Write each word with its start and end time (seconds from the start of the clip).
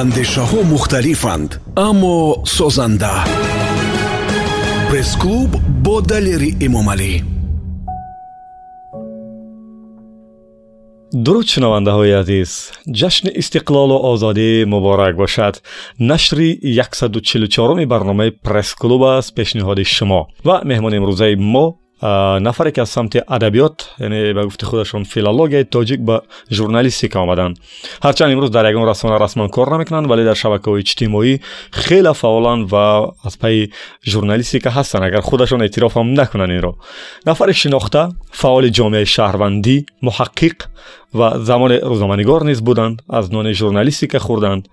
андешаҳо 0.00 0.60
мухталифанд 0.72 1.50
аммо 1.88 2.16
созанда. 2.56 3.14
Пресс-клуб 4.90 5.50
бо 5.84 5.96
далери 6.10 6.50
эмомалӣ. 6.66 7.12
Дуруд 11.24 11.46
шунавандаҳои 11.52 12.12
азиз 12.22 12.50
ҷашни 13.00 13.30
истиқлолу 13.40 13.96
озодӣ 14.12 14.50
муборак 14.72 15.14
бошад. 15.22 15.54
Нашри 16.10 16.48
144уми 16.62 17.84
барномаи 17.92 18.30
пресс-клуб 18.46 19.02
аст 19.16 19.30
пешниҳоди 19.38 19.84
шумо 19.96 20.20
ва 20.46 20.56
меҳмони 20.70 20.96
имрӯзаи 21.00 21.36
мо 21.54 21.66
нафаре 22.03 22.71
ки 22.71 22.79
аз 22.79 22.89
самти 22.89 23.19
адабиёт 23.27 23.89
яъне 23.99 24.33
ба 24.33 24.43
гуфти 24.43 24.65
худашон 24.65 25.03
филологияи 25.03 25.65
тоҷик 25.65 25.99
ба 25.99 26.21
журналистика 26.49 27.19
омаданд 27.19 27.57
ҳарчанд 28.01 28.31
имрӯз 28.33 28.49
дар 28.49 28.65
ягон 28.65 28.87
расона 28.87 29.19
расман 29.19 29.49
кор 29.49 29.67
намекунанд 29.67 30.07
вале 30.07 30.23
дар 30.23 30.35
шабакаҳои 30.35 30.81
иҷтимоӣ 30.81 31.39
хеле 31.73 32.13
фаъоланд 32.13 32.71
ва 32.71 33.11
аз 33.23 33.37
пайи 33.37 33.71
журналистика 34.07 34.69
ҳастанд 34.69 35.03
агар 35.03 35.21
худашон 35.21 35.61
эътирофам 35.61 36.13
накунанд 36.13 36.51
инро 36.51 36.75
нафари 37.25 37.53
шинохта 37.53 38.11
фаъоли 38.31 38.71
ҷомеаи 38.71 39.05
шаҳрвандӣ 39.05 39.85
муҳаққиқ 40.07 40.57
ва 41.13 41.27
замоне 41.39 41.77
рӯзноманигор 41.79 42.43
низ 42.43 42.61
буданд 42.61 43.01
аз 43.09 43.29
нони 43.29 43.51
журналистика 43.53 44.19
хӯрданд 44.19 44.63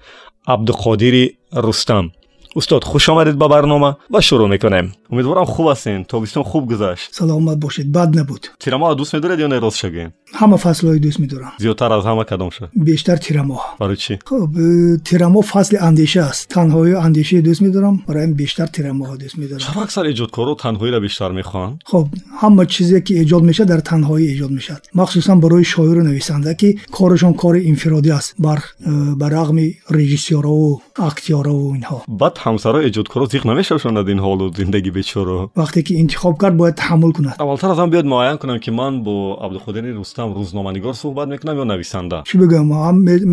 абдуқодири 0.46 1.24
рустам 1.52 2.12
устод 2.56 2.84
хуш 2.84 3.08
омадед 3.08 3.36
ба 3.36 3.48
барнома 3.48 3.96
ва 4.10 4.20
шурӯъ 4.22 4.46
мекунем 4.48 4.86
умедворам 5.10 5.46
хуб 5.46 5.66
ҳастен 5.72 6.04
тобистон 6.06 6.44
хуб 6.44 6.64
гузашт 6.70 7.14
саломат 7.14 7.58
бошед 7.58 7.88
бад 7.96 8.14
набуд 8.14 8.42
тирамоҳ 8.64 8.96
дӯст 8.98 9.12
медоред 9.16 9.38
ё 9.44 9.48
не 9.48 9.58
рост 9.64 9.76
шагем 9.82 10.10
ҳама 10.40 10.56
фаслҳои 10.64 10.98
дӯст 11.06 11.18
медорам 11.24 11.52
зиёдтар 11.62 11.90
аз 11.96 12.04
ҳама 12.08 12.24
кадом 12.30 12.50
шуд 12.56 12.68
бештар 12.74 13.18
тирамоҳ 13.26 13.60
барои 13.80 13.96
чӣ 14.04 14.14
хуб 14.30 14.50
э, 14.56 14.98
тирамоҳ 15.08 15.42
фасли 15.52 15.78
андеша 15.88 16.22
аст 16.30 16.42
танҳоию 16.56 16.96
андешаи 17.06 17.40
дӯст 17.48 17.60
медорам 17.66 17.94
бароям 18.08 18.32
бештар 18.42 18.68
тирамоҳо 18.76 19.14
дӯст 19.22 19.36
медорам 19.42 19.60
чаро 19.66 19.80
аксар 19.86 20.04
эҷодкоро 20.12 20.52
танҳоиро 20.64 20.98
бештар 21.06 21.30
мехоҳанд 21.40 21.74
хуб 21.90 22.06
ҳама 22.42 22.64
чизе 22.74 22.98
ки 23.06 23.12
эҷод 23.22 23.42
мешавад 23.50 23.68
дар 23.72 23.80
танҳоӣ 23.90 24.24
эҷод 24.34 24.52
мешавад 24.58 24.82
махсусан 25.00 25.38
барои 25.44 25.64
шоиру 25.74 26.02
нависанда 26.08 26.54
ки 26.60 26.68
корашон 26.96 27.34
кори 27.42 27.60
инфиродӣ 27.72 28.10
аст 28.18 28.30
бар 28.46 28.58
э, 28.64 29.14
ба 29.20 29.26
рағми 29.36 29.66
режиссёрову 29.98 30.80
актёрову 31.08 31.66
инҳо 31.78 31.98
баъд 32.22 32.34
ҳамсарои 32.46 32.86
эҷодкоро 32.88 33.24
зиқ 33.34 33.42
намешавшонад 33.50 34.08
ин 34.08 34.20
ҳолу 34.26 34.44
зиндагӣ 34.58 34.90
бечоро 34.98 35.50
вақте 35.56 35.80
ки 35.86 35.92
интихоб 36.02 36.34
кард 36.42 36.56
бояд 36.60 36.76
таҳаммул 36.82 37.12
кунад 37.16 37.36
аввалтар 37.38 37.70
аз 37.70 37.78
ҳам 37.78 37.90
биёд 37.94 38.06
муайян 38.12 38.38
кунам 38.38 38.58
ки 38.64 38.70
ман 38.70 39.02
бо 39.06 39.14
абдуқодири 39.44 39.90
рустам 39.98 40.28
рӯзноманигор 40.38 40.94
суҳбат 41.02 41.28
мекунам 41.28 41.56
ё 41.62 41.64
нависанда 41.64 42.16
чӣ 42.28 42.34
бигӯям 42.40 42.68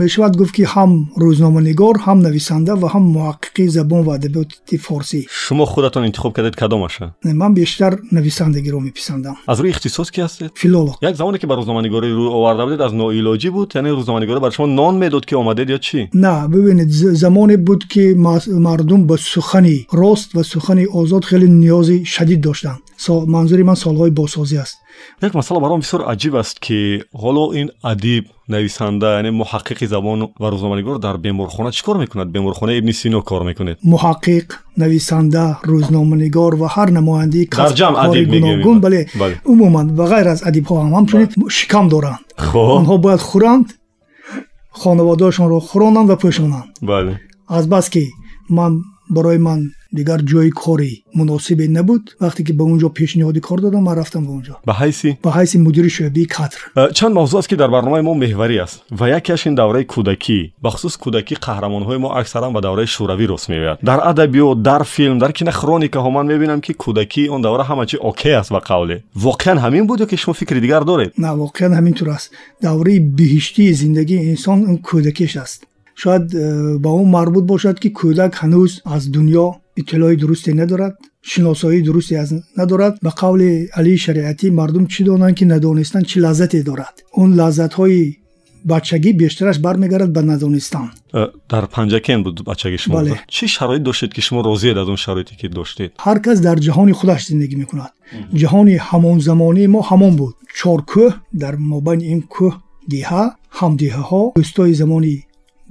мешавад 0.03 0.33
гуфт 0.39 0.53
ки 0.57 0.63
ҳам 0.73 0.91
рӯзноманигор 1.23 1.95
ҳам 2.05 2.19
нависанда 2.27 2.73
ва 2.81 2.87
ҳам 2.93 3.03
муҳаққиқи 3.15 3.63
забон 3.77 4.01
ва 4.07 4.11
адабиёти 4.17 4.77
форсӣ 4.85 5.19
шумо 5.29 5.65
худатон 5.65 6.03
интихоб 6.09 6.31
кардед 6.33 6.55
кадомаша 6.55 7.05
ман 7.41 7.53
бештар 7.53 7.91
нависандагиро 8.11 8.79
меписандам 8.79 9.35
аз 9.47 9.57
рӯи 9.59 9.69
ихтисос 9.73 10.11
ки 10.11 10.19
ҳастед 10.25 10.51
филолог 10.61 10.95
як 11.01 11.15
замоне 11.15 11.37
ки 11.41 11.47
ба 11.47 11.55
рӯзноманигорӣ 11.59 12.07
рӯй 12.17 12.29
оварда 12.37 12.63
будед 12.65 12.81
аз 12.81 12.91
ноилоҷӣ 13.01 13.49
буд 13.55 13.69
яъне 13.75 13.89
рӯзноманигорӣ 13.99 14.39
барои 14.39 14.55
шумо 14.57 14.67
нон 14.67 14.93
медод 15.03 15.25
ки 15.25 15.33
омадед 15.35 15.67
ё 15.75 15.79
чӣ 15.87 15.99
на 16.13 16.47
бибинед 16.47 16.89
замоне 17.23 17.57
буд 17.57 17.81
ки 17.91 18.03
мардум 18.67 18.96
ба 19.06 19.16
сухани 19.18 19.86
рост 19.92 20.34
ва 20.34 20.42
сухани 20.44 20.86
озод 20.86 21.24
хеле 21.24 21.46
ниёзи 21.46 22.04
шадид 22.04 22.40
доштанд 22.40 22.82
манзури 23.06 23.62
ман 23.62 23.76
солҳои 23.76 24.10
босозӣ 24.10 24.58
аст. 24.64 24.76
Як 25.22 25.34
масъала 25.34 25.60
баром 25.60 25.80
бисёр 25.80 26.02
аҷиб 26.12 26.34
аст 26.42 26.58
ки 26.60 27.02
ҳоло 27.22 27.44
ин 27.60 27.68
адиб 27.82 28.24
нависанда 28.48 29.08
яъне 29.18 29.30
муҳаққиқи 29.42 29.84
забон 29.94 30.18
ва 30.40 30.48
рӯзноманигор 30.52 30.98
дар 30.98 31.16
беморхона 31.18 31.70
чӣ 31.72 31.82
кор 31.84 31.96
мекунад? 31.98 32.28
Беморхонаи 32.34 32.78
ибни 32.78 32.92
сино 32.92 33.22
кор 33.22 33.42
мекунед. 33.44 33.78
Муҳаққиқ 33.92 34.46
нависанда 34.76 35.44
рӯзноманигор 35.72 36.52
ва 36.60 36.68
ҳар 36.74 36.88
намояндаи 36.98 37.46
касбкори 37.46 38.24
гуногун 38.24 38.80
бале 38.80 39.00
умуман 39.44 39.86
ва 39.98 40.04
ғайр 40.12 40.26
аз 40.34 40.40
адибҳо 40.48 40.74
ҳам. 40.82 40.92
ҳамчунин 40.96 41.28
шикам 41.56 41.88
доранд. 41.88 42.22
Онҳо 42.78 42.94
бояд 43.04 43.22
хӯранд 43.30 43.66
хонаводаашонро 44.80 45.58
хӯронанд 45.68 46.08
ва 46.10 46.16
пӯшонанд. 46.22 46.68
Аз 47.56 47.64
бас 47.66 47.86
ки 47.94 48.04
ман 48.48 48.72
барои 49.09 49.37
ман 49.37 49.71
дигар 49.93 50.19
ҷои 50.21 50.49
кори 50.49 51.03
муносибе 51.13 51.67
набуд 51.67 52.03
вақте 52.21 52.43
ки 52.43 52.53
ба 52.53 52.63
он 52.63 52.79
ҷо 52.79 52.89
пешниҳоди 52.99 53.39
кор 53.39 53.61
додам 53.61 53.83
ман 53.83 53.97
рафтам 53.97 54.25
ба 54.25 54.31
он 54.31 54.43
ҷо 54.47 54.55
ба 54.65 54.73
ҳайси 54.81 55.17
ба 55.23 55.29
ҳайси 55.37 55.57
мудири 55.65 55.89
шӯъбаи 55.95 56.25
кадр 56.35 56.59
э, 56.75 56.93
чанд 56.97 57.13
мавзӯъ 57.15 57.37
аст 57.39 57.47
ки 57.49 57.55
дар 57.55 57.69
барномаи 57.69 58.01
мо 58.01 58.13
меҳварӣ 58.23 58.57
аст 58.65 58.75
ва 58.99 59.05
якеаш 59.19 59.41
ин 59.47 59.55
давраи 59.55 59.85
кӯдакӣ 59.93 60.39
бахусус 60.65 60.95
кӯдакӣ 61.03 61.35
қаҳрамонҳои 61.45 61.99
мо 62.03 62.09
аксаран 62.19 62.51
ба 62.53 62.61
давраи 62.61 62.87
шӯравӣ 62.95 63.25
рост 63.31 63.49
меояд 63.49 63.77
дар 63.89 63.99
адабиёт 64.11 64.57
дар 64.69 64.83
филм 64.93 65.17
дар 65.23 65.31
кинохроникаҳо 65.37 66.09
ман 66.17 66.25
мебинам 66.31 66.59
ки 66.65 66.73
кӯдакӣ 66.83 67.23
он 67.35 67.41
давра 67.45 67.63
ҳама 67.69 67.83
чӣ 67.89 67.97
окей 68.09 68.35
аст 68.41 68.51
ба 68.55 68.61
қавле 68.69 68.95
воқеан 69.25 69.57
ҳамин 69.63 69.83
буд 69.89 69.99
ё 70.03 70.07
ки 70.11 70.17
шумо 70.17 70.33
фикри 70.33 70.59
дигар 70.65 70.83
доред 70.91 71.09
на 71.17 71.29
воқеан 71.43 71.71
ҳамин 71.77 71.93
тур 71.99 72.09
аст 72.17 72.27
давраи 72.61 72.99
биҳиштии 73.19 73.71
зиндагии 73.81 74.25
инсон 74.31 74.57
ин 74.71 74.77
кӯдакиш 74.87 75.33
аст 75.45 75.59
Шояд 76.02 76.24
э, 76.34 76.78
ба 76.84 76.90
он 77.00 77.06
марбут 77.16 77.44
бошад 77.52 77.76
ки 77.82 77.88
кӯдак 77.98 78.32
ҳанӯз 78.42 78.72
аз 78.94 79.02
дунё 79.14 79.46
иттилои 79.80 80.16
дурусте 80.22 80.50
надорад 80.60 80.94
шиносоии 81.30 81.82
дурусте 81.82 82.14
надорад 82.56 82.94
ба 83.02 83.10
қавли 83.22 83.68
алии 83.78 83.98
шариатӣ 84.06 84.46
мардум 84.50 84.84
чӣ 84.92 85.00
донанд 85.04 85.36
ки 85.38 85.44
надонистан 85.44 86.02
чӣ 86.10 86.16
лаззате 86.26 86.62
дорад. 86.62 86.94
Он 87.12 87.30
лаззатҳои 87.40 88.02
бачагӣ 88.64 89.10
бештараш 89.22 89.58
бармегардад 89.66 90.12
ба 90.16 90.22
надонистан. 90.22 90.86
Э, 91.12 91.26
дар 91.50 91.64
панҷакен 91.74 92.22
буд 92.24 92.36
бачаги 92.50 92.78
шумо? 92.82 92.98
Чӣ 93.34 93.44
шароит 93.56 93.82
доштед 93.82 94.10
ки 94.14 94.20
шумо 94.20 94.42
розиед 94.42 94.76
аз 94.76 94.88
он 94.88 94.96
шароите 94.96 95.34
ки 95.40 95.48
доштед? 95.48 95.90
Ҳар 96.06 96.18
кас 96.24 96.38
дар 96.40 96.58
ҷаҳони 96.66 96.92
худаш 96.92 97.20
зиндагӣ 97.30 97.56
мекунад. 97.62 97.92
Ҷаҳони 98.40 98.76
ҳамонзамонии 98.88 99.68
мо 99.74 99.80
ҳамон 99.90 100.14
буд. 100.20 100.34
Чор 100.58 100.80
кӯҳ 100.92 101.10
дар 101.42 101.54
мобайни 101.72 102.04
ин 102.14 102.20
кӯҳ 102.34 102.52
диҳа 102.92 103.24
ҳамдиҳаҳо 103.58 104.22
дӯстои 104.38 104.72
замони 104.80 105.16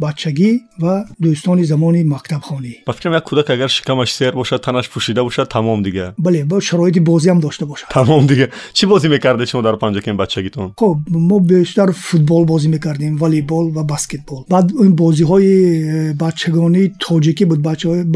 бачагӣ 0.03 0.51
ва 0.79 1.05
дӯстони 1.23 1.63
замони 1.71 2.03
мактабхонӣ. 2.03 2.73
Ба 2.87 2.93
фикрам 2.93 3.13
як 3.13 3.25
кӯдак 3.29 3.49
агар 3.49 3.69
шикамаш 3.69 4.09
сер 4.17 4.33
бошад 4.33 4.61
танаш 4.65 4.87
пӯшида 4.93 5.21
бошад 5.23 5.49
тамом 5.49 5.83
дига. 5.83 6.13
Бале 6.17 6.45
бо 6.45 6.61
шароити 6.61 6.99
бозиам 6.99 7.39
дошта 7.39 7.65
бошад. 7.65 7.89
Тамом 7.89 8.27
дига. 8.27 8.47
Чӣ 8.73 8.85
бозӣ 8.87 9.07
мекардед 9.09 9.49
шумо 9.49 9.63
дар 9.63 9.75
панҷакен 9.83 10.15
бачагитон? 10.17 10.73
Хоб 10.77 10.97
мо 11.09 11.39
бештар 11.39 11.89
футбол 11.91 12.45
бозӣ 12.45 12.67
мекардем 12.69 13.17
волейбол 13.17 13.71
ва 13.71 13.83
баскетбол. 13.83 14.45
Баъд 14.49 14.71
ин 14.85 14.93
бозиҳои 14.95 15.53
э, 15.53 16.13
бачагонии 16.13 16.93
тоҷикӣ 16.99 17.45
буд 17.45 17.59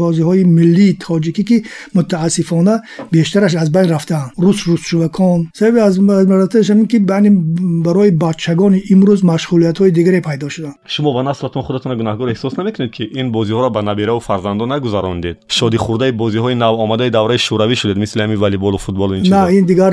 бозиҳои 0.02 0.44
миллии 0.44 0.98
тоҷикӣ 1.06 1.42
ки 1.48 1.56
мутаассифона 1.94 2.82
бештараш 3.12 3.54
аз 3.54 3.70
байн 3.70 3.88
рафтаанд. 3.90 4.32
Рус 4.38 4.66
русчувакон 4.66 5.38
сабаби 5.54 5.78
аз 5.78 5.98
маратабаш 5.98 6.68
ин 6.68 6.86
ки 6.86 6.98
барои 7.86 8.10
бачагони 8.10 8.78
имрӯз 8.92 9.20
машғулиятҳои 9.32 9.90
дигаре 9.90 10.20
пайдо 10.28 10.48
шуданд. 10.48 10.74
Шумо 10.86 11.12
ва 11.12 11.22
наслатон 11.22 11.62
خودتان 11.72 11.98
گناهکار 11.98 12.28
احساس 12.28 12.58
نمی‌کنید 12.58 12.90
که 12.90 13.08
این 13.14 13.32
بازی 13.32 13.52
ها 13.52 13.60
را 13.60 13.68
به 13.68 13.82
نبیره 13.82 14.12
و 14.12 14.18
فرزندان 14.18 14.72
نگذراندید 14.72 15.36
شادی 15.48 15.76
خورده 15.76 16.12
بازی 16.12 16.38
های 16.38 16.54
نو 16.54 16.64
آمده 16.64 17.10
دوره 17.10 17.36
شوروی 17.36 17.76
شدید 17.76 17.98
مثل 17.98 18.20
همین 18.20 18.36
والیبال 18.36 18.74
و 18.74 18.76
فوتبال 18.76 19.10
و 19.10 19.12
این 19.12 19.22
چیزا. 19.22 19.44
نه 19.44 19.46
این 19.46 19.64
دیگر 19.64 19.90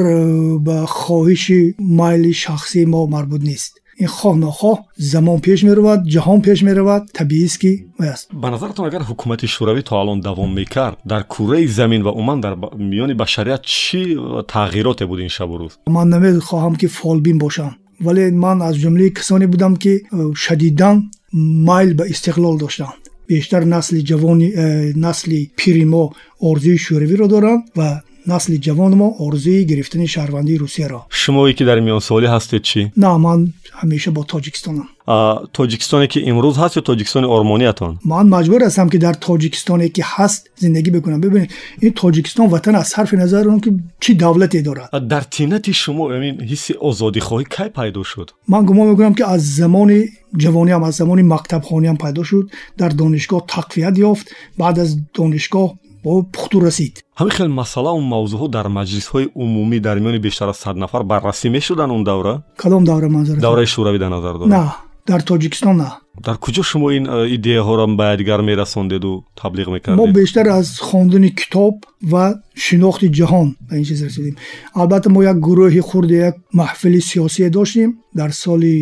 به 0.64 0.86
خواهش 0.86 1.52
مایل 1.80 2.32
شخصی 2.32 2.86
ما 2.86 3.06
مربوط 3.06 3.42
نیست. 3.42 3.82
این 3.98 4.08
خواه 4.08 4.38
نخواه 4.38 4.80
زمان 4.98 5.40
پیش 5.40 5.64
می 5.64 5.70
رود 5.70 6.04
جهان 6.08 6.42
پیش 6.42 6.64
می 6.64 6.72
رود 6.72 7.10
طبیعی 7.14 7.46
است 7.46 7.60
که 7.60 7.80
است. 8.00 8.30
به 8.42 8.50
نظرتون 8.50 8.86
اگر 8.86 9.00
حکومت 9.00 9.46
شوروی 9.46 9.82
تا 9.82 10.00
الان 10.02 10.20
دوام 10.20 10.54
می‌کرد 10.54 10.98
در 11.08 11.22
کره 11.22 11.68
زمین 11.68 12.02
و 12.02 12.10
عمان 12.10 12.40
در 12.40 12.56
میان 12.78 13.14
بشریت 13.14 13.60
چی 13.62 14.18
تغییرات 14.48 15.04
بود 15.04 15.20
این 15.20 15.28
شب 15.28 15.50
و 15.50 15.58
روز؟ 15.58 15.78
من 15.88 16.08
نمی‌خواهم 16.08 16.76
که 16.76 16.88
فالبین 16.88 17.38
باشم 17.38 17.76
ولی 18.02 18.32
من 18.32 18.62
از 18.62 18.76
جمله 18.76 19.10
کسانی 19.10 19.48
بودم 19.48 19.76
که 19.76 20.02
شدیداً 20.36 21.02
майл 21.32 21.94
ба 21.94 22.06
истиқлол 22.08 22.58
доштанд 22.58 23.10
бештар 23.30 23.64
насли 23.66 24.02
ҷавони 24.02 24.48
э, 24.52 24.94
насли 24.96 25.52
пири 25.56 25.86
мо 25.86 26.14
орзуи 26.40 26.78
шӯравиро 26.78 27.28
доранд 27.28 27.64
ва 27.76 28.02
насли 28.29 28.57
ҷавони 28.67 28.97
мо 29.03 29.09
орзуи 29.27 29.65
гирифтани 29.71 30.07
шаҳрвандии 30.15 30.59
русияро 30.65 31.01
шумое 31.23 31.53
ки 31.59 31.65
дар 31.65 31.79
миёнсолӣ 31.87 32.27
ҳастед 32.35 32.63
чӣ 32.71 32.81
на 32.97 33.19
ман 33.27 33.41
ҳамеша 33.81 34.11
бо 34.17 34.23
тоҷикистонам 34.33 34.89
тоҷикистоне 35.59 36.07
ки 36.13 36.19
имрӯз 36.31 36.57
ҳаст 36.63 36.75
ё 36.81 36.83
тоҷикистони 36.91 37.27
ормониятон 37.37 37.93
ман 38.13 38.27
маҷбур 38.37 38.61
ҳастам 38.69 38.89
ки 38.93 38.99
дар 39.07 39.15
тоҷикистоне 39.29 39.87
ки 39.95 40.03
ҳаст 40.15 40.43
зиндагӣ 40.63 40.91
бикунам 40.97 41.21
бибинед 41.25 41.51
ин 41.87 41.93
тоҷикистон 42.03 42.47
ватан 42.55 42.75
аз 42.81 42.89
сарфи 42.95 43.17
назар 43.23 43.43
он 43.55 43.61
ки 43.65 43.71
чӣ 44.03 44.11
давлате 44.25 44.63
дорад 44.69 44.89
дар 45.13 45.25
тинати 45.35 45.73
шумо 45.83 46.05
ин 46.29 46.37
ҳисси 46.51 46.73
озодихоҳӣ 46.89 47.45
кай 47.57 47.69
пайдо 47.79 48.03
шуд 48.13 48.29
ман 48.53 48.63
гумон 48.69 48.87
мекунам 48.91 49.15
ки 49.19 49.23
аз 49.35 49.43
замони 49.61 50.01
ҷавониам 50.43 50.83
аз 50.89 50.95
замони 51.01 51.23
мактабхониам 51.35 51.97
пайдо 52.05 52.23
шуд 52.31 52.45
дар 52.81 52.91
донишгоҳ 53.01 53.43
тақвият 53.57 53.95
ёфт 54.11 54.27
баъд 54.61 54.77
аз 54.85 54.91
донишгоҳ 55.19 55.69
бо 55.75 55.88
пухту 56.04 56.60
расид. 56.60 57.04
Ҳамин 57.20 57.32
хел 57.38 57.48
масъалау 57.48 58.00
мавзӯъҳо 58.14 58.48
дар 58.48 58.68
маҷлисҳои 58.68 59.32
умумӣ 59.36 59.80
дар 59.80 59.98
миёни 60.00 60.20
бештар 60.20 60.50
аз 60.50 60.58
сад 60.58 60.76
нафар 60.78 61.04
баррасӣ 61.04 61.50
мешуданд 61.50 61.92
он 61.92 62.04
давра? 62.04 62.44
Кадом 62.58 62.84
давра 62.86 63.10
манзур 63.10 63.38
давраи 63.38 63.66
шӯравӣ 63.66 64.00
дар 64.00 64.10
назар 64.10 64.38
дорам 64.38 64.74
дар 65.09 65.21
тоҷикистон 65.23 65.77
на 65.77 65.91
дар 66.23 66.37
куҷо 66.39 66.63
шумо 66.63 66.89
ин 66.99 67.05
э, 67.07 67.35
идеяҳоро 67.37 67.87
ба 68.01 68.17
дигар 68.17 68.41
мерасондеду 68.51 69.25
таблиғ 69.41 69.67
мо 69.67 69.73
мекардед 69.77 70.15
бештар 70.15 70.47
аз 70.47 70.79
хондани 70.79 71.31
китоб 71.41 71.75
ва 72.13 72.25
шинохти 72.55 73.09
ҷаҳон 73.19 73.49
ба 73.69 73.77
ин 73.77 73.85
чиз 73.85 74.01
расидем 74.07 74.37
албатта 74.81 75.09
мо 75.11 75.21
як 75.23 75.39
гурӯҳи 75.47 75.81
хурде 75.89 76.17
як 76.29 76.37
маҳфили 76.61 77.01
сиёсие 77.11 77.51
доштем 77.51 77.91
дар 78.19 78.31
соли 78.33 78.75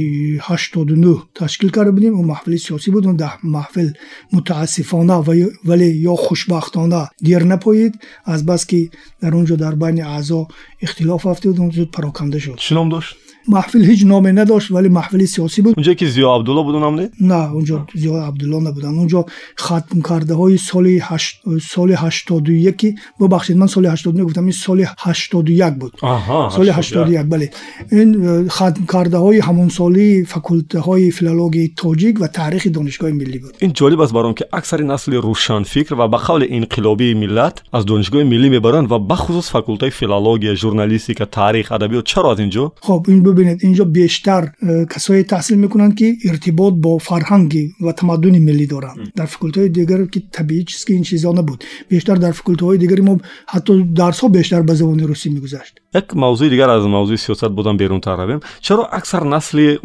ҳаштоду 0.49 0.95
нӯ 1.05 1.15
ташкил 1.41 1.71
карда 1.77 1.93
будем 1.97 2.15
ӯ 2.21 2.23
маҳфили 2.33 2.59
сиёсӣ 2.67 2.89
буд 2.95 3.05
даҳ 3.23 3.35
маҳфил 3.57 3.89
мутаассифона 4.35 5.17
ва- 5.27 5.53
вале 5.69 5.89
ё 6.13 6.15
хушбахтона 6.25 7.03
дер 7.27 7.43
напоид 7.53 7.95
азбаски 8.35 8.91
дар 9.23 9.33
он 9.39 9.45
ҷо 9.49 9.57
дар 9.65 9.75
байни 9.83 10.03
аъзо 10.17 10.41
ихтилоф 10.85 11.27
афтид 11.27 11.57
зуд 11.77 11.91
пароканда 11.97 12.39
шуд 12.45 12.59
чӣ 12.65 12.75
ном 12.75 12.89
дошт 12.95 13.17
محفل 13.48 13.86
هیچ 13.86 14.06
نامی 14.06 14.32
نداشت 14.32 14.72
ولی 14.72 14.90
محفل 14.90 15.26
سیاسی 15.26 15.62
بود. 15.62 15.74
اونجا 15.78 15.94
که 15.94 16.06
زیا 16.06 16.36
عبدالله 16.36 16.64
بود 16.64 16.76
نام 16.76 17.10
نه 17.22 17.52
اونجا 17.52 17.88
زیا 17.96 18.24
عبدالله 18.24 18.70
نبودن. 18.70 18.90
اونجا 18.90 19.26
ختم 19.60 20.02
کرده 20.02 20.34
های 20.34 20.58
سال 20.58 20.98
هشت 21.02 21.42
سال 21.62 21.92
81 21.92 22.96
ببخشید 23.20 23.58
من 23.58 23.68
سال 23.68 23.86
80 23.86 24.22
گفتم 24.22 24.42
این 24.42 24.52
سال 24.52 24.86
81 25.00 25.74
بود. 25.74 25.94
آها 26.02 26.50
سال 26.50 26.70
81 26.70 27.22
بله. 27.22 27.50
این 27.92 28.48
ختم 28.48 28.86
کرده 28.94 29.18
های 29.18 29.40
همون 29.40 29.70
سالی 29.70 30.26
فکولته 30.26 30.80
های 30.80 31.12
فیلولوژی 31.12 31.74
تاجیک 31.78 32.22
و 32.22 32.28
تاریخ 32.28 32.68
دانشگاه 32.74 33.12
ملی 33.12 33.40
بود. 33.40 33.58
این 33.60 33.74
جالب 33.74 34.02
است 34.02 34.14
برام 34.14 34.34
که 34.34 34.46
اکثر 34.54 34.84
نسل 34.84 35.14
روشن 35.14 35.64
فکر 35.64 35.96
و 35.96 36.08
به 36.08 36.18
قول 36.18 36.46
انقلابی 36.50 37.14
ملت 37.14 37.62
از 37.74 37.86
دانشگاه 37.86 38.24
ملی 38.24 38.50
می‌برند 38.50 38.92
و 38.92 39.00
به 39.00 39.16
خصوص 39.16 39.52
فکولته 39.52 39.90
فیلولوژی 39.90 40.56
ژورنالیستیک 40.56 41.18
تاریخ 41.18 41.72
ادبیات 41.72 42.06
چرا 42.06 42.32
از 42.32 42.40
اینجا؟ 42.40 42.74
خب 42.82 43.06
این 43.08 43.24
бубинед 43.38 43.64
инҷо 43.64 43.86
бештар 43.86 44.44
э, 44.62 44.86
касое 44.86 45.24
таҳсил 45.24 45.58
мекунанд 45.58 45.94
ки 46.00 46.18
иртибот 46.30 46.74
бо 46.76 46.98
фарҳанги 46.98 47.64
ва 47.86 47.94
тамаддуни 47.94 48.40
миллӣ 48.40 48.68
доранд. 48.68 48.98
Дар 49.16 49.28
факултаҳои 49.28 49.70
дигар 49.70 50.08
ки 50.14 50.20
табиӣ 50.38 50.66
чист 50.66 50.86
ки 50.88 50.94
ин 50.94 51.04
чизҳо 51.04 51.34
набуд. 51.40 51.64
Бештар 51.92 52.18
дар 52.20 52.34
факултаҳои 52.40 52.78
дигари 52.78 53.02
мо 53.02 53.14
ҳатто 53.54 53.72
дарсҳо 54.02 54.28
бештар 54.30 54.62
ба 54.64 54.74
забони 54.76 55.04
русӣ 55.12 55.30
мегузашт. 55.30 55.74
Як 55.94 56.16
мавзӯи 56.24 56.50
дигар 56.50 56.70
аз 56.70 56.84
мавзӯи 56.86 57.18
сиёсат 57.26 57.52
бозам 57.58 57.78
берунтар 57.78 58.18
равем. 58.18 58.40
Чаро 58.62 58.84
аксар 58.92 59.24
насли 59.24 59.80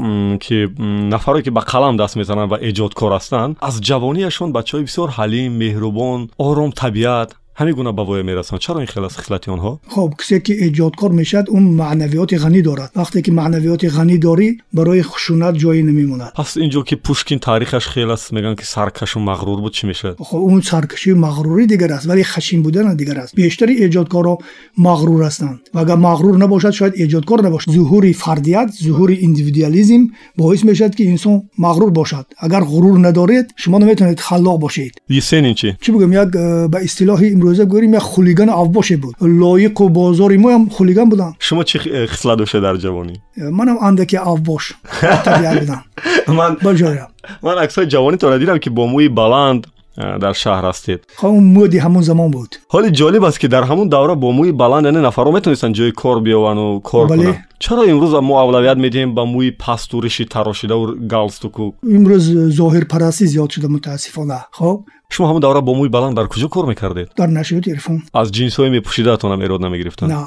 ки 0.44 0.56
м, 0.78 1.08
нафаре 1.08 1.42
ки 1.42 1.50
ба 1.50 1.62
қалам 1.72 1.96
даст 1.96 2.16
мезананд 2.16 2.50
ва 2.52 2.58
эҷодкор 2.68 3.12
ҳастанд 3.18 3.56
аз 3.60 3.74
ҷавонияшон 3.88 4.52
бачаҳои 4.52 4.84
бисёр 4.88 5.08
ҳалим 5.18 5.50
меҳрубон 5.62 6.20
ором 6.38 6.70
табиат 6.72 7.30
همین 7.54 7.74
گونه 7.74 7.92
به 7.92 8.02
وای 8.02 8.22
می‌رسند 8.22 8.58
چرا 8.58 8.76
این 8.76 8.86
خیلی 8.86 9.06
از 9.06 9.18
خصلت 9.18 9.48
آنها؟ 9.48 9.80
خب 9.88 10.14
کسی 10.18 10.40
که 10.40 10.54
ایجادکار 10.54 11.10
می‌شد 11.10 11.44
اون 11.48 11.62
معنویات 11.62 12.34
غنی 12.34 12.62
دارد. 12.62 12.90
وقتی 12.96 13.22
که 13.22 13.32
معنویات 13.32 13.84
غنی 13.84 14.18
داری 14.18 14.58
برای 14.72 15.02
خشونت 15.02 15.54
جایی 15.58 15.82
نمیموند. 15.82 16.32
پس 16.36 16.56
اینجا 16.56 16.82
که 16.82 16.96
پوشکین 16.96 17.38
تاریخش 17.38 17.86
خیلی 17.86 18.10
است 18.10 18.32
میگن 18.32 18.54
که 18.54 18.64
سرکش 18.64 19.16
و 19.16 19.20
مغرور 19.20 19.60
بود 19.60 19.72
چی 19.72 19.86
میشه؟ 19.86 20.14
خب 20.18 20.36
اون 20.36 20.60
سرکشی 20.60 21.10
و 21.10 21.16
مغروری 21.16 21.66
دیگر 21.66 21.92
است 21.92 22.08
ولی 22.08 22.24
خشین 22.24 22.62
بودن 22.62 22.96
دیگر 22.96 23.18
است. 23.18 23.34
بیشتر 23.34 23.66
ایجادکارا 23.66 24.38
مغرور 24.78 25.22
هستند. 25.22 25.60
و 25.74 25.78
اگر 25.78 25.94
مغرور 25.94 26.38
نباشد 26.38 26.70
شاید 26.70 26.92
ایجادکار 26.96 27.46
نباشد. 27.46 27.70
ظهور 27.70 28.12
فردیت 28.12 28.70
ظهور 28.82 29.16
اندیویدوالیسم 29.22 30.08
باعث 30.36 30.64
می‌شد 30.64 30.94
که 30.94 31.08
انسان 31.08 31.42
مغرور 31.58 31.90
باشد. 31.90 32.26
اگر 32.38 32.60
غرور 32.60 33.08
ندارید 33.08 33.54
شما 33.56 33.78
نمی‌تونید 33.78 34.20
خلاق 34.20 34.60
باشید. 34.60 34.92
یسین 35.08 35.54
چی؟ 35.54 35.76
چی 35.80 35.92
بگم؟ 35.92 36.12
یک 36.12 36.28
به 36.70 36.78
اصطلاح 36.82 37.22
имрӯза 37.51 37.65
гӯрем 37.65 37.93
як 37.93 38.03
хулигани 38.03 38.51
авбоше 38.51 38.97
буд 38.97 39.13
лоиқу 39.21 39.89
бозори 39.89 40.37
моям 40.37 40.69
хулиган 40.69 41.09
будам 41.09 41.35
шумо 41.39 41.63
чӣ 41.63 41.77
э, 41.85 42.07
хислат 42.07 42.37
дошта 42.39 42.61
дар 42.61 42.75
ҷавонӣ 42.75 43.15
Э, 43.37 43.51
манам 43.51 43.77
андаке 43.81 44.17
авбош 44.17 44.73
табиат 45.23 45.59
будам 45.61 45.81
ман 46.27 46.57
ба 46.63 46.71
ҷоям 46.73 47.09
ман 47.41 47.57
аксҳои 47.57 47.87
ҷавонитонро 47.93 48.39
дидам 48.39 48.59
ки 48.59 48.69
бо 48.69 48.83
мӯи 48.87 49.09
баланд 49.09 49.67
در 49.96 50.32
شهر 50.32 50.64
هستید. 50.64 51.04
خب 51.16 51.26
اون 51.26 51.44
مودی 51.44 51.78
همون 51.78 52.02
زمان 52.02 52.30
بود. 52.30 52.56
حالی 52.68 52.90
جالب 52.90 53.24
است 53.24 53.40
که 53.40 53.48
در 53.48 53.62
همون 53.62 53.88
دوره 53.88 54.14
با 54.14 54.30
موی 54.30 54.52
بلند 54.52 54.84
یعنی 54.84 54.98
نفرها 54.98 55.30
می‌تونستن 55.30 55.72
جای 55.72 55.92
کار 55.92 56.20
بیاون 56.20 56.58
و 56.58 56.80
کار 56.80 57.06
بله. 57.06 57.24
کنن. 57.24 57.44
چرا 57.58 57.82
امروز 57.82 58.14
ما 58.14 58.42
اولویت 58.42 58.76
میدیم 58.76 59.14
به 59.14 59.24
موی 59.24 59.50
پست 59.50 59.94
و 59.94 60.00
ریشی 60.00 60.24
تراشیده 60.24 60.74
و 60.74 60.94
گالستوکو 61.08 61.70
امروز 61.90 62.54
ظاهر 62.56 62.84
پرستی 62.84 63.26
زیاد 63.26 63.50
شده 63.50 63.68
متاسفانه. 63.68 64.44
خب؟ 64.52 64.84
شما 65.10 65.28
همون 65.28 65.40
دوره 65.40 65.60
با 65.60 65.74
موی 65.74 65.88
بلند 65.88 66.16
در 66.16 66.26
کجا 66.26 66.46
کار 66.46 66.66
می‌کردید؟ 66.66 67.08
در 67.16 67.26
نشریه 67.26 67.60
تلفن. 67.60 68.02
از 68.14 68.32
جنس 68.32 68.56
های 68.56 68.70
میپوشیدتون 68.70 69.32
هم 69.32 69.40
ایراد 69.40 69.64
نمی‌گرفتن 69.64 70.06
نه. 70.06 70.26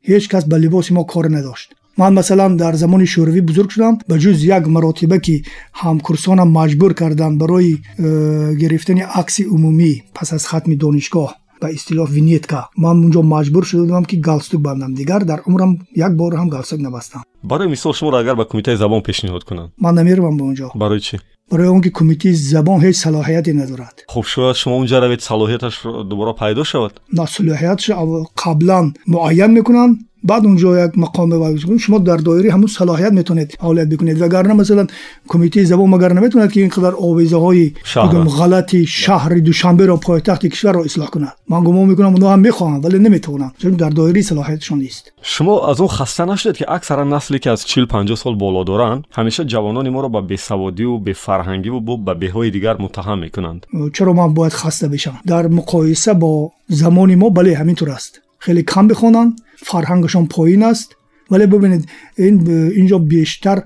هیچ 0.00 0.28
کس 0.28 0.44
به 0.44 0.58
لباس 0.58 0.92
ما 0.92 1.02
کار 1.02 1.36
نداشت. 1.36 1.74
Ман 2.00 2.12
масалан 2.14 2.56
дар 2.56 2.74
замони 2.82 3.06
шӯравӣ 3.12 3.40
бузург 3.48 3.70
шудам 3.74 3.94
ба 4.08 4.14
ҷуз 4.22 4.38
як 4.56 4.64
маротиба 4.76 5.18
ки 5.26 5.34
ҳамкурсонам 5.82 6.48
маҷбур 6.58 6.92
карданд 7.00 7.36
барои 7.42 7.72
э, 7.98 8.54
гирифтани 8.60 9.04
акси 9.20 9.42
умумӣ 9.54 9.92
пас 10.16 10.28
аз 10.36 10.44
хатми 10.50 10.76
донишгоҳ 10.76 11.30
ба 11.62 11.68
истилоҳ 11.76 12.08
винетка. 12.16 12.60
Ман 12.84 12.96
унҷо 13.04 13.22
маҷбур 13.34 13.64
шуда 13.70 13.82
будам 13.88 14.04
ки 14.10 14.16
галстук 14.28 14.60
бандам. 14.66 14.94
Дигар 15.00 15.24
дар 15.30 15.40
умрам 15.48 15.72
як 16.06 16.12
бор 16.20 16.32
ҳам 16.40 16.48
галстук 16.54 16.80
набастам. 16.86 17.22
Барои 17.50 17.68
мисол 17.74 17.92
шуморо 17.98 18.16
агар 18.22 18.36
ба 18.36 18.44
кумитаи 18.50 18.76
забон 18.76 19.00
пешниҳод 19.08 19.44
кунанд? 19.48 19.70
Ман 19.84 19.94
намеравам 19.94 20.36
ба 20.38 20.44
унҷо 20.50 20.66
барои 20.74 21.00
чӣ? 21.08 21.16
Барои 21.50 21.68
он 21.74 21.80
ки 21.84 21.90
кумитаи 21.98 22.32
забон 22.52 22.78
ҳеҷ 22.84 22.96
салоҳияте 23.04 23.52
надорад. 23.60 23.94
Хуб 24.12 24.24
шояд 24.32 24.56
шумо 24.62 24.76
унҷа 24.82 24.98
равед 25.04 25.20
салоҳияташро 25.28 25.90
дубора 26.10 26.32
пайдо 26.42 26.64
шавад? 26.72 26.92
На 27.18 27.24
салоҳияташро 27.34 27.94
аввал 28.02 28.24
қаблан 28.42 28.86
муайян 29.14 29.52
мекунанд 29.58 29.94
بعد 30.24 30.46
اونجا 30.46 30.84
یک 30.84 30.98
مقام 30.98 31.32
واجب 31.32 31.76
شما 31.76 31.98
در 31.98 32.16
دایره 32.16 32.52
همون 32.52 32.66
صلاحیت 32.66 33.12
می‌تونید 33.12 33.56
فعالیت 33.60 33.88
بکنید. 33.88 34.22
وگرنه 34.22 34.54
مثلا 34.54 34.86
کمیته 35.28 35.64
زبان 35.64 35.90
مگر 35.90 36.12
نمی‌توند 36.12 36.52
که 36.52 36.60
اینقدر 36.60 36.94
اویزه 36.94 37.36
های 37.36 37.72
بگم 37.96 38.24
غلطی 38.24 38.86
شهر 38.86 39.34
دوشنبه 39.34 39.86
رو 39.86 39.96
پایتخت 39.96 40.46
کشور 40.46 40.72
رو 40.72 40.80
اصلاح 40.80 41.08
کنه 41.08 41.32
من 41.48 41.64
گمان 41.64 41.88
می‌کنم 41.88 42.06
اونها 42.06 42.32
هم 42.32 42.40
می‌خوان 42.40 42.80
ولی 42.80 42.98
نمی‌تونن 42.98 43.52
چون 43.58 43.70
در 43.70 43.90
دایره 43.90 44.22
صلاحیتشون 44.22 44.78
نیست. 44.78 45.12
شما 45.22 45.70
از 45.70 45.80
اون 45.80 45.88
خسته 45.88 46.24
نشدید 46.24 46.56
که 46.56 46.72
اکثرا 46.72 47.04
نسلی 47.04 47.38
که 47.38 47.50
از 47.50 47.66
40 47.66 47.84
50 47.84 48.16
سال 48.16 48.34
بالا 48.34 48.64
دارن 48.64 49.02
همیشه 49.12 49.44
جوانان 49.44 49.88
ما 49.88 50.00
رو 50.00 50.08
به 50.08 50.20
بیسوادی 50.20 50.84
و 50.84 50.98
به 50.98 51.12
فرهنگی 51.12 51.68
و 51.68 51.96
به 51.96 52.14
بهای 52.14 52.50
دیگر 52.50 52.76
متهم 52.82 53.18
می‌کنند. 53.18 53.66
چرا 53.92 54.12
من 54.12 54.34
باید 54.34 54.52
خسته 54.52 54.88
بشم؟ 54.88 55.20
در 55.26 55.46
مقایسه 55.46 56.14
با 56.14 56.52
زمان 56.68 57.14
ما 57.14 57.28
بله 57.28 57.56
همینطور 57.56 57.90
است. 57.90 58.21
خیلی 58.42 58.62
کم 58.62 58.88
بخونن 58.88 59.36
فرهنگشون 59.56 60.26
پایین 60.26 60.62
است. 60.62 60.96
ولی 61.30 61.46
ببینید 61.46 61.88
این 62.18 62.50
اینجا 62.50 62.98
بیشتر 62.98 63.62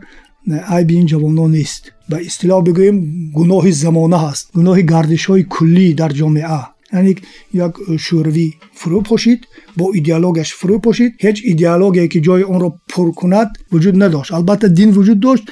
عیب 0.68 0.90
این 0.90 1.06
جوانان 1.06 1.50
نیست. 1.50 1.92
با 2.08 2.16
اصطلاح 2.16 2.62
بگوییم 2.62 3.30
گناه 3.34 3.70
زمانه 3.70 4.28
هست. 4.28 4.52
گناه 4.52 4.82
گردش 4.82 5.26
های 5.26 5.46
کلی 5.50 5.94
در 5.94 6.08
جامعه. 6.08 6.58
یعنی 6.92 7.16
یک 7.54 7.72
شوروی 7.98 8.54
فرو 8.72 9.00
پوشید 9.00 9.46
با 9.76 9.90
ایدئولوژی 9.94 10.52
فرو 10.56 10.78
پوشید 10.78 11.12
هیچ 11.18 11.42
ایدئولوژی 11.44 12.08
که 12.08 12.20
جای 12.20 12.42
اون 12.42 12.60
رو 12.60 12.78
پر 12.88 13.10
کند 13.10 13.58
وجود 13.72 14.02
نداشت. 14.02 14.32
البته 14.32 14.68
دین 14.68 14.90
وجود 14.90 15.20
داشت. 15.20 15.42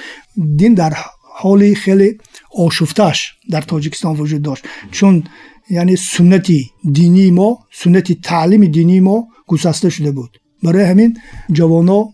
دین 0.56 0.74
در 0.74 0.92
حالی 1.34 1.74
خیلی 1.74 2.18
آشفتش 2.58 3.34
در 3.50 3.60
تاجیکستان 3.60 4.16
وجود 4.16 4.42
داشت. 4.42 4.64
چون 4.90 5.24
یعنی 5.70 5.96
سنتی 5.96 6.70
دینی 6.92 7.30
ما 7.30 7.58
سنتی 7.72 8.14
تعلیم 8.14 8.64
دینی 8.64 9.00
ما 9.00 9.28
گسسته 9.46 9.90
شده 9.90 10.10
بود. 10.10 10.38
برای 10.62 10.84
همین 10.84 11.18
جوانا 11.52 12.08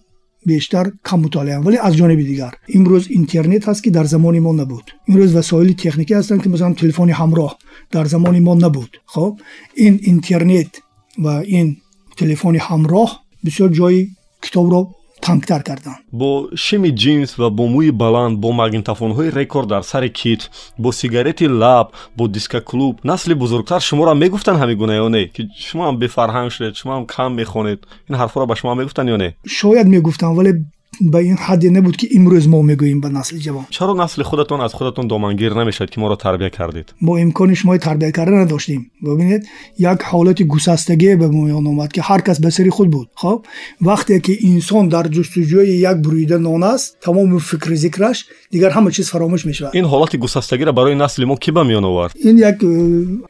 بیشتر 0.46 0.92
کم 1.04 1.20
مطالعه 1.20 1.58
ولی 1.58 1.76
از 1.76 1.96
جانب 1.96 2.18
دیگر 2.18 2.54
امروز 2.74 3.06
اینترنت 3.10 3.68
هست 3.68 3.84
که 3.84 3.90
در 3.90 4.04
زمان 4.04 4.38
ما 4.38 4.52
نبود. 4.52 4.90
امروز 5.08 5.34
وسایل 5.34 5.72
تکنیکی 5.72 6.14
هستند 6.14 6.42
که 6.42 6.48
مثلا 6.48 6.72
تلفن 6.72 7.10
همراه 7.10 7.58
در 7.90 8.04
زمان 8.04 8.40
ما 8.40 8.54
نبود. 8.54 9.00
خب 9.06 9.40
این 9.74 10.00
اینترنت 10.02 10.80
و 11.18 11.26
این 11.26 11.76
تلفن 12.16 12.56
همراه 12.56 13.22
بسیار 13.44 13.68
جای 13.68 14.08
کتاب 14.42 14.72
را 14.72 14.88
тангтар 15.20 15.62
карданд. 15.62 15.98
Бо 16.12 16.48
шими 16.54 16.90
ҷинс 17.02 17.30
ва 17.38 17.50
бо 17.50 17.64
мӯи 17.74 17.90
баланд 17.90 18.38
бо 18.38 18.48
магнитофонҳои 18.52 19.30
рекорд 19.40 19.68
дар 19.68 19.82
сари 19.82 20.10
кит 20.20 20.50
бо 20.78 20.92
сигарети 20.92 21.46
лаб 21.62 21.86
бо 22.16 22.28
дискаклуб 22.28 22.94
насли 23.04 23.34
бузургтар 23.34 23.80
шуморо 23.80 24.14
мегуфтанд 24.14 24.58
ҳамин 24.62 24.76
гуна 24.76 24.94
ё 25.04 25.08
не? 25.16 25.28
Ки 25.34 25.42
шумо 25.68 25.82
ҳам 25.88 25.96
бефарҳанг 26.02 26.50
шудед 26.54 26.74
шумо 26.76 26.92
ҳам 26.96 27.06
кам 27.06 27.30
мехонед. 27.40 27.80
Ин 28.08 28.14
ҳарфҳоро 28.20 28.46
ба 28.46 28.54
шумо 28.56 28.74
мегуфтанд 28.74 29.08
ё 29.14 29.16
не? 29.22 29.28
Шояд 29.46 29.86
мегуфтам 29.86 30.34
вале 30.36 30.52
به 31.00 31.18
این 31.18 31.36
حدی 31.36 31.70
نبود 31.70 31.96
که 31.96 32.08
امروز 32.14 32.48
ما 32.48 32.62
می‌گوییم 32.62 33.00
به 33.00 33.08
نسل 33.08 33.38
جوان. 33.38 33.66
چرا 33.70 33.92
نسل 33.92 34.22
خودتون 34.22 34.60
از 34.60 34.74
خودتون 34.74 35.06
دامنگیر 35.06 35.54
نمی‌شد 35.54 35.90
که 35.90 36.00
ما 36.00 36.08
را 36.08 36.16
تربیت 36.16 36.52
کردید؟ 36.56 36.94
ما 37.02 37.16
امکان 37.16 37.54
شما 37.54 37.78
تربیت 37.78 38.16
کردن 38.16 38.34
نداشتیم. 38.34 38.90
ببینید 39.06 39.46
یک 39.78 40.02
حالت 40.02 40.42
گسستگی 40.42 41.16
به 41.16 41.28
میان 41.28 41.66
آمد 41.66 41.92
که 41.92 42.02
هر 42.02 42.20
کس 42.20 42.40
به 42.40 42.50
سری 42.50 42.70
خود 42.70 42.90
بود. 42.90 43.08
خب 43.14 43.46
وقتی 43.80 44.20
که 44.20 44.38
انسان 44.44 44.88
در 44.88 45.02
جستجوی 45.02 45.66
یک 45.66 45.86
بریده 45.86 46.38
نان 46.38 46.62
است 46.62 46.96
تمام 47.00 47.38
فکر 47.38 47.74
ذکرش 47.74 48.26
دیگر 48.50 48.70
همه 48.70 48.90
چیز 48.90 49.10
فراموش 49.10 49.46
می 49.46 49.54
شود 49.54 49.70
این 49.74 49.84
حالت 49.84 50.16
گسستگی 50.16 50.64
را 50.64 50.72
برای 50.72 50.94
نسل 50.94 51.24
ما 51.24 51.34
کی 51.34 51.50
به 51.50 51.62
میان 51.62 51.84
آورد؟ 51.84 52.12
این 52.24 52.38
یک 52.38 52.56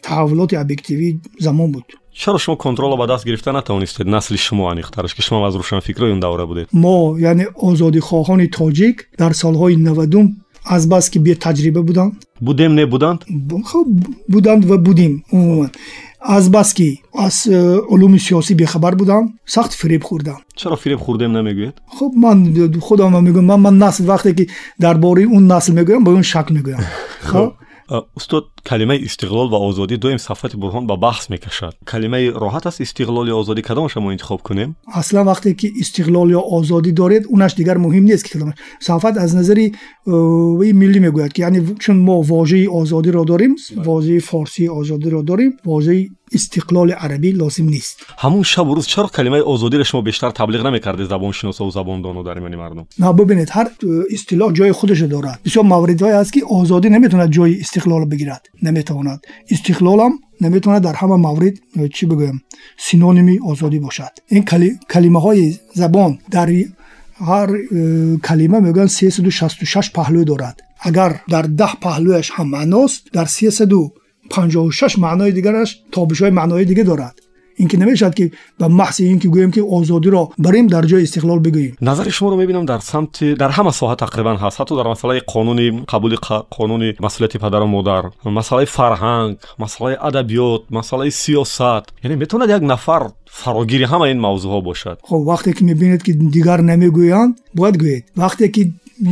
تحولات 0.02 0.54
ابجکتیوی 0.54 1.20
زمان 1.38 1.72
بود. 1.72 1.84
Чаро 2.20 2.38
шумо 2.38 2.56
контролро 2.56 2.96
ба 2.96 3.06
даст 3.06 3.24
гирифта 3.24 3.52
натавонистед 3.52 4.06
насли 4.06 4.36
шумо 4.36 4.68
аниқтараш 4.72 5.14
ки 5.14 5.22
шумо 5.22 5.46
аз 5.46 5.54
рӯшанфикрои 5.54 6.12
он 6.12 6.20
давра 6.20 6.46
будед? 6.46 6.68
Мо 6.72 7.16
яъне 7.18 7.46
озодихоҳони 7.68 8.50
тоҷик 8.50 8.96
дар 9.18 9.32
солҳои 9.32 9.76
навадум 9.76 10.26
аз 10.64 10.86
бас 10.86 11.10
ки 11.10 11.18
бетаҷриба 11.18 11.82
буданд? 11.82 12.12
Будем 12.40 12.74
небуданд 12.74 13.20
хоб 13.64 13.88
буданд 14.28 14.64
ва 14.64 14.76
будем 14.78 15.22
умуман. 15.32 15.70
Аз 16.20 16.50
бас 16.50 16.74
ки 16.74 17.00
аз 17.14 17.46
э, 17.46 17.80
улуми 17.88 18.18
сиёсӣ 18.18 18.54
бехабар 18.54 18.96
будам 18.96 19.22
сахт 19.46 19.72
фиреб 19.72 20.02
хӯрдам. 20.04 20.38
Чаро 20.56 20.76
фиреб 20.76 21.00
хӯрдем 21.00 21.32
намегӯяд 21.32 21.76
хуб 21.96 22.12
ман 22.14 22.38
худам 22.80 23.12
мегӯям 23.26 23.60
ман 23.60 23.78
насл 23.78 24.04
вақте 24.04 24.34
ки 24.34 24.48
дар 24.78 24.98
бораи 24.98 25.24
он 25.24 25.46
насл 25.46 25.72
мегӯям 25.72 26.04
ба 26.04 26.10
он 26.12 26.22
шак 26.22 26.50
мегӯям. 26.50 26.80
Устод 28.14 28.46
калимаи 28.69 28.99
истиқлол 29.07 29.47
ва 29.53 29.59
озодӣ 29.69 29.97
доим 29.97 30.19
сафҳати 30.27 30.55
бурҳон 30.63 30.85
ба 30.91 30.95
баҳс 31.05 31.25
мекашад 31.33 31.73
калимаи 31.91 32.25
роҳат 32.43 32.65
аст 32.69 32.79
истиқлол 32.85 33.25
ё 33.33 33.35
озодӣ 33.41 33.61
кадомаша 33.69 33.99
мо 33.99 34.09
интихоб 34.15 34.41
кунем 34.47 34.69
аслан 35.01 35.25
вақте 35.31 35.49
ки 35.59 35.67
истиқлол 35.83 36.27
ё 36.39 36.41
озодӣ 36.57 36.91
доред 37.01 37.23
унаш 37.33 37.53
дигар 37.59 37.77
муҳим 37.85 38.05
нест 38.11 38.23
ки 38.27 38.35
сафҳат 38.87 39.15
аз 39.23 39.31
назари 39.39 39.65
э, 39.71 40.73
миллӣ 40.81 40.99
мегӯяд 41.05 41.31
ки 41.35 41.41
яъне 41.47 41.59
чун 41.83 41.97
мо 42.07 42.15
вожаи 42.21 42.67
озодиро 42.79 43.23
дорем 43.31 43.53
вожаи 43.87 44.19
форсии 44.19 44.67
озодиро 44.79 45.21
дорем 45.21 45.51
вожаи 45.63 46.01
истиқлоли 46.31 46.93
арабӣ 47.05 47.29
лозим 47.41 47.67
нест 47.75 47.95
ҳамун 48.23 48.43
шабу 48.43 48.71
рӯз 48.77 48.87
чаро 48.93 49.07
калимаи 49.17 49.41
озодиро 49.53 49.83
шумо 49.83 50.01
бештар 50.09 50.31
таблиғ 50.39 50.61
намекардед 50.63 51.07
забоншиносову 51.13 51.71
забондону 51.71 52.23
дар 52.23 52.37
миёни 52.39 52.57
мардум 52.63 52.85
на 52.97 53.13
бубинед 53.13 53.49
ҳар 53.49 53.67
э, 53.67 54.13
истилоҳ 54.15 54.51
ҷои 54.57 54.71
худашо 54.79 55.07
дорад 55.07 55.37
бисёр 55.45 55.63
мавридҳое 55.73 56.15
ҳаст 56.19 56.31
ки 56.35 56.41
озодӣ 56.57 56.87
наметавонад 56.95 57.29
ҷои 57.37 57.53
истиқлолро 57.63 58.05
бигирад 58.13 58.43
наметавонад 58.65 59.19
истиқлолам 59.53 60.13
наметавонад 60.43 60.83
дар 60.87 60.95
ҳама 61.01 61.17
маврид 61.27 61.55
э, 61.59 61.87
чӣ 61.95 62.03
бигӯям 62.11 62.37
синоними 62.85 63.35
озодӣ 63.49 63.79
бошад 63.87 64.13
ин 64.35 64.43
калимаҳои 64.93 65.47
забон 65.81 66.11
дар 66.35 66.49
ҳар 67.29 67.49
э, 67.55 68.17
калима 68.27 68.59
мегӯянд 68.65 68.91
сесаду 68.97 69.31
шасту 69.39 69.65
шаш 69.73 69.87
паҳлӯ 69.97 70.23
дорад 70.31 70.57
агар 70.87 71.11
дар 71.33 71.45
даҳ 71.61 71.73
паҳлӯяш 71.85 72.27
ҳам 72.35 72.47
маъност 72.55 73.01
дар 73.15 73.27
сесаду 73.37 73.81
панҷоҳу 74.33 74.71
шаш 74.79 74.93
маънои 75.05 75.31
дигараш 75.37 75.69
тобишҳои 75.95 76.33
маънои 76.39 76.65
дига 76.71 76.83
дорад 76.91 77.15
ин 77.59 77.67
ки 77.67 77.77
намешавад 77.77 78.15
ки 78.15 78.31
ба 78.59 78.67
маҳси 78.67 79.03
ин 79.11 79.19
ки 79.19 79.27
гӯем 79.27 79.51
ки 79.51 79.61
озодиро 79.61 80.31
барем 80.37 80.67
дар 80.67 80.85
ҷои 80.85 81.03
истиқлол 81.07 81.39
бигӯем 81.39 81.75
назари 81.81 82.09
шуморо 82.11 82.35
мебинам 82.35 82.65
дар 82.65 82.81
самти 82.81 83.35
дар 83.35 83.51
ҳама 83.57 83.71
соҳа 83.79 83.95
тақрибан 84.03 84.37
ҳаст 84.43 84.57
ҳатто 84.59 84.75
дар 84.79 84.87
масъалаи 84.93 85.21
қонуни 85.33 85.85
қабули 85.91 86.17
қонуни 86.57 86.89
масъулияти 86.99 87.37
падару 87.39 87.67
модар 87.67 88.03
масъалаи 88.23 88.65
фарҳанг 88.77 89.37
масъалаи 89.63 89.95
адабиёт 90.07 90.61
масъалаи 90.69 91.11
сиёсат 91.21 91.83
яъне 92.03 92.15
метавонад 92.15 92.49
як 92.49 92.61
нафар 92.61 93.03
фарогири 93.41 93.85
ҳама 93.91 94.05
ин 94.13 94.19
мавзӯъҳо 94.25 94.61
бошад 94.69 94.97
хоб 95.09 95.21
вақте 95.31 95.49
ки 95.57 95.63
мебинед 95.63 96.01
ки 96.03 96.11
дигар 96.35 96.59
намегӯянд 96.71 97.33
бояд 97.57 97.75
гӯед 97.83 98.03
вақте 98.23 98.45
ки 98.55 98.61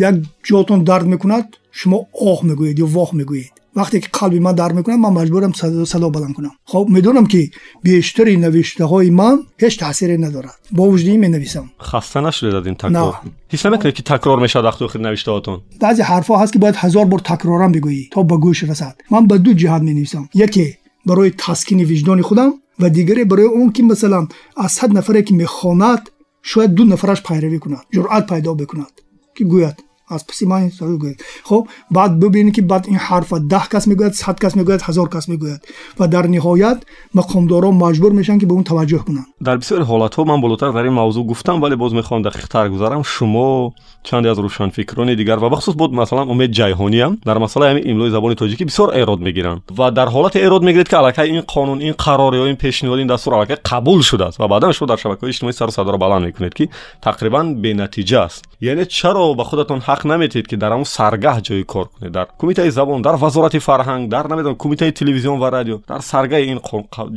як 0.10 0.16
ҷотон 0.48 0.80
дард 0.90 1.06
мекунад 1.14 1.46
шумо 1.80 1.98
оҳ 2.30 2.40
мегӯед 2.50 2.78
ё 2.84 2.88
воҳ 2.96 3.10
мегӯед 3.20 3.54
вақте 3.78 4.00
ки 4.04 4.10
қалби 4.20 4.40
ман 4.40 4.56
дард 4.56 4.76
мекунад 4.76 5.00
ман 5.00 5.14
маҷбурам 5.14 5.54
садо 5.86 6.10
баланд 6.10 6.36
кунам 6.36 6.54
хоб 6.72 6.90
медонам 6.90 7.26
ки 7.26 7.52
бештари 7.84 8.38
навиштаҳои 8.38 9.10
ман 9.10 9.36
ҳеҷ 9.62 9.74
таъсире 9.84 10.18
надорад 10.18 10.58
бо 10.72 10.84
вуҷуди 10.92 11.12
ин 11.16 11.20
менависам 11.26 11.66
хаста 11.80 12.22
нашудед 12.22 12.54
аз 12.54 12.66
ин 12.68 12.76
такрор 12.76 13.16
ҳис 13.52 13.64
намекунед 13.66 13.96
ки 13.98 14.04
такрор 14.04 14.40
мешавад 14.46 14.66
вақти 14.70 14.84
охир 14.88 15.02
навиштаҳотон 15.08 15.58
баъзе 15.84 16.04
ҳарфҳо 16.12 16.34
ҳаст 16.42 16.52
ки 16.54 16.60
бояд 16.64 16.76
ҳазор 16.84 17.06
бор 17.12 17.20
такрорам 17.32 17.72
бигӯӣ 17.76 18.04
то 18.14 18.20
ба 18.30 18.36
гӯш 18.46 18.60
расад 18.72 18.96
ман 19.14 19.24
ба 19.30 19.36
ду 19.46 19.52
ҷиҳат 19.62 19.82
менависам 19.90 20.24
яке 20.46 20.66
барои 21.10 21.32
таскини 21.44 21.84
виҷдони 21.92 22.24
худам 22.30 22.50
ва 22.82 22.88
дигаре 22.90 23.24
барои 23.32 23.50
он 23.62 23.68
ки 23.76 23.82
масалан 23.92 24.26
аз 24.64 24.72
сад 24.78 24.90
нафаре 24.98 25.22
ки 25.28 25.34
мехонад 25.34 26.02
шояд 26.50 26.72
ду 26.78 26.84
нафараш 26.86 27.20
пайравӣ 27.28 27.60
кунад 27.64 27.84
ҷуръат 27.94 28.24
пайдо 28.32 28.52
бикунад 28.62 28.94
ки 29.36 29.44
гӯяд 29.52 29.78
аз 30.15 30.23
паси 30.29 30.45
ман 30.47 30.71
гӯяд. 31.03 31.19
Хоб 31.49 31.69
баъд 31.91 32.13
бибинед 32.21 32.55
ки 32.55 32.63
баъд 32.63 32.85
ин 32.89 32.99
ҳарфа 33.07 33.37
даҳ 33.53 33.65
кас 33.73 33.85
мегӯяд 33.91 34.15
сад 34.15 34.37
кас 34.43 34.55
мегӯяд 34.59 34.83
ҳазор 34.89 35.09
кас 35.15 35.25
мегӯяд. 35.33 35.61
Ва 35.99 36.07
дар 36.15 36.25
ниҳоят 36.35 36.79
мақомдорон 37.19 37.75
маҷбур 37.85 38.13
мешаванд 38.19 38.41
ки 38.41 38.47
ба 38.47 38.55
он 38.55 38.65
таваҷҷӯҳ 38.71 39.03
кунанд. 39.07 39.27
Дар 39.41 39.57
бисёри 39.63 39.85
ҳолатҳо 39.91 40.25
ман 40.31 40.41
болотар 40.41 40.73
дар 40.73 40.85
ин 40.87 40.95
мавзӯъ 41.01 41.23
гуфтам 41.31 41.61
вале 41.63 41.77
боз 41.77 41.93
мехоҳам 41.99 42.23
дақиқтар 42.29 42.69
гузарам. 42.75 43.03
Шумо 43.15 43.73
чанде 44.09 44.29
аз 44.33 44.39
рӯшанфикрони 44.39 45.15
дигар 45.17 45.39
ва 45.39 45.49
бахусус 45.51 45.75
буд 45.75 45.93
масалан 45.93 46.31
умед 46.31 46.51
ҷайҳониам 46.59 47.13
дар 47.29 47.39
масъалаи 47.45 47.69
ҳамин 47.71 47.85
имлои 47.93 48.11
забони 48.11 48.35
тоҷикӣ 48.43 48.65
бисёр 48.71 48.89
эрод 49.03 49.21
мегиранд 49.27 49.61
ва 49.79 49.91
дар 49.99 50.09
ҳолате 50.15 50.39
эрод 50.47 50.63
мегиред 50.69 50.89
ки 50.89 50.97
аллакай 51.01 51.27
ин 51.29 51.43
қонун 51.55 51.79
ин 51.89 51.95
қарор 52.05 52.33
ё 52.43 52.45
ин 52.53 52.57
пешниҳод 52.65 52.99
ин 53.01 53.09
дастур 53.13 53.33
аллакай 53.35 53.57
қабул 53.71 54.01
шудааст 54.11 54.39
ва 54.39 54.49
баъдан 54.49 54.73
шумо 54.73 54.87
дар 54.89 54.99
шабакаҳои 54.99 55.31
иҷтимоӣ 55.33 55.53
сару 55.53 55.73
садаро 55.79 55.99
баланд 55.99 56.25
мекунед 56.29 56.55
ки 56.59 56.65
тақрибан 57.07 57.47
бенатиҷа 57.63 58.19
аст. 58.27 58.41
Яъне 58.61 58.85
чаро 58.87 59.35
ба 59.35 59.45
худатон 59.45 59.81
ҳақ 59.89 60.01
наметиҳед 60.11 60.47
ки 60.51 60.57
дар 60.57 60.71
ҳамун 60.73 60.89
саргаҳ 60.97 61.39
ҷои 61.49 61.65
кор 61.65 61.87
кунед? 61.93 62.13
Дар 62.13 62.27
кумитаи 62.41 62.71
забон 62.71 63.03
дар 63.03 63.17
вазорати 63.25 63.59
фарҳанг 63.69 64.09
дар 64.09 64.25
намедонам 64.31 64.57
кумитаи 64.57 64.93
телевизион 64.93 65.39
ва 65.43 65.49
радио 65.57 65.77
дар 65.91 66.01
саргаҳи 66.13 66.47
ин 66.53 66.59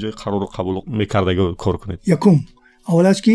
ҷои 0.02 0.14
қарору 0.22 0.48
қабул 0.56 0.76
мекардагӣ 1.00 1.56
кор 1.64 1.76
кунед? 1.82 2.00
Якум. 2.06 2.36
Аввалаш 2.90 3.22
ки 3.26 3.34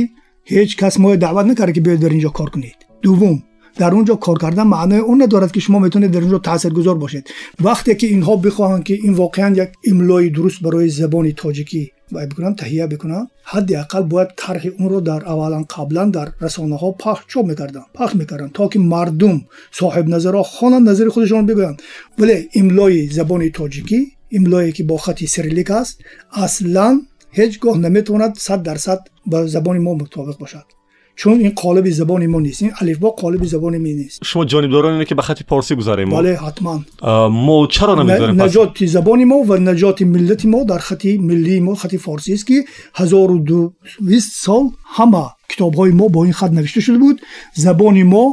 ҳеҷ 0.53 0.71
кас 0.81 0.95
моро 0.99 1.17
даъват 1.17 1.47
накарда 1.47 1.73
ки 1.73 1.81
биёед 1.81 2.01
дар 2.05 2.13
ин 2.17 2.21
ҷо 2.27 2.31
кор 2.39 2.51
кунед 2.51 2.86
دوم 3.07 3.43
در 3.77 3.91
اونجا 3.95 4.15
کار 4.15 4.39
کردن 4.39 4.63
معنای 4.63 4.99
اون 4.99 5.23
ندارد 5.23 5.53
که 5.53 5.61
شما 5.61 5.79
می‌تونید 5.79 6.11
در 6.11 6.21
اونجا 6.21 6.39
تاثیر 6.39 6.73
گذار 6.73 6.99
باشید. 6.99 7.31
وقتی 7.61 7.95
که 7.95 8.07
اینها 8.07 8.37
بخواهند 8.37 8.85
که 8.85 8.95
این 8.95 9.13
واقعا 9.13 9.57
یک 9.57 9.69
املای 9.85 10.31
درست 10.31 10.63
برای 10.63 10.89
زبان 10.89 11.33
تاجیکی 11.33 11.93
باید 12.13 12.29
بکنن 12.29 12.55
تهیه 12.55 12.87
بکنن 12.87 13.29
حداقل 13.45 14.03
باید 14.03 14.29
طرح 14.37 14.67
اون 14.79 14.89
رو 14.89 15.01
در 15.01 15.25
اولا 15.25 15.63
قبلا 15.63 16.05
در 16.05 16.29
رسانه 16.41 16.77
ها 16.77 16.91
پخش 16.91 17.23
چوب 17.27 17.47
می‌کردن 17.47 17.83
پخش 17.95 18.15
می‌کردن 18.15 18.51
تا 18.55 18.69
که 18.69 18.79
مردم 18.79 19.43
صاحب 19.73 20.09
نظرها 20.09 20.43
خوانند 20.43 20.89
نظر 20.89 21.09
خودشان 21.09 21.47
بگویند. 21.47 21.83
ولی 22.19 22.49
املای 22.55 23.07
زبان 23.07 23.49
تاجیکی 23.51 24.13
املایی 24.33 24.73
که 24.73 24.85
با 24.85 24.97
خطی 24.97 25.27
سریلیک 25.27 25.71
است 25.71 26.01
اصلا 26.33 27.01
هیچگاه 27.31 27.79
نمی‌توند 27.79 28.35
100 28.39 28.63
درصد 28.63 28.99
به 29.27 29.47
زبان 29.47 29.79
ما 29.79 29.95
مطابق 29.95 30.39
باشد. 30.39 30.76
چون 31.17 31.41
این 31.41 31.53
قالب 31.57 31.91
زبان 31.91 32.27
ما 32.27 32.41
نیست 32.41 32.63
این 32.63 32.73
الفبا 32.81 33.11
قالب 33.11 33.45
زبان 33.45 33.79
ما 33.79 33.85
نیست. 33.85 34.21
شما 34.25 34.45
جانبداران 34.45 34.93
اینه 34.93 35.05
که 35.05 35.15
به 35.15 35.23
خط 35.23 35.43
پارسی 35.43 35.75
گذاریم 35.75 36.11
بله 36.11 36.37
حتما. 36.37 36.81
ما 37.29 37.67
چرا 37.71 38.03
نمی‌ذاریم 38.03 38.43
نجات 38.43 38.87
زبان 38.87 39.25
ما 39.25 39.37
و 39.37 39.57
نجات 39.57 40.03
ملت 40.03 40.45
ما 40.45 40.65
در 40.65 40.79
خط 40.79 41.07
ملی 41.07 41.61
ما 41.61 41.75
خط 41.75 41.95
فارسی 41.97 42.33
است 42.33 42.47
که 42.47 42.65
1200 42.95 44.33
سال 44.45 44.63
ҳама 44.98 45.26
китобҳои 45.52 45.92
мо 46.00 46.06
бо 46.16 46.20
ин 46.30 46.34
хат 46.40 46.52
навишта 46.58 46.82
шуда 46.82 47.00
буд 47.00 47.18
забони 47.66 48.04
мо 48.14 48.24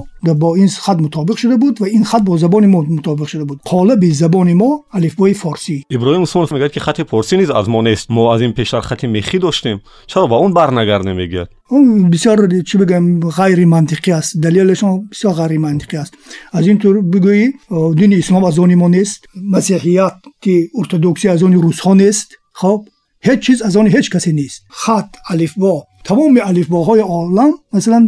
бо 0.42 0.48
ин 0.62 0.68
хат 0.84 0.98
мутобиқ 1.04 1.36
шуда 1.42 1.56
буд 1.62 1.74
ва 1.80 1.88
ин 1.96 2.04
хат 2.10 2.22
бо 2.28 2.32
забони 2.44 2.66
мо 2.74 2.80
мутобиқ 2.96 3.28
шуда 3.32 3.44
буд 3.44 3.58
қолаби 3.70 4.10
забони 4.22 4.54
мо 4.54 4.70
алифбои 4.96 5.34
форсӣ 5.42 5.76
иброҳим 5.96 6.22
усмонов 6.26 6.50
мегӯяд 6.52 6.72
ки 6.74 6.80
хати 6.86 7.02
порсӣ 7.12 7.34
низ 7.40 7.50
аз 7.50 7.66
мо 7.74 7.80
нест 7.88 8.06
мо 8.16 8.22
аз 8.32 8.40
ин 8.46 8.52
пештар 8.58 8.82
хати 8.88 9.06
мехӣ 9.06 9.38
доштем 9.38 9.78
чаро 10.10 10.26
ба 10.32 10.36
он 10.44 10.52
барнагардем 10.58 11.16
мегӯяд 11.20 11.48
бисёр 12.12 12.38
чӣ 12.68 12.74
бигӯям 12.80 13.04
ғайри 13.38 13.64
мантиқӣ 13.74 14.10
аст 14.18 14.30
далелашон 14.44 14.92
бисёр 15.12 15.32
ғайри 15.40 15.58
мантиқӣ 15.66 15.96
аст 16.02 16.12
аз 16.52 16.64
ин 16.66 16.78
тур 16.82 16.94
бигӯӣ 17.12 17.44
дини 18.00 18.16
ислом 18.22 18.44
аз 18.44 18.58
они 18.58 18.76
мо 18.82 18.88
нест 18.88 19.20
масеҳият 19.54 20.16
ки 20.42 20.54
ортодоксия 20.80 21.32
аз 21.34 21.42
они 21.42 21.56
русҳо 21.66 21.92
нест 21.94 22.28
хоб 22.60 22.80
ҳеҷ 23.27 23.39
чиз 23.45 23.59
аз 23.67 23.73
они 23.79 23.89
ҳеҷ 23.95 24.07
касе 24.13 24.31
нест. 24.39 24.59
Хат 24.81 25.09
алифбо. 25.33 25.73
Тамоми 26.07 26.41
алифбоҳои 26.51 27.03
олам 27.17 27.51
масалан 27.75 28.03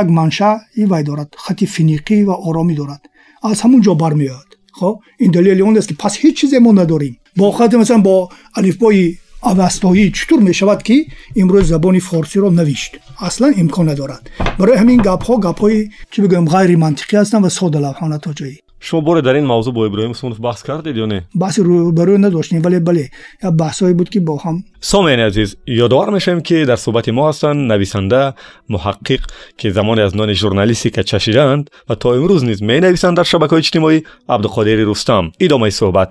як 0.00 0.06
маншаи 0.18 0.84
вай 0.92 1.02
дорад 1.08 1.28
хати 1.44 1.66
финиқӣ 1.74 2.18
ва 2.28 2.34
оромӣ 2.48 2.74
дорад. 2.80 3.02
Аз 3.50 3.58
ҳамун 3.64 3.80
ҷо 3.86 3.92
бармеояд. 4.02 4.48
Хоб 4.78 4.96
ин 5.24 5.30
далели 5.36 5.62
он 5.68 5.76
аст 5.80 5.88
ки 5.90 5.94
пас 6.02 6.14
ҳеҷ 6.22 6.34
чизе 6.38 6.58
мо 6.64 6.72
надорем. 6.80 7.14
Бо 7.38 7.44
хати 7.58 7.76
масалан 7.76 8.02
бо 8.08 8.14
алифбои 8.58 9.02
авастоӣ 9.50 10.04
чутур 10.16 10.40
мешавад 10.48 10.80
ки 10.86 10.96
имрӯз 11.40 11.66
забони 11.72 12.00
форсиро 12.08 12.50
навишт. 12.50 12.92
Аслан 13.28 13.52
имкон 13.62 13.86
надорад. 13.90 14.24
Барои 14.58 14.80
ҳамин 14.80 14.98
гапҳо 15.08 15.34
гапҳои 15.46 15.80
чӣ 16.12 16.18
бигӯям 16.22 16.46
ғайри 16.54 16.76
мантиқӣ 16.84 17.14
ҳастанд 17.20 17.44
ва 17.44 17.50
сода 17.58 17.78
лавҳона 17.86 18.18
то 18.24 18.30
ҷои 18.38 18.56
шумо 18.80 19.02
боре 19.02 19.22
дар 19.22 19.36
ин 19.36 19.46
мавзӯъ 19.46 19.72
бо 19.72 19.86
иброҳим 19.86 20.10
усмонов 20.10 20.38
баҳс 20.40 20.62
кардед 20.62 20.96
ё 20.96 21.06
не? 21.06 21.20
Баҳси 21.34 21.60
рӯбарӯ 21.66 22.16
надоштем 22.18 22.62
вале 22.62 22.80
бале 22.80 23.04
як 23.42 23.54
баҳсҳое 23.62 23.94
буд 23.94 24.08
ки 24.10 24.20
бо 24.20 24.34
ҳам. 24.44 24.56
Сомеъини 24.80 25.22
азиз 25.30 25.56
ёдовар 25.66 26.10
мешавем 26.10 26.40
ки 26.48 26.64
дар 26.70 26.78
суҳбати 26.84 27.10
мо 27.10 27.24
ҳастанд 27.30 27.60
нависанда 27.72 28.34
муҳаққиқ 28.74 29.22
ки 29.58 29.66
замоне 29.70 30.02
аз 30.06 30.14
нони 30.14 30.34
журналистика 30.42 31.02
чашиданд 31.10 31.64
ва 31.88 31.94
то 32.02 32.08
имрӯз 32.18 32.42
низ 32.50 32.58
менависанд 32.60 33.16
дар 33.18 33.26
шабакаҳои 33.32 33.62
иҷтимоӣ 33.64 33.96
абдуқодири 34.34 34.84
рустам. 34.90 35.24
Идомаи 35.46 35.72
суҳбат. 35.80 36.10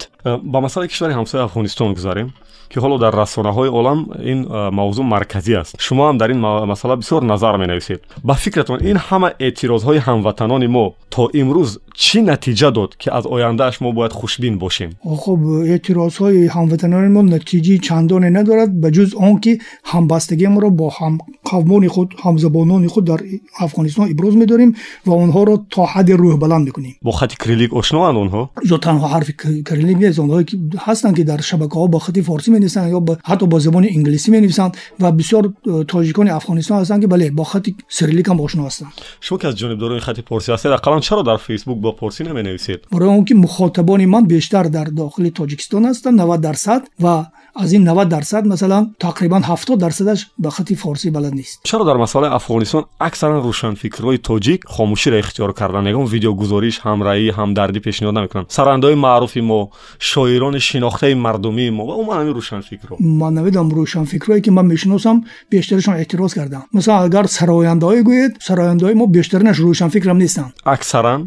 Ба 0.51 0.59
масъалаи 0.65 0.89
кишвари 0.91 1.13
ҳамсояи 1.19 1.45
афғонистон 1.47 1.93
гузарем 1.97 2.29
ки 2.71 2.77
ҳоло 2.79 2.97
дар 2.99 3.13
расонаҳои 3.23 3.69
олам 3.79 3.99
ин 4.31 4.39
мавзӯъ 4.79 5.03
марказӣ 5.13 5.53
аст. 5.61 5.75
Шумо 5.85 6.03
ҳам 6.07 6.17
дар 6.21 6.29
ин 6.35 6.39
масъала 6.71 6.95
бисёр 7.01 7.21
назар 7.23 7.57
менависед. 7.63 7.99
Ба 8.23 8.33
фикратон 8.33 8.79
ин 8.91 8.97
ҳама 9.07 9.29
эътирозҳои 9.45 9.99
ҳамватанони 10.07 10.67
мо 10.75 10.85
то 11.09 11.23
имрӯз 11.41 11.71
чӣ 12.03 12.19
натиҷа 12.31 12.69
дод 12.77 12.91
ки 13.01 13.07
аз 13.17 13.25
ояндааш 13.35 13.75
мо 13.83 13.89
бояд 13.97 14.13
хушбин 14.19 14.55
бошем? 14.63 14.89
Хуб 15.23 15.39
эътирозҳои 15.73 16.47
ҳамватанони 16.55 17.09
мо 17.15 17.21
натиҷаи 17.35 17.79
чандоне 17.87 18.29
надорад 18.37 18.71
ба 18.81 18.87
ҷуз 18.95 19.09
он 19.27 19.33
ки 19.43 19.53
ҳамбастагиамро 19.91 20.69
бо 20.79 20.87
ҳамқавмони 20.99 21.87
худ 21.95 22.09
ҳамзабонони 22.23 22.87
худ 22.93 23.05
дар 23.11 23.19
афғонистон 23.65 24.05
иброз 24.13 24.33
медорем 24.41 24.71
ва 25.07 25.13
онҳоро 25.23 25.55
то 25.73 25.81
ҳадде 25.93 26.13
рӯҳбаланд 26.23 26.63
мекунем 26.67 26.93
бо 27.07 27.11
хати 27.19 27.35
крилик 27.43 27.71
ошноанд 27.81 28.17
онҳо? 28.23 28.41
Ё 28.73 28.77
танҳо 28.85 29.07
ҳарфи 29.13 29.33
крилик 29.69 29.97
нест 30.03 30.19
онҳое 30.23 30.43
ки 30.49 30.55
ҳастанд 30.85 31.15
ки 31.17 31.23
дар 31.31 31.39
шабакаҳо 31.49 31.87
ба 31.93 31.99
хати 32.05 32.21
форсӣ 32.29 32.49
می‌نویسند 32.57 32.91
یا 32.91 32.99
با 32.99 33.17
حتی 33.25 33.47
با 33.47 33.59
زبان 33.59 33.83
انگلیسی 33.83 34.31
می‌نویسند 34.31 34.77
و 34.99 35.11
بسیار 35.11 35.53
تاجیکان 35.87 36.29
افغانستان 36.29 36.81
هستند 36.81 37.01
که 37.01 37.07
بله 37.07 37.31
با 37.31 37.43
خط 37.43 37.69
سریلیک 37.89 38.27
هم 38.27 38.41
آشنا 38.41 38.65
هستند 38.65 38.91
شما 39.21 39.37
که 39.37 39.47
از 39.47 39.55
جانب 39.55 39.79
دارای 39.79 39.99
خط 39.99 40.19
پارسی 40.19 40.51
هستید 40.51 40.71
اقلا 40.71 40.99
چرا 40.99 41.21
در 41.21 41.37
فیسبوک 41.37 41.77
با 41.77 41.91
پارسی 41.91 42.23
نمی‌نویسید؟ 42.23 42.79
برای 42.91 43.09
اون 43.09 43.25
که 43.25 43.35
مخاطبان 43.35 44.05
من 44.05 44.25
بیشتر 44.25 44.63
در 44.63 44.83
داخل 44.83 45.29
تاجیکستان 45.29 45.85
هستند 45.85 46.21
90 46.21 46.41
درصد 46.41 46.87
و 47.03 47.25
از 47.59 47.73
این 47.73 47.87
90 47.87 48.09
درصد 48.09 48.47
مثلا 48.47 48.87
تقریبا 48.99 49.39
70 49.39 49.79
درصدش 49.79 50.27
با 50.37 50.49
خط 50.49 50.73
فارسی 50.73 51.09
بلد 51.09 51.33
نیست. 51.33 51.59
چرا 51.63 51.83
در 51.83 51.93
مسائل 51.93 52.33
افغانستان 52.33 52.85
اکثرا 53.01 53.39
روشنفکرهای 53.39 54.17
تاجیک 54.17 54.61
خاموشی 54.65 55.09
را 55.09 55.17
اختیار 55.17 55.53
کردن؟ 55.53 55.87
یگان 55.87 56.05
ویدیو 56.05 56.33
گزارش 56.33 56.79
همراهی 56.79 57.29
همدردی 57.29 57.79
پیشنهاد 57.79 58.17
نمی‌کنن 58.17 58.45
سرندهای 58.47 58.95
معروف 58.95 59.37
ما 59.37 59.69
شاعران 59.99 60.59
شناخته 60.59 61.15
مردمی 61.15 61.69
ما 61.69 61.85
و 61.85 61.91
اون 61.91 62.05
рӯшанфикрҳо 62.47 62.95
ман 62.99 63.33
намедонам 63.37 63.69
рӯшанфикрҳое 63.77 64.41
ки 64.45 64.49
ман 64.57 64.65
мешиносам 64.73 65.17
бештарашон 65.51 65.95
эътироз 66.01 66.33
карданд 66.39 66.65
масалан 66.75 67.01
агар 67.07 67.25
сарояндаҳое 67.37 68.01
гӯед 68.09 68.33
сарояндаҳои 68.47 68.95
мо 69.01 69.05
бештаринаш 69.17 69.57
рӯшанфикрам 69.65 70.17
нестанд. 70.23 70.51
Аксаран 70.75 71.21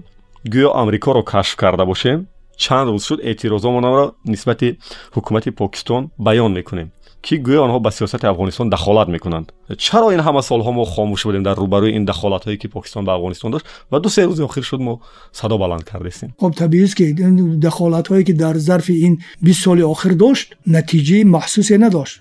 гӯё 0.52 0.70
амрикоро 0.80 1.22
кашф 1.32 1.54
карда 1.62 1.84
бошем 1.92 2.18
чанд 2.62 2.88
рӯз 2.92 3.02
шуд 3.08 3.20
эътирозомонро 3.30 4.06
нисбати 4.32 4.68
ҳукумати 5.14 5.50
покистон 5.60 6.02
баён 6.26 6.52
мекунем 6.58 6.88
ки 7.25 7.35
гӯё 7.47 7.62
онҳо 7.65 7.79
ба 7.85 7.89
сиёсати 7.97 8.25
афғонистон 8.31 8.69
дахолат 8.69 9.07
мекунанд 9.15 9.47
чаро 9.85 10.07
ин 10.15 10.21
ҳама 10.27 10.41
солҳо 10.50 10.71
мо 10.77 10.83
хомӯш 10.93 11.21
будем 11.27 11.43
дар 11.47 11.57
рӯбарӯи 11.63 11.91
ин 11.97 12.03
дахолатҳое 12.09 12.57
ки 12.62 12.67
покистон 12.67 13.03
ба 13.05 13.12
афғонистон 13.17 13.51
дошт 13.51 13.65
ва 13.91 14.00
ду 14.00 14.09
се 14.09 14.21
рӯзи 14.29 14.43
охир 14.50 14.63
шуд 14.69 14.81
мо 14.88 14.93
садо 15.39 15.57
баланд 15.57 15.83
кардестем 15.91 16.29
хоб 16.39 16.53
табиист 16.55 16.95
ки 17.00 17.05
дахолатҳое 17.65 18.24
ки 18.27 18.33
дар 18.43 18.55
зарфи 18.57 18.95
ин 19.07 19.13
бист 19.45 19.62
соли 19.65 19.83
охир 19.93 20.13
дошт 20.24 20.47
натиҷаи 20.75 21.24
маҳсусе 21.35 21.75
надошт 21.85 22.15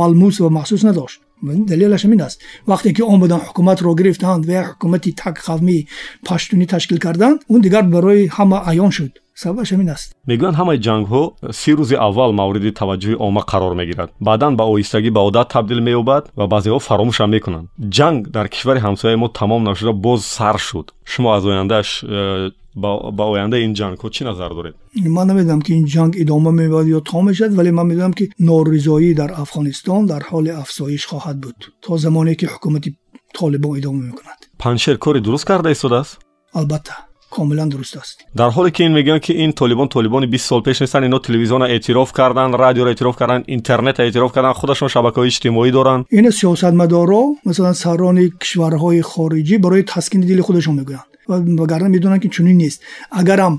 малмус 0.00 0.40
ва 0.40 0.48
маҳсус 0.58 0.82
надошт 0.88 1.18
далелаш 1.42 2.02
ҳамин 2.04 2.20
аст 2.26 2.38
вақте 2.70 2.88
ки 2.96 3.02
омадан 3.02 3.40
ҳукуматро 3.46 3.94
гирифтанд 4.00 4.42
ва 4.46 4.52
як 4.60 4.66
ҳукумати 4.72 5.10
такқавмии 5.24 5.86
паштунӣ 6.26 6.66
ташкил 6.66 6.98
карданд 6.98 7.38
он 7.52 7.60
дигар 7.66 7.84
барои 7.94 8.28
ҳама 8.36 8.58
аён 8.70 8.90
шуд 8.90 9.12
сабабаш 9.41 9.69
ҳамин 9.73 9.89
аст. 9.95 10.07
Мегӯянд 10.29 10.55
ҳамаи 10.59 10.77
ҷангҳо 10.87 11.23
си 11.59 11.71
рӯзи 11.77 11.95
аввал 12.07 12.31
мавриди 12.39 12.71
таваҷҷӯҳи 12.79 13.15
омма 13.25 13.41
қарор 13.51 13.73
мегирад 13.81 14.09
баъдан 14.27 14.53
ба 14.59 14.63
оҳистагӣ 14.71 15.09
ба 15.17 15.21
одат 15.29 15.47
табдил 15.55 15.81
меёбад 15.87 16.23
ва 16.39 16.45
баъзеҳо 16.53 16.79
фаромӯшам 16.87 17.29
мекунанд. 17.35 17.67
Ҷанг 17.97 18.19
дар 18.35 18.45
кишвари 18.53 18.79
ҳамсояи 18.85 19.17
мо 19.23 19.27
тамом 19.39 19.61
нашуда 19.69 19.91
боз 20.05 20.19
сар 20.37 20.57
шуд. 20.67 20.87
Шумо 21.11 21.29
аз 21.37 21.43
ояндааш 21.45 21.89
э, 22.03 22.51
ба 22.75 23.23
ояндаи 23.33 23.61
ин 23.67 23.73
ҷангҳо 23.79 24.07
чӣ 24.15 24.21
назар 24.29 24.51
доред? 24.57 24.75
Ман 25.17 25.27
намедонам 25.27 25.61
ки 25.65 25.71
ин 25.79 25.85
ҷанг 25.95 26.13
идома 26.23 26.51
меёбад 26.59 26.85
ё 26.97 26.99
тамом 27.09 27.25
мешавад 27.29 27.53
вале 27.59 27.71
ман 27.71 27.87
медонам 27.91 28.13
ки 28.19 28.25
норизоӣ 28.47 29.11
дар 29.21 29.31
афғонистон 29.43 30.01
дар 30.11 30.21
ҳоли 30.31 30.51
афзоиш 30.63 31.03
хоҳад 31.11 31.37
буд. 31.43 31.57
То 31.83 31.97
замоне 31.97 32.33
ки 32.39 32.45
ҳукумати 32.53 32.89
толибон 33.37 33.77
идома 33.79 34.01
мекунад. 34.09 34.39
Паншер 34.63 34.97
кори 35.05 35.19
дуруст 35.25 35.45
карда 35.45 35.69
истодааст 35.71 36.13
албатта 36.59 36.95
комилан 37.32 37.68
дуруст 37.68 37.96
аст 37.96 38.16
дар 38.34 38.50
ҳоле 38.56 38.70
ки 38.70 38.82
ин 38.86 38.92
мегӯянд 38.98 39.22
ки 39.26 39.32
ин 39.44 39.52
толибон 39.52 39.88
толибони 39.88 40.26
бист 40.26 40.46
сол 40.46 40.62
пеш 40.62 40.80
нестанд 40.80 41.04
ино 41.06 41.18
телевизионро 41.18 41.66
эътироф 41.74 42.12
карданд 42.12 42.54
радиоро 42.54 42.90
эътироф 42.90 43.16
карданд 43.16 43.44
интернетро 43.56 44.04
эътироф 44.04 44.32
карданд 44.32 44.56
худашон 44.60 44.88
шабакаҳои 44.94 45.28
иҷтимоӣ 45.32 45.70
доранд 45.78 46.06
ина 46.18 46.30
сиёсатмадорро 46.38 47.22
масалан 47.48 47.74
саррони 47.82 48.26
кишварҳои 48.42 49.00
хориҷӣ 49.10 49.56
барои 49.64 49.82
таскини 49.92 50.26
дили 50.30 50.42
худашон 50.48 50.74
мегӯянд 50.80 51.08
вагарна 51.60 51.88
медонанд 51.88 52.22
ки 52.22 52.28
чунин 52.34 52.56
нест 52.64 52.78
агарам 53.20 53.54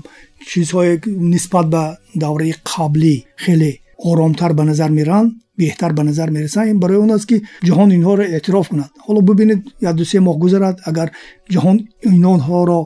чизҳое 0.50 0.92
нисбат 1.34 1.66
ба 1.74 1.82
давраи 2.22 2.54
қаблӣ 2.70 3.14
хеле 3.44 3.72
оромтар 4.10 4.52
ба 4.58 4.64
назар 4.70 4.90
меранд 4.98 5.30
беҳтар 5.60 5.92
ба 5.92 6.02
назар 6.08 6.28
мерасанд 6.30 6.70
ин 6.72 6.78
барои 6.82 6.98
он 7.04 7.10
аст 7.16 7.26
ки 7.30 7.36
ҷаҳон 7.68 7.90
инҳоро 7.96 8.24
эътироф 8.36 8.66
кунад 8.72 8.90
ҳоло 9.06 9.20
бубинед 9.28 9.60
як 9.90 9.94
ду 9.96 10.04
се 10.10 10.18
моҳ 10.26 10.36
гузарад 10.44 10.76
агар 10.90 11.08
ҷаҳон 11.54 11.76
инонҳоро 12.10 12.80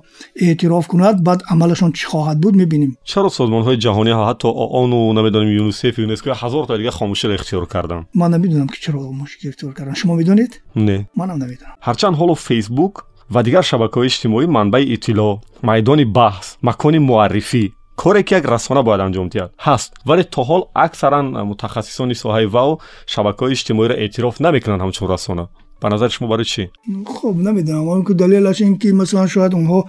эътироф 0.47 0.87
кунад 0.93 1.17
баъд 1.29 1.41
амалашон 1.53 1.91
чӣ 1.99 2.05
хоҳад 2.13 2.39
буд 2.45 2.55
мебинем 2.63 2.93
чаро 3.11 3.29
созмонҳои 3.39 3.77
ҷаҳонӣ 3.85 4.13
ҳатто 4.21 4.49
оону 4.77 4.99
намедонем 5.19 5.51
юнисеф 5.63 5.95
юнеско 6.05 6.29
ҳазорта 6.43 6.75
дигар 6.81 6.95
хомӯширо 7.01 7.33
ихтиёр 7.39 7.65
карданд 7.75 8.05
ман 8.21 8.31
намедонам 8.35 8.69
ки 8.75 8.79
чаро 8.85 8.99
хомӯширо 9.09 9.47
ихтиёр 9.51 9.73
карданд 9.79 9.97
шумо 10.01 10.15
медонед 10.21 10.53
не 10.87 10.97
манам 11.21 11.37
намедонам 11.43 11.75
ҳарчанд 11.87 12.15
ҳоло 12.21 12.35
фейсбук 12.49 12.95
ва 13.35 13.41
дигар 13.47 13.65
шабакаҳои 13.71 14.09
иҷтимоӣ 14.11 14.47
манбаи 14.57 14.85
иттилоъ 14.95 15.33
майдони 15.69 16.05
баҳс 16.19 16.47
макони 16.69 16.99
муаррифӣ 17.09 17.65
کاری 18.00 18.24
که 18.24 18.38
یک 18.38 18.44
رسانه 18.46 18.82
باید 18.82 19.02
انجام 19.02 19.28
دهد. 19.28 19.52
هست. 19.60 19.94
ولی 20.06 20.24
تا 20.24 20.44
حال 20.44 20.62
اکثرا 20.76 21.22
متخصصان 21.46 22.14
صحه 22.14 22.46
و 22.46 22.78
شبکه 23.08 23.44
اجتماعی 23.44 23.90
را 23.90 23.96
اعتراف 23.96 24.42
نمی‌کنند 24.42 24.82
همچون 24.82 25.08
رسانه. 25.08 25.48
به 25.82 25.90
نظر 25.90 26.08
شما 26.08 26.28
برای 26.28 26.46
چی؟ 26.46 26.70
خب 27.06 27.36
نمی‌دونم. 27.38 27.88
اون 27.88 28.04
که 28.04 28.14
دلیلش 28.14 28.62
این 28.62 28.78
که 28.78 28.92
مثلا 28.92 29.28
شاید 29.28 29.54
اونها 29.54 29.86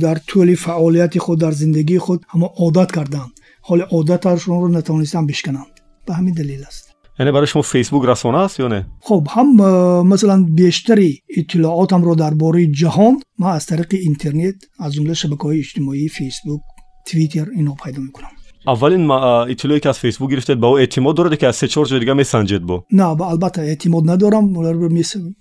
در 0.00 0.14
طول 0.14 0.54
فعالیت 0.54 1.18
خود 1.18 1.40
در 1.40 1.50
زندگی 1.50 1.98
خود 1.98 2.24
هم 2.28 2.44
عادت 2.44 2.92
کردند. 2.92 3.30
حال 3.62 3.80
عادت 3.80 4.26
هرشون 4.26 4.60
رو 4.60 4.68
نتونستن 4.68 5.26
بشکنند. 5.26 5.80
به 6.06 6.14
همین 6.14 6.34
دلیل 6.34 6.60
است. 6.66 6.94
یعنی 7.18 7.32
برای 7.32 7.46
شما 7.46 7.62
فیسبوک 7.62 8.08
رسانه 8.08 8.38
است 8.38 8.60
یا 8.60 8.68
نه؟ 8.68 8.86
خب 9.00 9.26
هم 9.30 9.56
مثلا 10.06 10.46
بیشتری 10.54 11.22
اطلاعاتم 11.36 12.02
رو 12.02 12.14
درباره 12.14 12.66
جهان 12.66 13.20
ما 13.38 13.50
از 13.50 13.66
طریق 13.66 13.86
اینترنت 13.90 14.54
از 14.78 14.94
جمله 14.94 15.14
شبکه‌های 15.14 15.58
اجتماعی 15.58 16.08
فیسبوک 16.08 16.60
твиттер 17.08 17.46
ино 17.58 17.76
пайдо 17.82 18.00
мекунам. 18.00 18.30
Аввалин 18.66 19.04
иттилоe 19.52 19.80
ки 19.80 19.88
аз 19.88 19.98
фейсбук 19.98 20.30
гирифтед 20.30 20.58
ба 20.58 20.66
ӯ 20.66 20.80
эътимод 20.84 21.16
доред 21.16 21.38
ки 21.40 21.44
аз 21.44 21.56
се 21.56 21.68
чор 21.68 21.86
ҷои 21.86 22.00
дига 22.00 22.14
месанҷед 22.14 22.62
бо? 22.64 22.82
На 22.92 23.04
албатта 23.10 23.60
эътимод 23.60 24.04
надорам. 24.04 24.46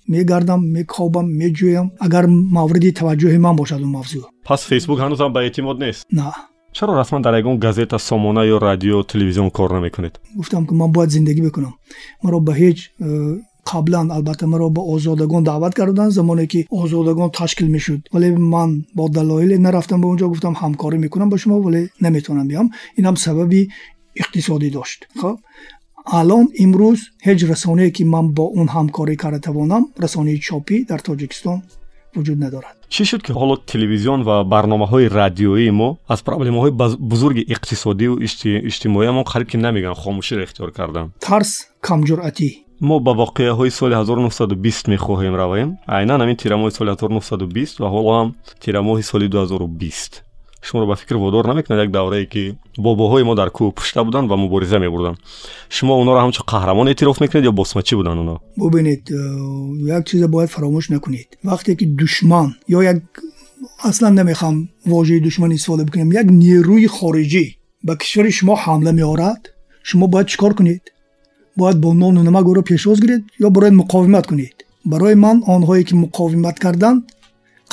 Мегардам 0.10 0.62
мехобам 0.71 1.28
меҷӯям. 1.41 1.88
Агар 1.99 2.26
мавриди 2.28 2.91
таваҷҷӯҳи 2.99 3.38
ман 3.38 3.56
бошад 3.56 3.82
он 3.82 3.91
мавзӯъ. 3.97 4.23
Пас 4.45 4.62
фейсбук 4.65 4.99
ҳанӯзам 4.99 5.32
ба 5.34 5.39
эътимод 5.47 5.80
нест? 5.80 6.06
На. 6.12 6.34
Чаро 6.73 6.93
расман 6.95 7.21
дар 7.21 7.34
ягон 7.41 7.58
газета 7.60 7.99
сомона 7.99 8.41
ё 8.54 8.58
радио 8.60 9.04
телевизион 9.04 9.49
кор 9.52 9.71
намекунед? 9.71 10.19
Гуфтам 10.36 10.67
ки 10.67 10.73
ман 10.73 10.91
бояд 10.91 11.10
зиндагӣ 11.12 11.41
бикунам 11.41 11.73
маро 12.23 12.39
ба 12.39 12.54
ҳеҷ 12.54 12.78
قبلا 13.71 14.13
البته 14.13 14.45
مرا 14.45 14.69
به 14.69 14.82
آزادگان 14.82 15.43
دعوت 15.43 15.78
کردن 15.78 16.10
زمانی 16.10 16.47
که 16.47 16.65
آزادگان 16.71 17.30
تشکیل 17.30 17.67
میشد 17.67 18.08
ولی 18.13 18.30
من 18.30 18.86
با 18.95 19.08
دلایل 19.08 19.58
نرفتم 19.62 20.02
به 20.02 20.08
اونجا 20.08 20.30
گفتم 20.30 20.54
همکاری 20.58 20.97
میکنم 20.97 21.30
با 21.30 21.38
شما 21.38 21.60
ولی 21.60 21.89
نمیتونم 22.02 22.47
بیام 22.47 22.69
این 22.95 23.06
هم 23.06 23.15
سببی 23.15 23.69
اقتصادی 24.15 24.69
داشت 24.69 25.08
خب 25.21 25.39
الان 26.06 26.47
امروز 26.60 27.02
هیچ 27.21 27.43
رسانه 27.43 27.89
که 27.89 28.06
من 28.06 28.34
با 28.34 28.43
اون 28.43 28.67
همکاری 28.67 29.15
کرده 29.15 29.39
توانم 29.39 29.86
رسانه 29.99 30.38
چاپی 30.38 30.84
در 30.84 30.97
تاجیکستان 30.97 31.63
وجود 32.15 32.43
ندارد 32.43 32.76
чӣ 32.93 33.04
шуд 33.10 33.21
ки 33.26 33.32
ҳоло 33.39 33.56
телевизион 33.71 34.19
ва 34.30 34.36
барномаҳои 34.54 35.08
радиоии 35.19 35.71
мо 35.80 35.89
аз 36.13 36.19
проблемаҳои 36.30 36.71
бузурги 37.12 37.43
иқтисодиву 37.54 38.15
иҷтимоиамон 38.69 39.26
қариб 39.32 39.47
ки 39.52 39.58
намегӯянд 39.65 39.97
хомӯширо 40.04 40.41
ихтиёр 40.47 40.71
карданд? 40.78 41.10
Тарс 41.28 41.52
камҷуръатӣ 41.88 42.49
мо 42.82 43.00
ба 43.00 43.12
воқеаҳои 43.24 43.70
соли 43.70 43.96
1920 43.96 44.88
мехоҳем 44.88 45.36
равем. 45.36 45.78
Айнан 45.88 46.22
ҳамин 46.22 46.36
тирамоҳи 46.44 46.72
соли 46.78 46.90
1920 46.90 47.80
ва 47.80 47.88
ҳоло 47.94 48.12
ҳам 48.18 48.30
тирамоҳи 48.64 49.04
соли 49.04 49.28
2020 49.28 50.24
шуморо 50.64 50.88
ба 50.88 50.96
фикр 50.96 51.16
водор 51.16 51.48
намекунад 51.48 51.80
як 51.86 51.92
даврае 51.92 52.26
ки 52.26 52.56
бобоҳои 52.78 53.24
мо 53.24 53.36
дар 53.36 53.50
кӯҳ 53.50 53.72
пушта 53.74 54.04
буданд 54.04 54.30
ва 54.30 54.36
мубориза 54.38 54.80
мебурданд. 54.80 55.18
Шумо 55.70 55.94
онҳоро 56.02 56.20
ҳамчун 56.24 56.46
қаҳрамон 56.54 56.88
эътироф 56.92 57.20
мекунед 57.24 57.46
ё 57.50 57.52
босмачӣ 57.52 57.94
буданд 58.00 58.20
онҳо 58.24 58.38
бубинед 58.58 59.04
э, 59.12 59.20
як 59.98 60.04
чиза 60.10 60.28
бояд 60.28 60.50
фаромӯш 60.56 60.86
накунед. 60.90 61.28
Вақте 61.44 61.76
ки 61.80 61.86
душман 61.86 62.48
ё 62.78 62.80
як 62.92 63.00
аслан 63.90 64.14
намехоҳам 64.20 64.56
вожаи 64.86 65.20
душман 65.20 65.52
истифода 65.52 65.84
бикунем 65.84 66.12
як 66.22 66.28
нерӯи 66.44 66.88
хориҷӣ 66.98 67.46
ба 67.88 67.94
кишвари 68.02 68.32
шумо 68.38 68.56
ҳамла 68.64 68.92
меорад 69.00 69.42
шумо 69.90 70.06
бояд 70.08 70.28
чӣ 70.32 70.38
кор 70.38 70.54
кунед 70.60 70.84
бояд 71.58 71.78
бо 71.84 71.89
нону 72.02 72.22
намак 72.24 72.46
ӯро 72.52 72.62
пешвоз 72.72 72.98
гиред 73.04 73.24
ё 73.46 73.48
барояд 73.56 73.76
муқовимат 73.82 74.26
кунед 74.30 74.56
барои 74.92 75.16
ман 75.26 75.38
онҳое 75.56 75.84
ки 75.88 75.94
муқовимат 76.04 76.58
карданд 76.63 77.00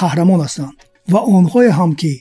қаҳрамон 0.00 0.40
ҳастанд. 0.44 0.76
Ва 1.12 1.20
онҳое 1.36 1.70
ҳам 1.78 1.92
ки 2.00 2.12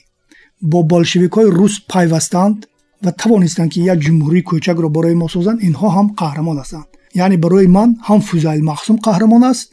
бо 0.70 0.78
болшевикҳои 0.92 1.48
рус 1.58 1.74
пайвастанд 1.92 2.58
ва 3.04 3.10
тавонистанд 3.20 3.70
ки 3.72 3.80
як 3.92 3.98
ҷумҳурии 4.06 4.46
кӯчакро 4.48 4.88
барои 4.96 5.16
мо 5.22 5.26
созанд 5.34 5.58
инҳо 5.68 5.88
ҳам 5.96 6.06
қаҳрамон 6.20 6.56
ҳастанд. 6.62 6.88
Яъне 7.24 7.36
барои 7.44 7.68
ман 7.76 7.90
ҳам 8.08 8.20
фузаил 8.28 8.62
маҳсум 8.70 8.96
қаҳрамон 9.06 9.42
аст 9.50 9.68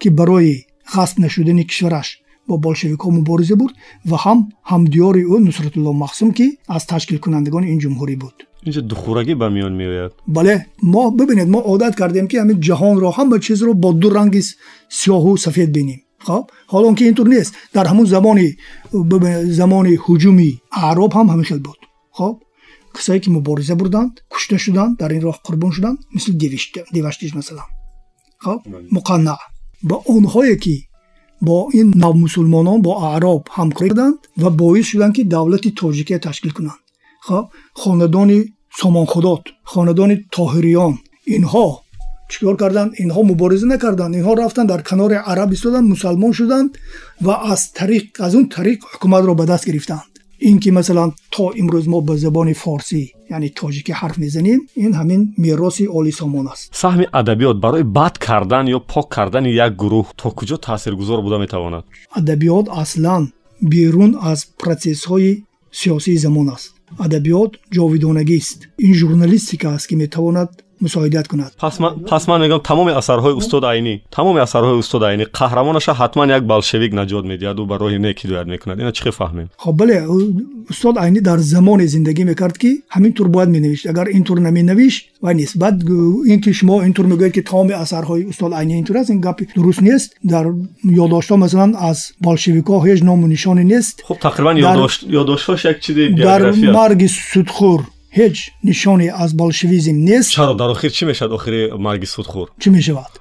ки 0.00 0.08
барои 0.18 0.54
ғасб 0.94 1.16
нашудани 1.24 1.64
кишвараш 1.70 2.08
бо 2.48 2.54
болшевикҳо 2.64 3.08
мубориза 3.18 3.56
бурд 3.60 3.74
ва 4.10 4.16
ҳам 4.24 4.38
ҳамдиёри 4.70 5.22
ӯ 5.34 5.36
нусратулло 5.46 5.92
махсум 6.02 6.30
ки 6.38 6.46
аз 6.76 6.82
ташкилкунандагони 6.90 7.66
ин 7.72 7.78
ҷумҳурӣ 7.84 8.16
буд 8.22 8.36
инҷо 8.66 8.82
духурагӣ 8.90 9.34
ба 9.42 9.46
миён 9.54 9.74
меояд. 9.80 10.12
Бале 10.36 10.54
мо 10.92 11.02
бибинед 11.18 11.48
мо 11.54 11.60
одат 11.72 11.94
кардем 12.00 12.26
ки 12.30 12.36
ҳамин 12.42 12.58
ҷаҳонро 12.68 13.08
ҳама 13.18 13.36
чизро 13.46 13.72
бо 13.82 13.88
ду 14.02 14.08
ранги 14.16 14.42
сиёҳу 14.98 15.32
сафед 15.44 15.70
бинем. 15.76 16.00
Хоб? 16.26 16.44
Ҳоло 16.72 16.88
ки 16.98 17.04
ин 17.08 17.14
тур 17.18 17.28
нест. 17.34 17.52
Дар 17.74 17.86
ҳамун 17.90 18.06
замони 18.14 18.48
замони 19.60 19.94
ҳуҷуми 20.04 20.50
аъроб 20.86 21.12
ҳам 21.16 21.26
ҳамин 21.32 21.46
хел 21.50 21.60
буд. 21.66 21.78
Хоб? 22.18 22.34
Касое 22.96 23.18
ки 23.22 23.28
мубориза 23.36 23.74
бурданд 23.80 24.12
кушта 24.32 24.56
шуданд 24.64 24.92
дар 25.00 25.10
ин 25.16 25.22
роҳ 25.26 25.36
қурбон 25.46 25.70
шуданд 25.76 25.98
мисли 26.14 26.32
деваштиш 26.96 27.30
масалан. 27.38 27.68
Хоб? 28.44 28.60
Муқанна. 28.96 29.36
Ба 29.88 29.96
онҳое 30.16 30.56
ки 30.64 30.76
бо 31.46 31.56
ин 31.80 31.88
навмусулмонон 32.02 32.78
бо 32.86 32.92
аъроб 33.08 33.42
ҳамкорӣ 33.58 33.88
карданд 33.88 34.18
ва 34.42 34.48
боис 34.60 34.86
шуданд 34.90 35.12
ки 35.16 35.22
давлати 35.34 35.70
тоҷикия 35.80 36.18
ташкил 36.26 36.52
кунанд 36.58 36.81
хоб 37.27 37.45
хонадони 37.81 38.39
сомонхудот 38.79 39.43
хонадони 39.71 40.15
тоҳириён 40.35 40.93
инҳо 41.35 41.67
чӣ 42.31 42.37
кор 42.45 42.55
карданд 42.63 42.91
инҳо 43.03 43.21
мубориза 43.31 43.67
накарданд 43.73 44.13
инҳо 44.19 44.33
рафтанд 44.41 44.69
дар 44.73 44.81
канори 44.89 45.17
араб 45.31 45.49
истоданд 45.55 45.85
мусалмон 45.93 46.31
шуданд 46.39 46.69
ва 47.25 47.35
аз 47.53 47.61
тариқ 47.79 48.05
аз 48.25 48.31
он 48.39 48.45
тариқ 48.57 48.79
ҳукуматро 48.91 49.33
ба 49.39 49.45
даст 49.51 49.65
гирифтанд 49.69 50.11
ин 50.49 50.59
ки 50.59 50.69
масалан 50.71 51.09
то 51.33 51.43
имрӯз 51.61 51.85
мо 51.93 51.99
ба 52.01 52.13
забони 52.17 52.53
форсӣ 52.63 53.01
яъне 53.35 53.49
тоҷикӣ 53.59 53.93
ҳарф 54.01 54.17
мезанем 54.25 54.59
ин 54.85 54.91
ҳамин 54.99 55.21
мероси 55.43 55.85
олисомон 55.99 56.45
аст 56.53 56.65
саҳми 56.83 57.05
адабиёт 57.19 57.57
барои 57.65 57.83
бад 57.99 58.15
кардан 58.27 58.65
ё 58.77 58.79
пок 58.93 59.07
кардани 59.15 59.51
як 59.65 59.71
гурӯҳ 59.81 60.05
то 60.19 60.27
куҷо 60.37 60.57
таъсиргузор 60.67 61.19
буда 61.25 61.37
метавонад 61.43 61.83
адабиёт 62.19 62.65
аслан 62.81 63.23
берун 63.73 64.11
аз 64.31 64.39
процессҳои 64.61 65.31
сиёсии 65.79 66.17
замон 66.25 66.47
аст 66.55 66.67
Адабиёт 66.98 67.58
ҷовидонагист. 67.72 68.68
Ин 68.78 68.94
журналистика 68.94 69.74
аст 69.74 69.86
ки 69.88 69.94
метавонад 69.94 70.64
мусоидат 70.84 71.26
кунад. 71.28 71.52
Пас 72.10 72.24
ман 72.28 72.38
мегӯям 72.42 72.62
тамоми 72.70 72.92
асарҳои 73.00 73.34
устоди 73.40 73.66
айнӣ 73.72 73.94
тамоми 74.16 74.40
асарҳои 74.46 74.76
устоди 74.82 75.04
айнӣ 75.10 75.24
қаҳрамонаша 75.38 75.92
ҳатман 76.00 76.28
як 76.36 76.42
болшевик 76.52 76.92
наҷот 77.00 77.24
медиҳаду 77.32 77.62
ба 77.70 77.74
роҳи 77.82 77.98
нек 78.06 78.16
ҳидоят 78.22 78.46
мекунад. 78.54 78.76
Ина 78.82 78.92
чӣ 78.98 79.10
фаҳмем? 79.20 79.48
Хоб 79.64 79.74
бале 79.80 79.96
устод 80.72 80.96
айнӣ 81.04 81.20
дар 81.28 81.38
замоне 81.54 81.86
зиндагӣ 81.94 82.24
мекард 82.32 82.56
ки 82.62 82.70
ҳамин 82.94 83.12
тур 83.16 83.28
бояд 83.34 83.50
менавишт. 83.56 83.84
Агар 83.92 84.06
ин 84.16 84.24
тур 84.28 84.38
наменавишт 84.46 85.02
вай 85.24 85.34
нест. 85.40 85.54
Баъд 85.62 85.76
ин 86.32 86.40
ки 86.44 86.50
шумо 86.58 86.76
ин 86.86 86.92
тур 86.96 87.06
мегӯед 87.12 87.32
ки 87.36 87.42
тамоми 87.50 87.74
асарҳои 87.84 88.22
устод 88.32 88.52
айнӣ 88.60 88.74
ин 88.80 88.84
тур 88.84 88.96
аст 88.96 89.10
ин 89.10 89.20
гапи 89.26 89.42
дуруст 89.56 89.80
нест. 89.88 90.08
Дар 90.34 90.46
ёдоштҳо 91.04 91.36
масалан 91.44 91.72
аз 91.90 91.98
болшевикҳо 92.26 92.76
ҳеҷ 92.86 93.00
ному 93.08 93.26
нишоне 93.34 93.64
нест. 93.72 93.94
Хуб 94.08 94.18
тақрибан 94.28 94.54
ёдоштҳош 95.22 95.60
як 95.70 95.76
чизи 95.84 96.04
дар 96.28 96.40
марги 96.78 97.08
судхӯр 97.32 97.80
ҳеҷ 98.17 98.37
нишоне 98.63 99.07
аз 99.23 99.31
болшевизм 99.41 99.95
нест 100.09 100.31
чаро 100.31 100.53
дар 100.61 100.69
охир 100.75 100.91
чӣ 100.97 101.03
мешавад 101.11 101.31
охири 101.37 101.61
марги 101.85 102.07
судхӯр 102.15 102.47
чӣ 102.61 102.69
мешавад 102.77 103.11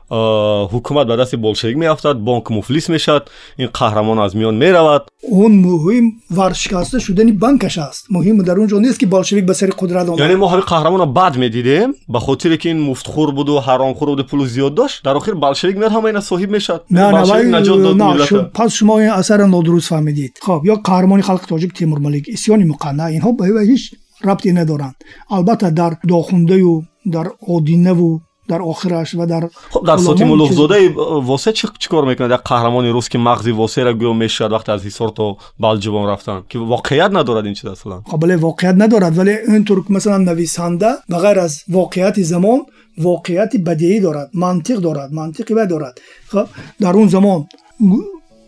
ҳукумат 0.72 1.06
ба 1.10 1.16
дасти 1.20 1.36
болшевик 1.46 1.76
меафтад 1.84 2.16
бонк 2.28 2.50
муфлис 2.56 2.86
мешавад 2.88 3.24
ин 3.62 3.68
қаҳрамон 3.78 4.18
аз 4.24 4.32
миён 4.38 4.56
меравад 4.64 5.02
он 5.42 5.52
муҳим 5.66 6.04
варшикаста 6.38 7.00
шудани 7.06 7.32
банкаш 7.44 7.76
аст 7.88 8.02
муҳим 8.16 8.36
дар 8.48 8.56
он 8.62 8.68
ҷо 8.72 8.78
нест 8.86 8.98
ки 9.00 9.06
болшевик 9.14 9.44
ба 9.50 9.54
сари 9.60 9.72
қудрат 9.80 10.06
омад 10.08 10.20
яъне 10.24 10.36
мо 10.42 10.46
ҳамин 10.52 10.66
қаҳрамона 10.72 11.06
бад 11.18 11.34
медидем 11.44 11.88
ба 12.14 12.18
хотире 12.26 12.56
ки 12.62 12.68
ин 12.74 12.78
муфтхӯр 12.88 13.28
буду 13.38 13.52
ҳаромхӯр 13.66 14.08
буду 14.12 14.24
пулу 14.30 14.44
зиёд 14.54 14.74
дошт 14.80 14.96
дар 15.06 15.16
охир 15.20 15.34
болшевик 15.44 15.76
меяд 15.80 15.92
ҳама 15.96 16.06
ина 16.12 16.22
соҳиб 16.30 16.50
мешавад 16.56 16.82
пас 18.58 18.70
шумо 18.78 18.94
ин 19.04 19.10
асара 19.20 19.46
нодуруст 19.54 19.88
фаҳмидед 19.92 20.32
хоб 20.46 20.60
ё 20.72 20.74
қаҳрамони 20.88 21.22
халқи 21.28 21.46
тоҷик 21.52 21.72
темурмалик 21.78 22.24
исёни 22.36 22.64
муқанна 22.72 23.04
инҳо 23.16 23.30
ба 23.38 23.44
ҳеҷ 23.50 23.99
рабте 24.22 24.52
надоранд 24.52 24.96
албатта 25.28 25.70
дар 25.70 25.98
дохундаю 26.04 26.84
дар 27.04 27.32
одинаву 27.40 28.22
дар 28.48 28.60
охираш 28.60 29.14
ва 29.14 29.26
дар 29.26 29.48
дар 29.84 29.98
соти 29.98 30.24
мулуғзодаи 30.24 30.94
восе 31.22 31.52
чӣ 31.52 31.88
кор 31.90 32.06
мекунад 32.06 32.30
як 32.30 32.42
қаҳрамони 32.46 32.92
рус 32.92 33.08
ки 33.08 33.18
мағзи 33.18 33.52
восера 33.52 33.92
гӯё 33.92 34.12
мешавад 34.14 34.52
вақте 34.52 34.70
аз 34.74 34.82
ҳисор 34.82 35.10
то 35.14 35.38
балҷувон 35.58 36.06
рафтанд 36.06 36.46
ки 36.48 36.56
воқеият 36.58 37.12
надорад 37.12 37.46
ин 37.46 37.54
чиз 37.54 37.70
аслан 37.70 38.02
бале 38.22 38.36
воқеият 38.36 38.76
надорад 38.76 39.14
вале 39.14 39.42
интур 39.48 39.84
масалан 39.88 40.24
нависанда 40.24 41.00
ба 41.08 41.16
ғайр 41.24 41.38
аз 41.38 41.64
воқеияти 41.68 42.22
замон 42.22 42.60
воқеияти 42.98 43.58
бадеӣ 43.58 44.00
дорад 44.00 44.28
мантиқ 44.34 44.78
дорад 44.80 45.10
мантиқи 45.12 45.52
вай 45.54 45.66
дорад 45.66 45.94
дар 46.80 46.96
он 46.96 47.08
замон 47.08 47.46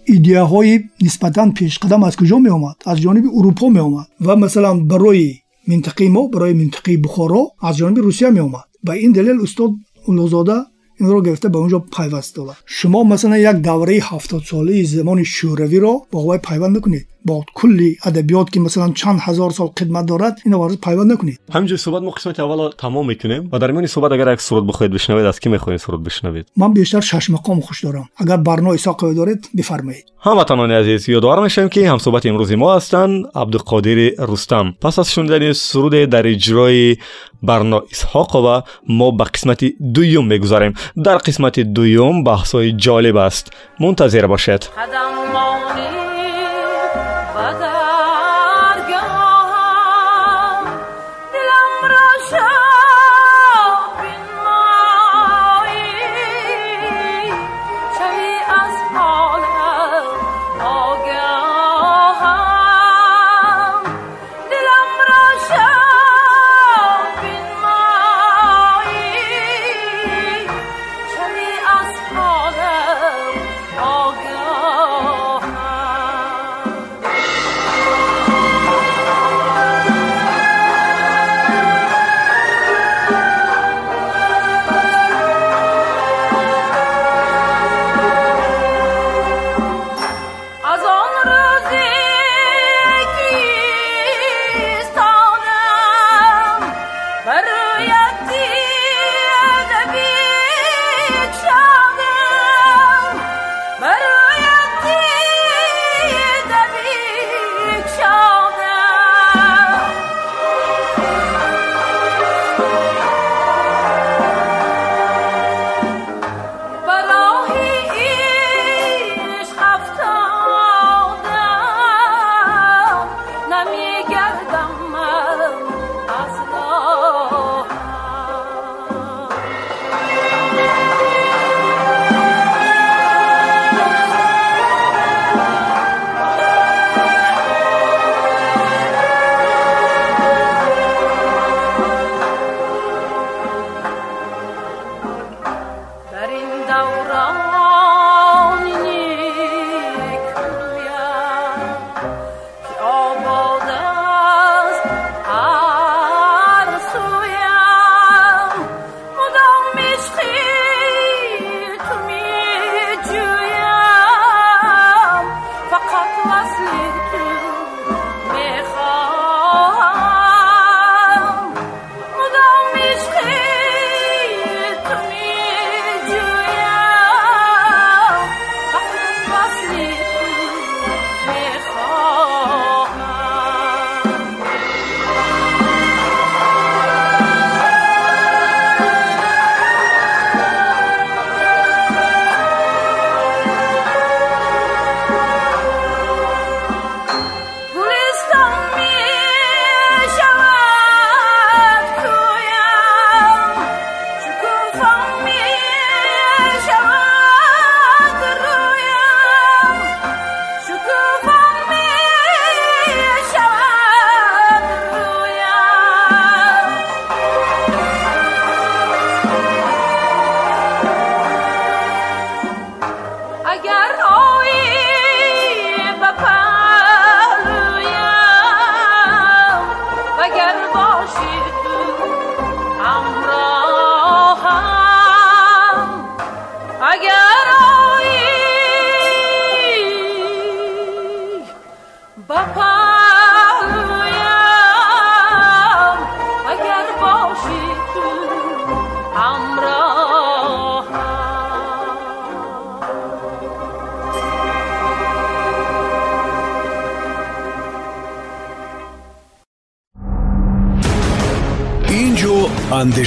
идеяҳои 0.07 0.75
нисбатан 1.03 1.49
пешқадам 1.59 2.05
аз 2.05 2.15
куҷо 2.17 2.39
меомад 2.39 2.77
аз 2.91 2.99
ҷониби 3.05 3.29
урупо 3.39 3.67
меомад 3.69 4.07
ва 4.21 4.37
масалан 4.37 4.77
барои 4.91 5.42
минтақаи 5.68 6.10
мо 6.10 6.28
барои 6.34 6.54
минтақаи 6.62 6.98
бухоро 6.98 7.42
аз 7.68 7.78
ҷониби 7.78 8.02
русия 8.08 8.32
меомад 8.32 8.68
ба 8.84 8.94
ин 8.98 9.12
далел 9.14 9.38
устод 9.46 9.72
улуғзода 10.08 10.66
инро 11.00 11.22
гирифта 11.22 11.50
ба 11.50 11.60
онҷо 11.66 11.80
пайваст 11.96 12.36
додад 12.36 12.58
шумо 12.66 13.04
масалан 13.04 13.40
як 13.52 13.62
давраи 13.62 14.00
ҳафтодсолаи 14.10 14.86
замони 14.86 15.26
шӯравиро 15.36 15.94
бо 16.12 16.18
вай 16.28 16.40
пайванд 16.48 16.74
накунед 16.76 17.06
бо 17.25 17.45
кулли 17.55 17.99
адабиёт 18.09 18.51
ки 18.51 18.59
масалан 18.59 18.95
чанд 18.95 19.21
ҳазор 19.27 19.51
сол 19.53 19.73
хидмат 19.79 20.07
дорад 20.07 20.35
ино 20.47 20.59
варз 20.59 20.77
пайванд 20.87 21.11
накунед 21.13 21.39
ҳаминҷои 21.55 21.79
суҳбат 21.85 22.03
мо 22.07 22.11
қисмати 22.17 22.41
аввало 22.41 22.67
тамом 22.83 23.07
мекунем 23.13 23.43
ва 23.53 23.59
дар 23.59 23.71
миёни 23.73 23.89
суҳбат 23.95 24.13
агар 24.13 24.29
як 24.37 24.41
суруд 24.41 24.65
бихоҳед 24.71 24.93
бишнавед 24.97 25.27
аз 25.31 25.39
кӣ 25.43 25.49
мехоҳед 25.57 25.81
суруд 25.85 26.03
бишнавед 26.09 26.47
ман 26.57 26.73
бештар 26.79 27.03
шашмақом 27.11 27.59
хуш 27.67 27.79
дорам 27.83 28.07
агар 28.23 28.39
барно 28.49 28.71
исоқове 28.79 29.13
доред 29.21 29.41
бифармоед 29.59 30.05
ҳамватанони 30.27 30.75
азиз 30.83 31.09
ёдовар 31.19 31.39
мешавем 31.47 31.71
ки 31.75 31.81
ҳамсуҳбати 31.93 32.27
имрӯзи 32.33 32.57
мо 32.63 32.69
ҳастанд 32.77 33.15
абдуқодири 33.43 34.09
рустам 34.29 34.67
пас 34.83 34.99
аз 34.99 35.09
шунидани 35.15 35.55
суруде 35.55 36.07
дар 36.15 36.25
иҷрои 36.35 36.99
барно 37.43 37.79
исҳоқова 37.95 38.57
мо 38.99 39.09
ба 39.19 39.27
қисмати 39.35 39.67
дуюм 39.81 40.27
мегузарем 40.33 40.73
дар 41.07 41.19
қисмати 41.27 41.61
дуюм 41.77 42.17
баҳсҳои 42.29 42.77
ҷолиб 42.85 43.17
аст 43.29 43.45
мунтазир 43.83 44.27
бошед 44.35 44.63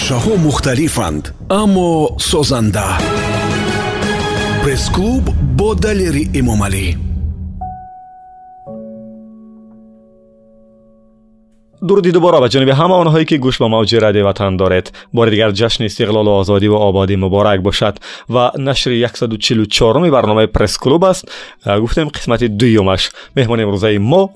андешаҳо 0.06 0.34
мухталифанд 0.46 1.24
аммо 1.62 1.90
созанда. 2.30 2.88
Пресс-клуб 4.62 5.24
бо 5.58 5.68
далери 5.84 6.24
эмомалӣ 6.40 6.86
дуруди 11.82 12.12
дубора 12.12 12.40
ба 12.40 12.48
ҷониби 12.48 12.72
ҳама 12.80 12.96
онҳое 13.02 13.24
ки 13.24 13.36
гӯш 13.44 13.56
ба 13.62 13.68
мавҷи 13.68 13.96
радиои 14.00 14.22
ватан 14.22 14.56
доред. 14.56 14.92
бори 15.12 15.30
дигар 15.30 15.50
ҷашни 15.52 15.86
истиқлолу 15.90 16.30
озодӣ 16.40 16.68
ва 16.68 16.78
ободӣ 16.88 17.16
муборак 17.16 17.62
бошад. 17.62 18.00
ва 18.28 18.52
нашри 18.56 19.04
144уми 19.04 20.10
барномаи 20.10 20.46
пресс-клуб 20.46 21.04
аст. 21.04 21.24
гуфтем 21.66 22.08
қисмати 22.08 22.48
дуюмаш. 22.48 23.10
меҳмони 23.36 23.62
имрӯзаи 23.62 23.98
мо 23.98 24.30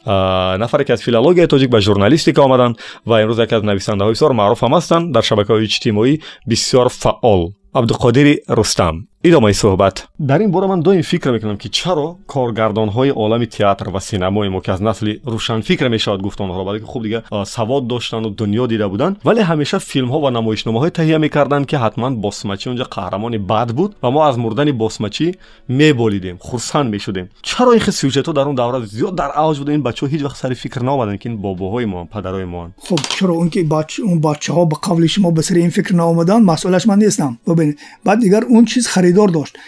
нафаре 0.58 0.84
ки 0.84 0.92
аз 0.92 1.02
филологияи 1.02 1.46
тоҷик 1.46 1.70
ба 1.70 1.80
журналистика 1.80 2.42
омаданд 2.42 2.76
ва 3.06 3.22
имрӯз 3.22 3.38
яке 3.40 3.54
аз 3.54 3.62
нависандаҳои 3.62 4.14
бисёр 4.14 4.32
маъруф 4.32 4.60
ҳам 4.62 4.72
ҳастанд 4.78 5.12
дар 5.12 5.22
шабакаҳои 5.22 5.64
иҷтимоӣ 5.64 6.20
бисёр 6.50 6.88
фаъол. 6.88 7.52
абдуқодири 7.74 8.34
рустам 8.48 8.94
идомаи 9.27 9.53
суҳбат 9.53 9.95
дар 10.19 10.39
ин 10.41 10.51
бора 10.51 10.67
ман 10.67 10.81
доим 10.81 11.01
фикр 11.01 11.31
мекунам 11.31 11.57
ки 11.57 11.69
чаро 11.69 12.17
коргардонҳои 12.27 13.11
олами 13.23 13.47
театр 13.47 13.89
ва 13.89 13.99
синамои 13.99 14.49
мо 14.49 14.61
ки 14.61 14.69
аз 14.71 14.79
насли 14.79 15.21
рӯшанфикр 15.33 15.87
мешавад 15.89 16.21
гуфт 16.21 16.39
онҳоро 16.41 16.63
балки 16.65 16.85
хуб 16.85 17.03
дига 17.03 17.23
савод 17.45 17.87
доштанду 17.87 18.29
дунё 18.29 18.67
дида 18.67 18.87
буданд 18.89 19.17
вале 19.23 19.41
ҳамеша 19.49 19.79
филмҳо 19.79 20.17
ва 20.25 20.29
намоишномаҳое 20.37 20.91
таҳия 20.99 21.17
мекарданд 21.25 21.65
ки 21.69 21.75
ҳатман 21.83 22.13
босмачӣ 22.25 22.65
онҷа 22.73 22.85
қаҳрамони 22.95 23.37
бад 23.51 23.69
буд 23.77 23.91
ва 24.03 24.09
мо 24.15 24.21
аз 24.29 24.35
мурдани 24.43 24.71
босмачӣ 24.83 25.27
меболидем 25.79 26.37
хурсанд 26.47 26.87
мешудем 26.95 27.25
чаро 27.49 27.71
ин 27.73 27.79
хел 27.85 27.93
сюжетҳо 28.01 28.33
дар 28.33 28.47
он 28.47 28.55
давра 28.61 28.77
зиёд 28.95 29.15
дар 29.21 29.31
авҷ 29.43 29.57
буда 29.61 29.71
ин 29.77 29.81
бачаҳо 29.87 30.07
ҳеҷ 30.13 30.21
вақт 30.27 30.37
сари 30.41 30.55
фикр 30.63 30.81
наомаданд 30.87 31.19
ки 31.21 31.27
ин 31.29 31.35
бобоҳои 31.45 31.85
моан 31.93 32.07
падарои 32.13 32.45
моан 32.53 32.69
хуб 32.87 33.01
чаро 33.15 33.33
он 33.41 33.49
ки 33.53 33.59
он 34.11 34.17
бачаҳо 34.27 34.63
ба 34.71 34.77
қавли 34.87 35.07
шумо 35.13 35.31
ба 35.31 35.41
сари 35.47 35.59
ин 35.67 35.71
фикр 35.77 35.93
наомаданд 36.01 36.43
масъулаш 36.51 36.85
ман 36.85 36.99
нестам 36.99 37.31
бубинед 37.47 37.77
баъд 38.05 38.19
дигар 38.19 38.43
он 38.57 38.65
чиз 38.65 38.85
خریدار 39.10 39.28
داشت 39.28 39.58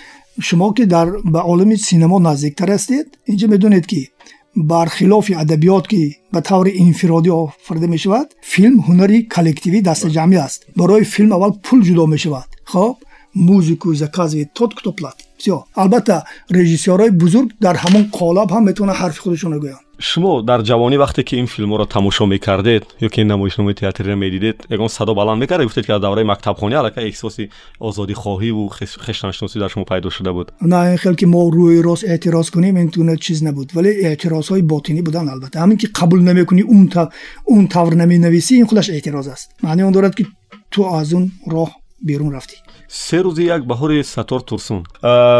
شما 0.43 0.73
که 0.73 0.87
در 0.87 1.11
به 1.11 1.39
عالم 1.39 1.77
سینما 1.77 2.19
نزدیکتر 2.19 2.71
هستید 2.71 3.19
اینجا 3.25 3.49
بدونید 3.49 3.87
که 3.87 4.09
برخلاف 4.57 5.31
ادبیات 5.37 5.89
که 5.89 6.11
به 6.33 6.41
طور 6.41 6.71
انفرادی 6.75 7.31
آفریده 7.31 7.87
می 7.87 7.99
شود 7.99 8.35
فیلم 8.43 8.81
هنری 8.81 9.23
کلکتیوی 9.23 9.81
دست 9.83 10.07
جمعی 10.07 10.37
است 10.37 10.67
برای 10.77 11.05
فیلم 11.05 11.33
اول 11.33 11.51
پول 11.63 11.83
جدا 11.85 12.07
می 12.07 12.19
شود 12.19 12.45
خب 12.65 12.97
музику 13.35 13.95
закази 13.95 14.51
тот 14.55 14.75
кто 14.75 14.93
платит 14.93 15.27
все 15.39 15.65
албатта 15.75 16.25
режиссёрҳои 16.51 17.11
бузург 17.11 17.49
дар 17.61 17.77
ҳамон 17.77 18.05
қолаб 18.19 18.49
ҳам 18.55 18.65
метавонанд 18.69 18.99
ҳарфи 19.03 19.21
худашонро 19.25 19.59
гӯянд 19.65 19.85
шумо 20.02 20.42
дар 20.42 20.62
ҷавонӣ 20.70 20.98
вақте 21.04 21.22
ки 21.28 21.36
ин 21.42 21.48
филмҳоро 21.54 21.86
тамошо 21.96 22.26
мекардед 22.26 22.84
ё 23.06 23.10
ки 23.10 23.22
ин 23.22 23.28
намоишномаи 23.34 23.74
театриро 23.74 24.16
медидед 24.16 24.58
ягон 24.70 24.90
садо 24.90 25.14
баланд 25.16 25.40
мекардед 25.42 25.68
гуфтед 25.68 25.86
ки 25.86 25.92
аз 25.92 26.02
давраи 26.02 26.24
мактабхонӣ 26.32 26.76
аллака 26.76 27.02
эҳсоси 27.10 27.50
озодихоҳиву 27.88 28.64
хештаншиносӣ 29.06 29.58
дар 29.60 29.70
шумо 29.74 29.86
пайдо 29.86 30.10
шуда 30.10 30.32
буд 30.34 30.48
на 30.62 30.92
ин 30.92 30.98
хел 30.98 31.16
ки 31.16 31.26
мо 31.26 31.42
рӯи 31.56 31.82
рост 31.88 32.04
эътироз 32.04 32.48
кунем 32.52 32.78
ин 32.78 32.90
туна 32.90 33.18
чиз 33.18 33.42
набуд 33.42 33.74
вале 33.74 33.92
эътирозҳои 34.08 34.62
ботинӣ 34.72 35.02
буданд 35.08 35.30
албатта 35.30 35.58
ҳамин 35.64 35.78
ки 35.82 35.88
қабул 36.00 36.20
намекунӣ 36.30 36.64
он 37.54 37.68
тавр 37.68 37.94
наменависӣ 38.02 38.54
ин 38.62 38.68
худаш 38.68 38.90
эътироз 38.90 39.28
аст 39.28 39.48
маъни 39.64 39.84
он 39.84 39.94
дорад 39.94 40.16
ки 40.16 40.24
ту 40.72 40.80
аз 41.00 41.14
он 41.14 41.32
роҳ 41.54 41.70
بیرون 42.05 42.33
رفتی. 42.33 42.57
سه 42.89 43.23
روز 43.23 43.39
یک 43.39 43.63
بهاری 43.63 44.03
ستار 44.03 44.41
تورسون 44.41 44.83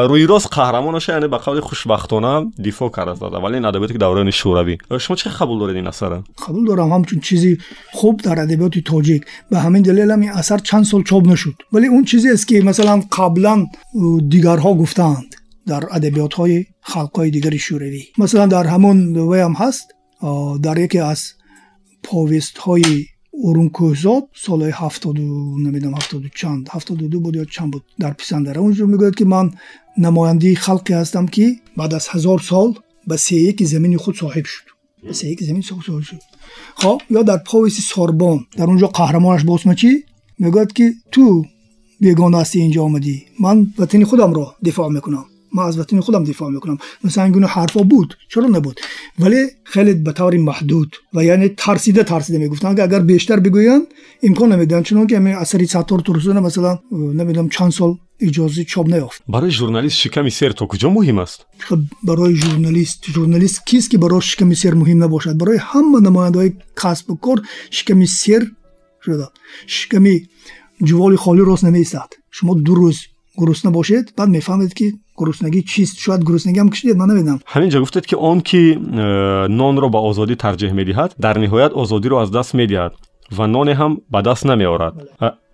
روی 0.09 0.27
راست 0.27 0.55
قهرمانش 0.55 1.09
یعنی 1.09 1.29
به 1.29 1.37
قول 1.37 1.61
خوشبختانه 1.61 2.51
دفاع 2.65 2.91
کرد 2.91 3.09
از 3.09 3.23
ولی 3.23 3.55
این 3.55 3.65
ادبیاتی 3.65 3.93
که 3.93 3.99
دوران 3.99 4.31
شوروی. 4.31 4.79
شما 5.01 5.17
چه 5.17 5.31
قبول 5.31 5.59
دارید 5.59 5.77
این 5.77 5.87
اثر؟ 5.87 6.23
قبول 6.49 6.67
دارم 6.67 6.93
همچون 6.93 7.21
چیزی 7.21 7.59
خوب 7.93 8.21
در 8.21 8.41
ادبیات 8.41 8.79
تاجیک. 8.79 9.25
به 9.51 9.59
همین 9.59 9.83
دلیل 9.83 10.11
هم 10.11 10.21
این 10.21 10.31
اثر 10.31 10.59
چند 10.59 10.85
سال 10.85 11.03
چوب 11.03 11.27
نشود. 11.27 11.55
ولی 11.73 11.87
اون 11.87 12.05
چیزی 12.05 12.31
است 12.31 12.49
که 12.49 12.63
مثلا 12.63 13.03
قبلا 13.13 13.67
دیگرها 14.29 14.75
گفتند 14.75 15.35
در 15.67 15.85
ادبیات 15.91 16.35
های 16.35 16.65
خلقای 16.81 17.31
دیگر 17.31 17.57
شوروی. 17.57 18.05
مثلا 18.19 18.47
در 18.47 18.67
همون 18.67 19.17
وی 19.17 19.55
هست. 19.57 19.95
در 20.63 20.79
یکی 20.79 20.99
از 20.99 21.33
پاوست 22.03 22.59
های 22.59 23.05
урункӯҳзод 23.33 24.25
солҳои 24.45 24.73
ҳафтоду 24.81 25.25
намедонам 25.65 25.95
ҳафтоду 25.99 26.29
чанд 26.41 26.63
ҳафтоду 26.75 27.05
ду 27.13 27.19
буд 27.25 27.35
ё 27.43 27.45
чанд 27.55 27.71
буд 27.75 27.85
дар 28.03 28.13
писандара. 28.21 28.59
Унҷо 28.67 28.85
мегӯяд 28.93 29.15
ки 29.19 29.25
ман 29.35 29.47
намояндии 30.07 30.55
халқе 30.65 30.93
ҳастам 31.01 31.27
ки 31.35 31.47
баъд 31.79 31.91
аз 31.99 32.05
ҳазор 32.13 32.39
сол 32.51 32.69
ба 33.09 33.17
сеяки 33.27 33.65
замини 33.73 33.97
худ 34.03 34.15
соҳиб 34.23 34.47
шуд. 34.53 34.67
Ба 35.07 35.13
сеяки 35.21 35.45
замини 35.49 35.65
худ 35.77 35.87
соҳиб 35.89 36.05
шуд. 36.11 36.23
Хоб 36.81 36.99
ё 37.19 37.21
дар 37.31 37.41
повести 37.51 37.83
сорбон 37.93 38.39
дар 38.59 38.67
он 38.73 38.79
ҷо 38.83 38.89
қаҳрамонаш 38.99 39.43
босмачӣ 39.51 39.93
мегӯяд 40.43 40.71
ки 40.77 40.87
ту 41.13 41.25
бегона 42.05 42.39
ҳастӣ 42.43 42.59
инҷо 42.67 42.81
омадӣ. 42.89 43.17
Ман 43.45 43.57
ватани 43.79 44.05
худамро 44.11 44.47
дифоъ 44.67 44.89
мекунам 44.97 45.27
ман 45.53 45.69
аз 45.69 45.77
ватани 45.77 46.01
худам 46.01 46.25
дифоъ 46.25 46.51
мекунам. 46.51 46.79
Масалан 47.05 47.33
гуна 47.33 47.49
ҳарфҳо 47.57 47.85
буд 47.85 48.09
чаро 48.29 48.49
набуд. 48.49 48.77
Вале 49.19 49.51
хеле 49.73 49.95
ба 49.95 50.13
таври 50.15 50.39
маҳдуд 50.39 50.91
ва 51.15 51.21
яъне 51.25 51.49
тарсида 51.63 52.05
тарсида 52.05 52.39
мегуфтанд 52.39 52.79
агар 52.79 53.03
бештар 53.03 53.39
бигӯянд 53.41 53.85
имкон 54.29 54.49
намедиҳанд 54.53 54.87
чунонки 54.87 55.15
ами 55.15 55.33
асари 55.45 55.67
саттор 55.67 56.01
турсуна 56.03 56.41
масалан 56.41 56.79
намедонам 56.91 57.51
чанд 57.51 57.75
сол 57.79 57.93
иҷози 58.27 58.65
чоп 58.73 58.87
наёфт 58.95 59.21
барои 59.27 59.51
журналист 59.51 59.97
шиками 60.03 60.31
сер 60.31 60.53
то 60.59 60.67
куҷо 60.67 60.89
муҳим 60.97 61.19
аст? 61.25 61.47
Барои 62.09 62.35
журналист 62.45 63.01
журналист 63.15 63.59
кист 63.69 63.89
ки 63.91 63.97
барои 63.97 64.21
шиками 64.31 64.55
сер 64.63 64.75
муҳим 64.81 64.99
набошад? 65.05 65.37
Барои 65.43 65.59
ҳама 65.71 65.99
намояндаҳои 66.09 66.57
касбу 66.75 67.17
кор 67.17 67.39
шиками 67.71 68.07
сер 68.07 68.43
шуда. 69.05 69.29
Шиками 69.67 70.15
ҷуволи 70.89 71.17
холӣ 71.25 71.43
рост 71.49 71.63
намеистад. 71.69 72.11
Шумо 72.37 72.53
ду 72.67 72.75
рӯз 72.81 72.99
гурусна 73.41 73.71
бошед 73.71 74.05
баъд 74.19 74.29
мефаҳмед 74.37 74.73
ки 74.79 74.87
гуруснагӣ 75.17 75.61
чист 75.73 75.95
шояд 76.05 76.23
гуруснагиам 76.29 76.69
кишидед 76.71 76.97
ман 76.97 77.09
намедонам 77.09 77.39
ҳамин 77.53 77.71
ҷо 77.73 77.79
гуфтед 77.85 78.05
ки 78.11 78.15
он 78.31 78.39
ки 78.49 78.63
э, 78.75 79.47
нонро 79.61 79.89
ба 79.95 80.01
озодӣ 80.09 80.35
тарҷеҳ 80.45 80.73
медиҳад 80.81 81.11
дар 81.25 81.37
ниҳоят 81.45 81.73
озодиро 81.83 82.17
аз 82.23 82.31
даст 82.37 82.53
медиҳад 82.61 82.93
ва 83.37 83.47
ноне 83.47 83.75
ҳам 83.81 83.93
ба 84.13 84.23
даст 84.23 84.45
намеорад. 84.45 84.95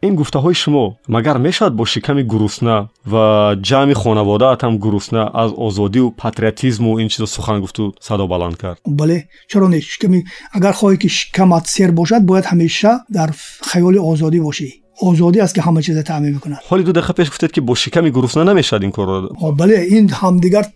Ин 0.06 0.14
гуфтаҳои 0.20 0.54
шумо 0.62 0.84
магар 1.14 1.36
мешавад 1.46 1.74
бо 1.78 1.84
шиками 1.92 2.22
гурусна 2.32 2.76
ва 3.12 3.24
ҷамъи 3.68 3.94
хонаводаат 4.02 4.60
ҳам 4.64 4.74
гурусна 4.84 5.22
аз 5.42 5.50
озодию 5.66 6.06
патриотизму 6.22 6.90
ин 7.02 7.08
чизо 7.12 7.26
сухан 7.26 7.60
гуфту 7.60 7.82
садо 8.06 8.26
баланд 8.32 8.56
кард. 8.62 8.78
Бале 9.00 9.18
чаро 9.50 9.68
не? 9.68 9.80
Шиками 9.80 10.20
агар 10.56 10.74
хоҳӣ 10.80 10.96
ки 11.02 11.08
шикамат 11.18 11.64
сер 11.74 11.90
бошад 12.00 12.22
бояд 12.30 12.46
ҳамеша 12.52 12.92
дар 13.16 13.30
хаёли 13.70 13.98
озодӣ 14.10 14.40
бошӣ 14.48 14.68
آزادی 15.02 15.40
است 15.40 15.54
که 15.54 15.62
همه 15.62 15.82
چیز 15.82 15.98
تعمیم 15.98 16.32
می‌کنند 16.32 16.58
حالی 16.68 16.82
دو 16.82 16.92
دقیقه 16.92 17.12
پیش 17.12 17.28
گفتید 17.28 17.52
که 17.52 17.60
با 17.60 17.74
شکم 17.74 18.08
گروسنه 18.08 18.52
نمی‌شد 18.52 18.78
این 18.82 18.90
کار 18.90 19.06
را 19.06 19.50
بله 19.50 19.74
این 19.90 20.10
همدیگر 20.10 20.66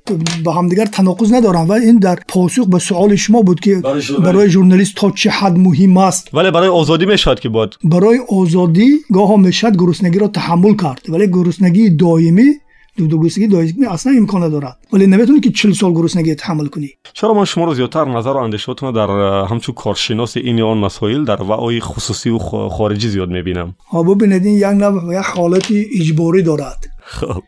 با 0.44 0.52
همدیگر 0.52 0.86
تناقض 0.86 1.32
ندارن 1.32 1.66
و 1.66 1.72
این 1.72 1.98
در 1.98 2.18
پاسخ 2.28 2.66
به 2.66 2.78
سوال 2.78 3.16
شما 3.16 3.42
بود 3.42 3.60
که 3.60 3.82
برای 4.24 4.50
ژورنالیست. 4.50 4.94
تا 4.96 5.10
چه 5.10 5.30
حد 5.30 5.58
مهم 5.58 5.96
است؟ 5.96 6.34
ولی 6.34 6.50
برای 6.50 6.68
آزادی 6.68 7.06
می‌شد 7.06 7.40
که 7.40 7.48
بود 7.48 7.76
برای 7.84 8.18
آزادی 8.28 8.98
گاه 9.12 9.36
می‌شد 9.36 9.76
گروسنگی 9.76 10.18
را 10.18 10.28
تحمل 10.28 10.76
کرد 10.76 11.00
ولی 11.08 11.26
گروسنگی 11.26 11.90
دائمی 11.90 12.52
гуруснагӣ 12.99 13.47
доимӣ 13.47 13.85
аслан 13.95 14.17
имкон 14.17 14.41
надорад 14.41 14.77
вале 14.91 15.05
наметавонӣ 15.07 15.41
ки 15.45 15.51
чил 15.59 15.73
сол 15.81 15.91
гуруснагӣ 15.97 16.35
таҳаммул 16.41 16.69
кунӣ 16.73 16.89
чаро 17.17 17.33
ман 17.39 17.45
шуморо 17.51 17.71
зиёдтар 17.79 18.05
назару 18.17 18.39
андешаҳотона 18.45 18.91
дар 18.99 19.09
э, 19.09 19.47
ҳамчун 19.49 19.73
коршиноси 19.83 20.39
ини 20.49 20.61
он 20.71 20.77
масоил 20.85 21.21
дар 21.31 21.39
ваъои 21.49 21.79
хусусиву 21.79 22.39
хориҷӣ 22.75 23.09
зиёд 23.15 23.29
мебинам 23.37 23.69
ҳо 23.93 23.99
бубинед 24.07 24.43
ин 24.49 24.55
як 24.69 24.75
нав 24.83 24.93
як 25.21 25.27
ҳолати 25.35 25.77
иҷборӣ 25.99 26.41
дорад 26.49 26.79
хоб 27.17 27.43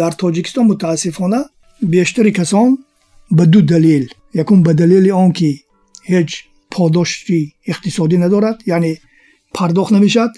дар 0.00 0.12
тоҷикистон 0.22 0.64
мутаассифона 0.72 1.40
бештари 1.94 2.32
касон 2.38 2.70
ба 3.30 3.44
ду 3.52 3.60
далел 3.72 4.04
якум 4.42 4.58
ба 4.66 4.72
далели 4.80 5.10
он 5.22 5.30
ки 5.38 5.50
ҳеҷ 6.12 6.30
подошти 6.74 7.40
иқтисодӣ 7.70 8.16
надорад 8.24 8.58
яъне 8.76 8.92
пардохт 9.56 9.90
намешавад 9.96 10.32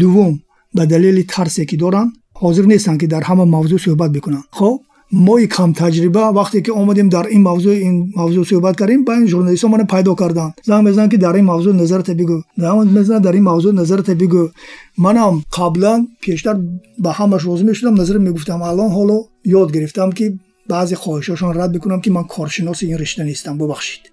дуввум 0.00 0.32
ба 0.76 0.82
далели 0.92 1.22
тарсе 1.32 1.62
ки 1.70 1.76
доранд 1.76 2.12
ҳозир 2.43 2.65
нестанд 2.73 2.99
ки 3.01 3.07
дар 3.13 3.23
ҳама 3.29 3.45
мавзӯъ 3.55 3.77
суҳбат 3.85 4.11
бикунанд. 4.17 4.45
Хоб 4.57 4.77
мои 5.11 5.47
камтаҷриба 5.47 6.23
вақте 6.39 6.59
ки 6.65 6.71
омадем 6.81 7.09
дар 7.15 7.25
ин 7.35 7.41
мавзӯ 7.49 7.73
ин 7.87 7.95
мавзӯ 8.19 8.41
суҳбат 8.49 8.75
кардем 8.79 9.01
ба 9.07 9.13
ин 9.21 9.27
журналистҳо 9.33 9.67
мана 9.73 9.85
пайдо 9.93 10.15
карданд. 10.21 10.53
Занг 10.67 10.83
мезананд 10.87 11.11
ки 11.13 11.17
дар 11.25 11.35
ин 11.41 11.45
мавзӯ 11.51 11.71
назарате 11.81 12.13
бигӯ. 12.21 12.37
Занг 12.63 12.91
мезананд 12.97 13.23
дар 13.27 13.35
ин 13.39 13.43
мавзӯ 13.49 13.69
назарате 13.79 14.13
бигӯ. 14.21 14.43
Манам 15.05 15.33
қаблан 15.57 15.99
пештар 16.25 16.55
ба 17.03 17.11
ҳамаш 17.19 17.41
розӣ 17.49 17.63
мешудам 17.69 17.95
назарам 18.01 18.23
мегуфтам. 18.27 18.59
Алон 18.71 18.89
ҳоло 18.97 19.17
ёд 19.59 19.69
гирифтам 19.75 20.11
ки 20.17 20.25
баъзе 20.71 20.95
хоҳишҳошон 21.03 21.51
рад 21.59 21.71
бикунам 21.75 21.99
ки 22.03 22.09
ман 22.09 22.25
коршиноси 22.33 22.83
ин 22.91 22.97
ришта 23.03 23.23
нестам. 23.23 23.57
Бубахшед 23.57 24.03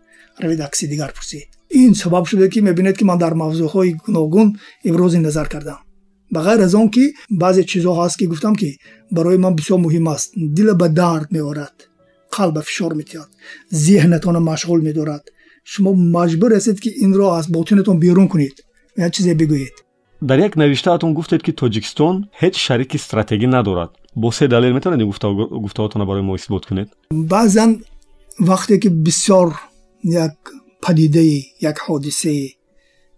равед 0.42 0.61
акси 0.61 0.85
дигар 0.92 1.11
пурсед. 1.16 1.48
Ин 1.82 1.94
сабаб 1.94 2.24
шуде 2.28 2.48
ки 2.52 2.61
мебинед 2.61 2.96
ки 2.98 3.04
ман 3.04 3.18
дар 3.18 3.32
мавзӯъҳои 3.42 3.90
гуногун 4.06 4.48
ибрози 4.88 5.18
назар 5.18 5.48
кардам 5.54 5.78
ба 6.32 6.40
ғайр 6.46 6.60
аз 6.66 6.74
он 6.74 6.88
ки 6.94 7.04
баъзе 7.42 7.62
чизҳо 7.70 7.92
ҳаст 8.00 8.16
ки 8.18 8.24
гуфтам 8.32 8.54
ки 8.60 8.70
барои 9.16 9.38
ман 9.44 9.54
бисёр 9.58 9.78
муҳим 9.86 10.06
аст. 10.14 10.28
Дила 10.56 10.74
ба 10.74 10.88
дард 10.88 11.28
меорад. 11.36 11.76
Қалба 12.34 12.60
фишор 12.68 12.92
метиҳад. 13.00 13.30
Зеҳнатона 13.84 14.40
машғул 14.50 14.80
медорад. 14.88 15.24
Шумо 15.70 15.90
маҷбур 16.16 16.50
ҳастед 16.56 16.78
ки 16.84 16.90
инро 17.04 17.26
аз 17.38 17.46
ботинатон 17.56 17.96
берун 18.04 18.28
кунед. 18.32 18.56
Як 18.96 19.10
чизе 19.14 19.34
бигӯед. 19.40 19.76
Дар 20.28 20.38
як 20.38 20.56
навиштаатон 20.62 21.10
гуфтед 21.18 21.42
ки 21.46 21.52
тоҷикистон 21.60 22.14
ҳеҷ 22.40 22.54
шарики 22.64 22.98
стратегӣ 23.06 23.46
надорад. 23.56 23.90
Бо 24.16 24.32
се 24.32 24.48
далел 24.48 24.72
метавонед 24.74 25.06
гуфтаҳоатонро 25.64 26.06
барои 26.06 26.22
мо 26.28 26.34
исбот 26.36 26.66
кунед? 26.66 26.88
Баъзан 27.32 27.70
вақте 28.50 28.74
ки 28.82 28.88
бисёр 29.06 29.48
як 30.04 30.34
падидаи 30.84 31.38
як 31.60 31.76
ҳодисае 31.86 32.46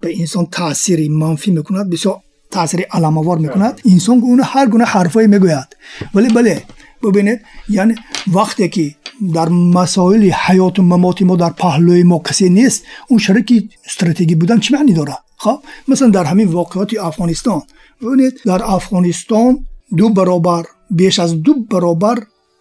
ба 0.03 0.09
инсон 0.22 0.44
таъсири 0.57 1.07
манфӣ 1.22 1.50
мекунад 1.59 1.87
бисёр 1.94 2.16
تاثیر 2.55 2.81
علاموار 2.81 3.38
می‌کند. 3.38 3.81
انسان 3.93 4.21
گونه 4.21 4.43
هر 4.43 4.67
گونه 4.67 4.85
حرفای 4.85 5.27
می‌گوید. 5.27 5.69
ولی 6.14 6.29
بله 6.29 6.62
ببینید 7.03 7.40
یعنی 7.69 7.95
وقتی 8.38 8.69
که 8.69 8.95
در 9.35 9.49
مسائل 9.49 10.23
حیات 10.31 10.79
و 10.79 10.83
ممات 10.83 11.23
ما 11.23 11.37
در 11.37 11.51
پهلوی 11.51 12.03
ما 12.03 12.19
کسی 12.19 12.49
نیست 12.49 12.83
اون 13.09 13.19
شرکی 13.19 13.71
استراتژی 13.87 14.35
بودن 14.35 14.59
چی 14.61 14.75
معنی 14.75 14.93
داره؟ 14.93 15.17
خب 15.37 15.59
مثلا 15.88 16.09
در 16.09 16.25
همین 16.25 16.49
واقعات 16.49 16.90
افغانستان. 17.11 17.62
ببینید 18.03 18.40
در 18.47 18.62
افغانستان 18.64 19.67
دو 19.97 20.09
برابر 20.09 20.64
بیش 20.90 21.19
از 21.19 21.43
دو 21.43 21.55
برابر 21.55 22.17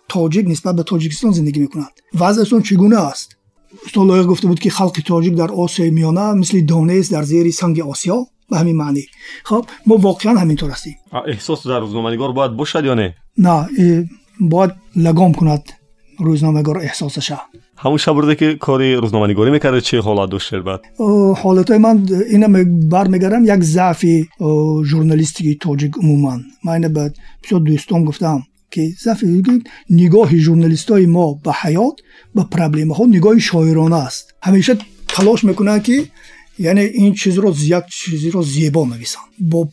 تاجیک 0.10 0.46
نسبت 0.50 0.76
به 0.76 0.84
تاجیکستان 0.84 1.32
زندگی 1.32 1.60
می‌کنند. 1.60 1.92
وضعشون 2.20 2.62
چگونه 2.62 3.00
است؟ 3.00 3.36
استاد 3.86 4.26
گفته 4.26 4.48
بود 4.48 4.60
که 4.60 4.70
خلق 4.70 5.02
تاجیک 5.06 5.34
در 5.36 5.52
آسیای 5.52 5.90
میانه 5.90 6.34
مثل 6.34 6.62
دانه 6.62 6.94
است 6.94 7.12
در 7.12 7.24
زیر 7.24 7.52
سنگ 7.52 7.80
آسیا. 7.80 8.26
به 8.54 8.60
همین 8.60 8.76
معنی. 8.76 9.06
خب 9.44 9.66
ما 9.88 9.98
واقعا 9.98 10.34
همینطور 10.34 10.72
هستیم. 10.72 10.96
احساس 11.28 11.68
در 11.68 11.80
روزنامه‌نگار 11.80 12.32
باید 12.32 12.52
باشد 12.52 12.86
یا 12.86 12.94
نه؟ 12.94 13.16
نه 13.38 13.68
باید 14.40 14.72
لگام 14.96 15.34
کند 15.34 15.64
روزنامه‌نگار 16.20 16.78
احساسش 16.78 17.34
همون 17.78 17.98
شب 17.98 18.14
بوده 18.14 18.36
که 18.36 18.56
کاری 18.56 18.96
روزنامه‌نگاری 18.96 19.52
می‌کرده 19.52 19.82
چه 19.82 20.02
حالت 20.02 20.30
داشت 20.30 20.56
بعد 20.56 20.82
حالت 21.38 21.72
من 21.72 22.08
اینا 22.32 22.48
برمیگردم 22.90 23.44
یک 23.44 23.64
ضعف 23.64 24.06
ژورنالیستی 24.86 25.56
توجیک 25.56 25.94
عموما. 25.98 26.40
من 26.64 26.82
بعد 26.82 27.16
بسیار 27.44 27.62
دوستان 27.62 28.06
گفتم 28.06 28.44
که 28.72 28.90
ضعف 29.04 29.24
یعنی 29.24 29.64
نگاه 29.90 30.36
ژورنالیستای 30.36 31.06
ما 31.06 31.34
به 31.44 31.52
حیات 31.52 32.00
به 32.36 32.44
پرابلم 32.44 32.92
ها 32.92 33.06
نگاه 33.06 33.40
شاعرانه 33.40 33.96
است. 33.96 34.34
همیشه 34.42 34.78
تلاش 35.08 35.44
می‌کنن 35.44 35.82
که 35.82 36.06
یعنی 36.60 36.82
این 36.82 37.14
چیز 37.14 37.38
رو 37.38 37.56
یک 37.60 37.84
چیزی 37.92 38.32
رو 38.32 38.44
زیبا 38.44 38.86
نویسند 38.86 39.24
با 39.40 39.68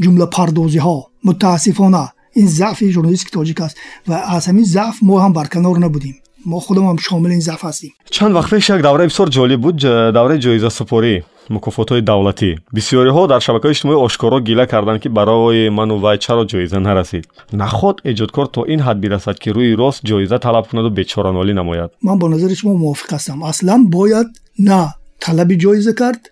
جمله 0.00 0.26
پردازی 0.26 0.78
ها 0.78 1.06
متاسفانه 1.24 2.12
این 2.34 2.46
ضعف 2.46 2.84
ژورنالیستیک 2.84 3.32
تاجیک 3.32 3.60
است 3.60 3.76
و 4.08 4.12
از 4.12 4.46
همین 4.46 4.64
ضعف 4.64 4.96
ما 5.02 5.20
هم 5.20 5.32
برکنار 5.32 5.78
نبودیم. 5.78 6.14
ما 6.46 6.60
خودم 6.60 6.86
هم 6.86 6.96
شامل 6.96 7.30
این 7.30 7.40
ضعف 7.40 7.64
هستیم. 7.64 7.92
چند 8.10 8.34
وقت 8.34 8.54
پیش 8.54 8.70
یک 8.70 8.76
دوره 8.76 9.06
بسیار 9.06 9.28
جالب 9.28 9.60
بود 9.60 9.76
دوره 10.12 10.38
جایزه 10.38 10.68
سپوری 10.68 11.22
مکافات 11.50 11.90
های 11.90 12.00
دولتی. 12.00 12.56
بسیاری 12.74 13.10
ها 13.10 13.26
در 13.26 13.38
شبکه 13.38 13.68
اجتماعی 13.68 14.00
آشکارا 14.00 14.40
گیله 14.40 14.66
کردند 14.66 15.00
که 15.00 15.08
برای 15.08 15.68
من 15.68 15.90
و 15.90 16.00
وای 16.00 16.18
چرا 16.18 16.44
جایزه 16.44 16.78
نرسید. 16.78 17.28
نخود 17.52 18.00
ایجادکار 18.04 18.46
تا 18.46 18.64
این 18.64 18.80
حد 18.80 19.00
برسد 19.00 19.38
که 19.38 19.52
روی 19.52 19.76
راست 19.76 20.00
جایزه 20.04 20.38
طلب 20.38 20.66
کند 20.66 20.84
و 20.84 20.90
بیچاره‌نالی 20.90 21.52
نماید. 21.52 21.90
من 22.02 22.18
با 22.18 22.28
نظر 22.28 22.54
شما 22.54 22.72
موافق 22.72 23.12
هستم. 23.12 23.42
اصلا 23.42 23.86
باید 23.90 24.26
نه. 24.58 24.94
Талаби 25.24 25.56
ҷоиза 25.64 25.92
кард 26.00 26.22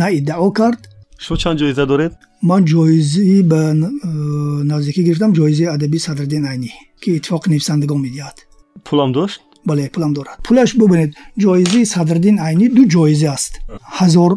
на 0.00 0.06
иддао 0.18 0.50
кард 0.60 0.80
шумо 1.24 1.36
чанд 1.42 1.56
ҷоиза 1.60 1.84
доред 1.92 2.12
ман 2.50 2.62
ҷоизӣ 2.72 3.42
ба 3.50 3.60
наздикӣ 4.70 5.00
гирифтам 5.06 5.32
ҷоизаи 5.38 5.68
адабӣ 5.76 5.98
садриддин 6.06 6.44
айнӣ 6.50 6.70
ки 7.02 7.08
иттифоқи 7.18 7.48
нависандагон 7.52 8.00
медиҳад 8.06 8.36
пулам 8.88 9.10
дошт 9.18 9.40
бале 9.68 9.84
пулам 9.94 10.12
дорад 10.18 10.36
пулаш 10.46 10.70
бубинед 10.80 11.10
ҷоизаи 11.44 11.84
садриддин 11.94 12.36
айнӣ 12.46 12.66
ду 12.76 12.82
ҷоиза 12.94 13.28
аст 13.36 13.52
ҳазор 13.98 14.32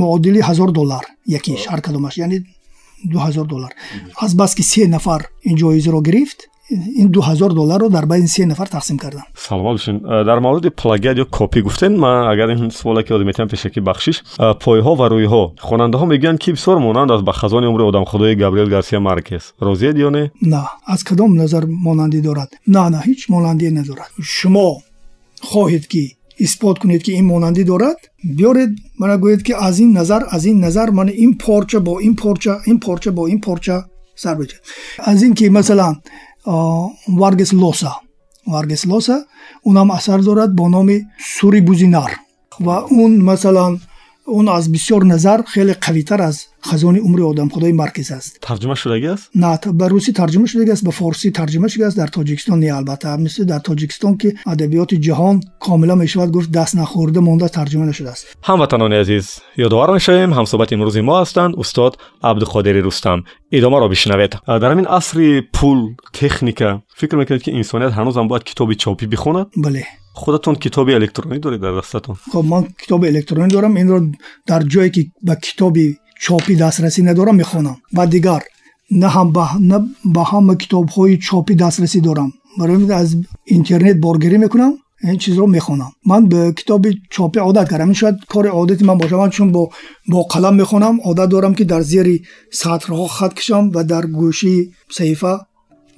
муодили 0.00 0.40
ҳазор 0.48 0.70
доллар 0.78 1.04
якиш 1.38 1.60
ҳар 1.70 1.80
кадомаш 1.86 2.14
яъне 2.24 2.38
ду 3.10 3.16
ҳазор 3.26 3.46
доллар 3.52 3.72
аз 4.24 4.32
бас 4.40 4.52
ки 4.56 4.62
се 4.70 4.82
нафар 4.94 5.20
ин 5.48 5.56
ҷоизаро 5.62 6.00
гирифт 6.08 6.38
این 6.96 7.06
دو 7.06 7.22
هزار 7.22 7.50
دلار 7.50 7.80
رو 7.80 7.88
در 7.88 8.04
بین 8.04 8.26
3 8.26 8.44
نفر 8.44 8.64
تقسیم 8.64 8.98
کردم. 8.98 9.22
سلام 9.34 9.74
بشین. 9.74 9.98
در 9.98 10.38
مورد 10.38 10.66
پلاگید 10.66 11.18
یا 11.18 11.26
کپی 11.32 11.62
گفتین 11.62 11.88
من 11.88 12.26
اگر 12.26 12.46
این 12.46 12.68
سوالا 12.68 13.02
که 13.02 13.14
آدم 13.14 13.26
میتیم 13.26 13.46
پیشکی 13.46 13.80
بخشش 13.80 14.22
پای 14.60 14.80
ها 14.80 14.94
و 14.94 15.02
روی 15.02 15.24
ها 15.24 15.52
خواننده 15.58 15.98
ها 15.98 16.04
میگن 16.04 16.36
کی 16.36 16.52
بسیار 16.52 16.78
مونند 16.78 17.12
از 17.12 17.24
بخزان 17.24 17.64
عمر 17.64 17.82
آدم 17.82 18.04
خدای 18.04 18.36
گابریل 18.36 18.70
گارسیا 18.70 19.00
مارکز. 19.00 19.42
روزی 19.60 19.92
دیونه؟ 19.92 20.32
نه 20.42 20.64
از 20.86 21.04
کدام 21.04 21.40
نظر 21.40 21.64
مانندی 21.68 22.20
دارد؟ 22.20 22.48
نه 22.68 22.88
نه 22.88 23.00
هیچ 23.00 23.30
مانندی 23.30 23.70
ندارد. 23.70 24.10
شما 24.22 24.76
خواهید 25.40 25.86
که 25.86 25.98
اثبات 26.40 26.78
کنید 26.78 27.02
که 27.02 27.12
این 27.12 27.24
مانندی 27.24 27.64
دارد؟ 27.64 27.96
بیارید 28.36 28.78
مرا 29.00 29.18
گویید 29.18 29.42
که 29.42 29.64
از 29.64 29.78
این 29.78 29.96
نظر 29.96 30.22
از 30.30 30.44
این 30.44 30.64
نظر 30.64 30.90
من 30.90 31.08
این 31.08 31.38
پارچه 31.38 31.78
با 31.78 31.98
این 31.98 32.16
پارچه 32.16 32.56
این 32.66 32.80
پارچه 32.80 33.10
با 33.10 33.26
این 33.26 33.40
پارچه 33.40 33.82
سر 34.16 34.36
از 34.98 35.22
این 35.22 35.34
که 35.34 35.50
مثلا 35.50 35.96
варгес 36.46 37.52
лоса. 37.52 37.94
Варгес 38.46 38.84
лоса 38.86 39.24
унам 39.64 39.90
асар 39.90 40.22
дорад 40.22 40.54
бо 40.54 40.68
номи 40.68 41.02
сури 41.18 41.60
бузинар 41.60 42.20
ва 42.60 42.86
он 42.90 43.22
масалан 43.24 43.80
он 44.26 44.48
аз 44.48 44.68
бисёр 44.68 45.04
назар 45.04 45.44
хеле 45.46 45.74
қавитар 45.74 46.20
аз 46.20 46.46
хазони 46.69 46.99
умри 47.07 47.23
одамхудои 47.31 47.73
маркез 47.81 48.11
аст 48.17 48.31
тарҷума 48.47 48.75
шудагиаст 48.81 49.23
на 49.43 49.59
ба 49.79 49.85
русӣ 49.93 50.11
тарҷума 50.19 50.47
шудагиаст 50.51 50.83
ба 50.87 50.91
форсӣ 50.99 51.27
тарҷума 51.39 51.67
шудагиаст 51.71 51.97
дар 52.01 52.09
тоҷикистон 52.17 52.57
не 52.63 52.69
албатта 52.77 53.17
мисли 53.25 53.43
дар 53.51 53.61
тоҷикистон 53.69 54.13
ки 54.21 54.29
адабиёти 54.53 54.95
ҷаҳон 55.07 55.35
комила 55.65 55.95
мешавад 56.03 56.29
гуфт 56.35 56.49
даст 56.57 56.73
нахӯрда 56.81 57.21
монда 57.27 57.47
тарҷума 57.57 57.85
нашудааст 57.91 58.23
ҳамватанони 58.49 58.95
азиз 59.03 59.25
ёдовар 59.65 59.89
мешавем 59.97 60.31
ҳамсоҳбати 60.37 60.71
имрӯзи 60.77 61.01
мо 61.09 61.15
ҳастанд 61.21 61.53
устод 61.63 61.93
абдуқодири 62.29 62.81
рустам 62.87 63.19
идомаро 63.57 63.87
бишнавед 63.93 64.31
дар 64.61 64.69
ҳамин 64.73 64.87
асри 64.99 65.27
пул 65.57 65.79
техника 66.21 66.67
фикр 66.99 67.15
мекунед 67.21 67.41
ки 67.45 67.51
инсоният 67.59 67.93
ҳанӯзам 67.97 68.25
бояд 68.29 68.43
китоби 68.49 68.75
чопӣ 68.83 69.05
бихонад 69.13 69.47
бале 69.65 69.83
худатон 70.13 70.55
китоби 70.55 70.91
электронӣ 70.99 71.39
доред 71.39 71.61
дар 71.61 71.73
дастатон 71.79 72.15
хоб 72.31 72.45
ман 72.45 72.63
китоби 72.81 73.05
электронӣ 73.13 73.47
дорам 73.55 73.73
инро 73.81 73.99
дар 74.47 74.61
ҷое 74.73 74.89
ки 74.95 75.01
ба 75.27 75.35
китоби 75.35 75.85
чопӣ 76.23 76.53
дастрасӣ 76.63 77.01
надорам 77.09 77.35
мехонам 77.41 77.77
ва 77.97 78.03
дигар 78.13 78.41
на 79.01 79.07
ҳам 79.15 79.27
ба 80.15 80.23
ҳама 80.31 80.53
китобҳои 80.61 81.19
чопӣ 81.27 81.53
дастрасӣ 81.63 81.99
дорам 82.07 82.29
барои 82.59 82.91
аз 83.01 83.09
интернет 83.57 83.97
боргирӣ 84.05 84.37
мекунам 84.45 84.73
ин 85.03 85.17
чизро 85.23 85.45
мехонам 85.47 85.91
ман 86.09 86.21
ба 86.31 86.53
китоби 86.59 86.89
чопӣ 87.15 87.39
одат 87.49 87.69
кардам 87.69 87.89
ин 87.89 87.95
шояд 88.01 88.15
кори 88.33 88.49
одати 88.61 88.83
ман 88.83 88.97
бошад 88.97 89.19
ман 89.19 89.31
чун 89.31 89.51
бо 89.51 90.19
қалам 90.33 90.55
мехонам 90.61 90.95
одат 91.09 91.29
дорам 91.29 91.53
ки 91.55 91.63
дар 91.63 91.81
зери 91.81 92.15
сатрҳо 92.61 93.07
хат 93.17 93.33
кашам 93.33 93.63
ва 93.75 93.83
дар 93.83 94.03
гӯшии 94.19 94.69
саҳифа 94.97 95.33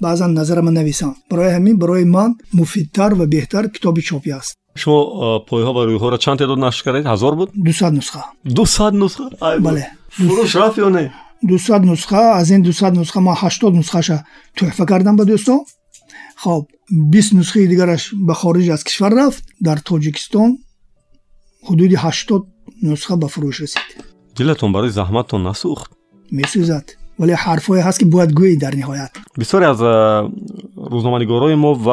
баъзан 0.01 0.33
назарама 0.33 0.71
нависам 0.71 1.15
барои 1.29 1.51
ҳамин 1.57 1.75
барои 1.77 2.05
ман 2.05 2.35
муфидтар 2.53 3.11
ва 3.19 3.25
беҳтар 3.25 3.63
китоби 3.75 4.01
чопӣ 4.09 4.31
аст 4.39 4.53
шумо 4.81 4.99
пойҳо 5.49 5.71
ва 5.77 5.81
рӯйҳоро 5.89 6.17
чанд 6.23 6.37
теъдод 6.39 6.59
нашр 6.65 6.81
кардед 6.85 7.05
ҳазор 7.11 7.33
буд 7.39 7.49
дусад 7.65 7.93
нусха 7.93 8.21
дусад 8.57 8.93
нусха 9.01 9.23
бале 9.67 9.85
Фурӯш 10.16 10.52
рафт 10.60 10.78
ё 10.86 10.88
не? 10.96 11.04
Дусад 11.42 11.82
нусха 11.90 12.22
аз 12.40 12.48
ин 12.50 12.62
дусад 12.62 12.92
нусха 12.94 13.20
ман 13.20 13.36
ҳаштод 13.42 13.72
нусхаша. 13.78 14.18
Тӯҳфа 14.56 14.84
кардам 14.90 15.16
ба 15.16 15.24
дӯстон? 15.30 15.60
Хоб 16.42 16.64
бист 17.12 17.32
нусхаи 17.38 17.66
дигараш 17.72 18.02
ба 18.26 18.34
хориҷ 18.40 18.68
аз 18.74 18.82
кишвар 18.88 19.12
рафт. 19.20 19.44
Дар 19.66 19.78
тоҷикистон 19.88 20.50
ҳудуди 21.68 21.96
ҳаштод 22.04 22.42
нусха 22.88 23.14
ба 23.22 23.28
фурӯш 23.32 23.56
расид 23.62 23.86
дилатон 24.36 24.70
барои 24.72 24.92
заҳматтон 24.98 25.40
насӯхт. 25.48 25.90
Месӯзад 26.38 26.86
ولی 27.20 27.32
حرفهایی 27.32 27.82
هست 27.82 28.00
که 28.00 28.06
باید 28.06 28.32
گویی 28.32 28.56
در 28.56 28.74
نهایت. 28.74 29.10
بسیاری 29.38 29.66
از 29.66 29.80
روزنامه‌نگارای 30.76 31.54
ما 31.54 31.74
و 31.74 31.88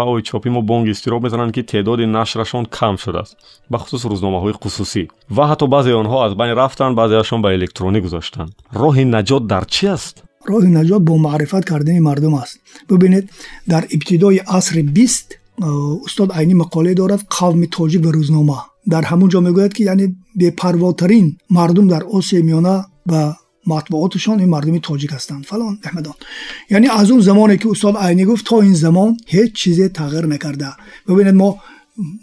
و 0.00 0.20
چاپی 0.20 0.50
ما 0.50 0.60
بانگ 0.60 0.88
استیراب 0.88 1.22
می‌زنند 1.22 1.52
که 1.52 1.62
تعداد 1.62 2.00
نشرشان 2.00 2.64
کم 2.64 2.96
شده 2.96 3.18
است 3.18 3.36
به 3.70 3.78
خصوص 3.78 4.06
روزنامه 4.06 4.40
های 4.40 4.52
خصوصی. 4.52 5.08
و 5.36 5.46
حتی 5.46 5.66
بعضی 5.66 5.92
آنها 5.92 6.26
از 6.26 6.36
بین 6.36 6.46
رفتن 6.46 6.94
بعضیشان 6.94 7.42
به 7.42 7.48
الکترونی 7.48 8.00
گذاشتند 8.00 8.52
راه 8.72 9.00
نجات 9.00 9.46
در 9.46 9.64
چی 9.64 9.88
است؟ 9.88 10.22
راه 10.46 10.64
نجات 10.64 11.02
با 11.02 11.16
معرفت 11.16 11.68
کردن 11.68 11.98
مردم 11.98 12.34
است. 12.34 12.60
ببینید 12.90 13.30
در 13.68 13.84
ابتدای 13.92 14.38
عصر 14.38 14.82
20 14.82 15.38
استاد 16.04 16.32
عینی 16.32 16.54
مقاله 16.54 16.94
دارد 16.94 17.26
قوم 17.30 17.64
تاجی 17.64 17.98
به 17.98 18.10
روزنامه. 18.10 18.56
در 18.88 19.02
همونجا 19.02 19.40
می‌گوید 19.40 19.72
که 19.72 19.84
یعنی 19.84 20.16
بپرواترین 20.40 21.36
مردم 21.50 21.88
در 21.88 22.02
آسیا 22.04 22.42
میانه 22.42 22.84
و 23.06 23.32
матбуоташон 23.72 24.38
ин 24.44 24.50
мардуми 24.54 24.80
тоҷик 24.88 25.10
ҳастанд. 25.16 25.42
Фалон 25.50 25.74
аҳмадон. 25.86 26.16
Яъне 26.76 26.88
аз 27.00 27.08
он 27.14 27.20
замоне 27.28 27.56
ки 27.60 27.66
устод 27.74 27.94
айнӣ 28.06 28.24
гуфт 28.30 28.44
то 28.48 28.56
ин 28.68 28.74
замон 28.84 29.10
ҳеҷ 29.34 29.50
чизе 29.60 29.86
тағйир 29.98 30.24
накарда. 30.34 30.70
Бубинед 31.06 31.36
мо 31.42 31.48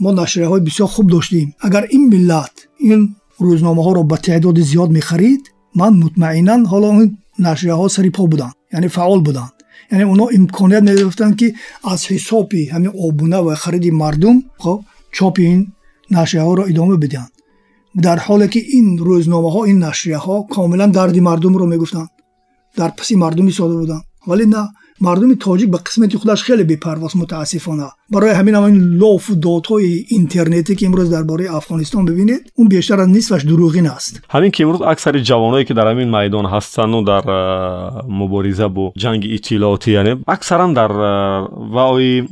мо 0.03 0.09
нашрияҳои 0.21 0.61
бисёр 0.67 0.87
хуб 0.95 1.07
доштем 1.15 1.47
агар 1.67 1.83
ин 1.95 2.03
миллат 2.13 2.55
ин 2.91 3.01
рӯзномаҳоро 3.45 4.01
ба 4.11 4.17
теъдоди 4.25 4.61
зиёд 4.71 4.89
мехарид 4.97 5.43
ман 5.79 5.93
мутмаинан 6.03 6.61
ҳоло 6.71 6.89
ин 7.03 7.09
нашрияҳо 7.47 7.87
сари 7.95 8.11
по 8.17 8.23
буданд 8.31 8.55
яъне 8.75 8.89
фаъол 8.95 9.21
буданд. 9.27 9.53
Яъне 9.93 10.05
онҳо 10.13 10.27
имконият 10.37 10.83
мегирифтанд 10.89 11.33
ки 11.39 11.47
аз 11.93 12.01
ҳисоби 12.11 12.61
ҳамин 12.73 12.91
обуна 13.07 13.39
ва 13.45 13.53
хариди 13.63 13.91
мардум 14.01 14.37
хоб 14.63 14.79
чопи 15.17 15.43
ин 15.53 15.61
нашрияҳоро 16.17 16.63
идома 16.71 16.95
бидиҳанд 17.03 17.34
дар 17.95 18.17
ҳоле 18.25 18.47
ки 18.53 18.59
ин 18.77 18.87
рӯзномаҳо 19.07 19.61
ин 19.71 19.77
нашрияҳо 19.87 20.35
комилан 20.55 20.91
дарди 20.91 21.21
мардумро 21.27 21.65
мегуфтанд. 21.73 22.09
Дар 22.77 22.91
паси 22.97 23.15
мардум 23.15 23.47
истода 23.47 23.75
буданд. 23.81 24.03
Вале 24.27 24.45
на 24.45 24.61
мардуми 24.99 25.35
тоҷик 25.35 25.69
ба 25.69 25.79
қисмати 25.87 26.15
худаш 26.17 26.43
хеле 26.43 26.63
бепарвоз 26.63 27.13
мутаассифона 27.15 27.87
برای 28.09 28.31
همین 28.31 28.55
همین 28.55 28.81
لوف 28.81 29.01
لاف 29.01 29.29
و 29.29 29.35
دادهای 29.35 30.05
اینترنتی 30.07 30.75
که 30.75 30.85
امروز 30.85 31.11
درباره 31.11 31.55
افغانستان 31.55 32.05
ببینید 32.05 32.51
اون 32.55 32.67
بیشتر 32.67 32.99
از 32.99 33.09
نصفش 33.09 33.43
دروغین 33.43 33.87
است. 33.87 34.21
همین 34.29 34.51
که 34.51 34.63
امروز 34.63 34.81
اکثر 34.81 35.19
جوانایی 35.19 35.65
که 35.65 35.73
در 35.73 35.87
همین 35.87 36.15
میدان 36.15 36.45
هستند 36.45 36.93
و 36.93 37.01
در 37.01 37.21
مبارزه 38.09 38.67
با 38.67 38.93
جنگ 38.97 39.27
اطلاعاتی 39.31 39.91
یعنی 39.91 40.15
اکثرا 40.27 40.73
در 40.73 40.91
وای 41.71 42.23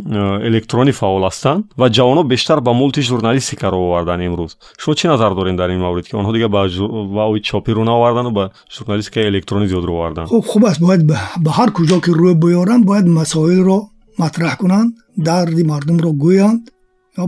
الکترونی 0.44 0.92
فعال 0.92 1.24
هستند 1.24 1.64
و 1.78 1.90
جوانها 1.90 2.24
بیشتر 2.24 2.60
به 2.60 2.72
مولتی 2.72 3.02
ژورنالیستی 3.02 3.56
کار 3.56 3.76
آوردن 3.76 4.26
امروز. 4.26 4.56
شما 4.80 4.96
چی 4.96 5.08
نظر 5.08 5.30
دارین 5.30 5.56
در 5.56 5.68
این 5.68 5.80
مورد 5.80 6.08
که 6.08 6.18
آنها 6.18 6.32
دیگه 6.32 6.48
با 6.48 6.70
وای 7.08 7.40
چاپی 7.40 7.72
رو 7.72 7.84
نآوردن 7.84 8.26
و 8.26 8.32
به 8.32 8.50
ژورنالیستیک 8.78 9.26
الکترونی 9.26 9.68
زیاد 9.68 9.86
رو 9.86 9.94
آوردن؟ 9.94 10.26
خب 10.26 10.40
خوب 10.40 10.66
است 10.66 10.80
باید 10.80 11.08
به 11.44 11.52
هر 11.52 11.70
کجا 11.70 12.00
که 12.00 12.12
روی 12.12 12.34
بیارن 12.34 12.82
باید 12.82 13.06
مسائل 13.06 13.58
رو 13.60 13.90
матраҳ 14.22 14.53
кунанд 14.61 14.89
дарди 15.28 15.64
мардумро 15.72 16.11
гӯянд 16.26 16.61
ё 17.22 17.26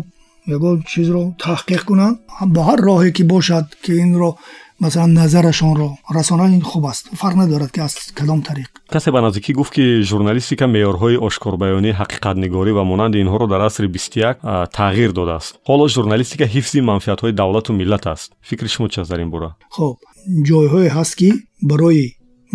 ягон 0.56 0.84
чизро 0.92 1.24
таҳқиқ 1.46 1.82
кунанд. 1.90 2.16
Ба 2.56 2.62
ҳар 2.68 2.80
роҳе 2.88 3.12
ки 3.18 3.24
бошад 3.24 3.66
ки 3.84 3.92
инро 4.06 4.32
масалан 4.84 5.14
назарашонро 5.14 5.90
расонад 6.18 6.52
ин 6.58 6.62
хуб 6.62 6.86
аст. 6.92 7.04
Фарқ 7.22 7.36
надорад 7.42 7.72
ки 7.76 7.80
аз 7.80 7.94
кадом 8.18 8.42
тариқ. 8.48 8.70
Касе 8.94 9.10
ба 9.12 9.22
наздикӣ 9.22 9.52
гуфт 9.54 9.74
ки 9.74 10.02
журналистика 10.12 10.66
меъёрҳои 10.76 11.18
ошкорбаёнӣ 11.28 11.92
ҳақиқатнигорӣ 12.00 12.72
ва 12.78 12.84
монанди 12.92 13.18
инҳоро 13.24 13.46
дар 13.54 13.62
асри 13.70 13.88
бисту 13.88 14.20
як 14.30 14.38
тағйир 14.80 15.12
додааст. 15.20 15.54
Ҳоло 15.70 15.86
журналистика 15.96 16.46
ҳифзи 16.56 16.80
манфиатҳои 16.90 17.34
давлату 17.42 17.74
миллат 17.74 18.06
аст. 18.14 18.28
Фикри 18.50 18.68
шумо 18.74 18.88
чи 18.90 19.00
аст 19.02 19.10
дар 19.12 19.20
ин 19.26 19.30
бора 19.36 19.50
хуб 19.76 19.96
ҷойҳое 20.50 20.90
ҳаст 20.98 21.14
ки 21.20 21.30
барои 21.70 22.06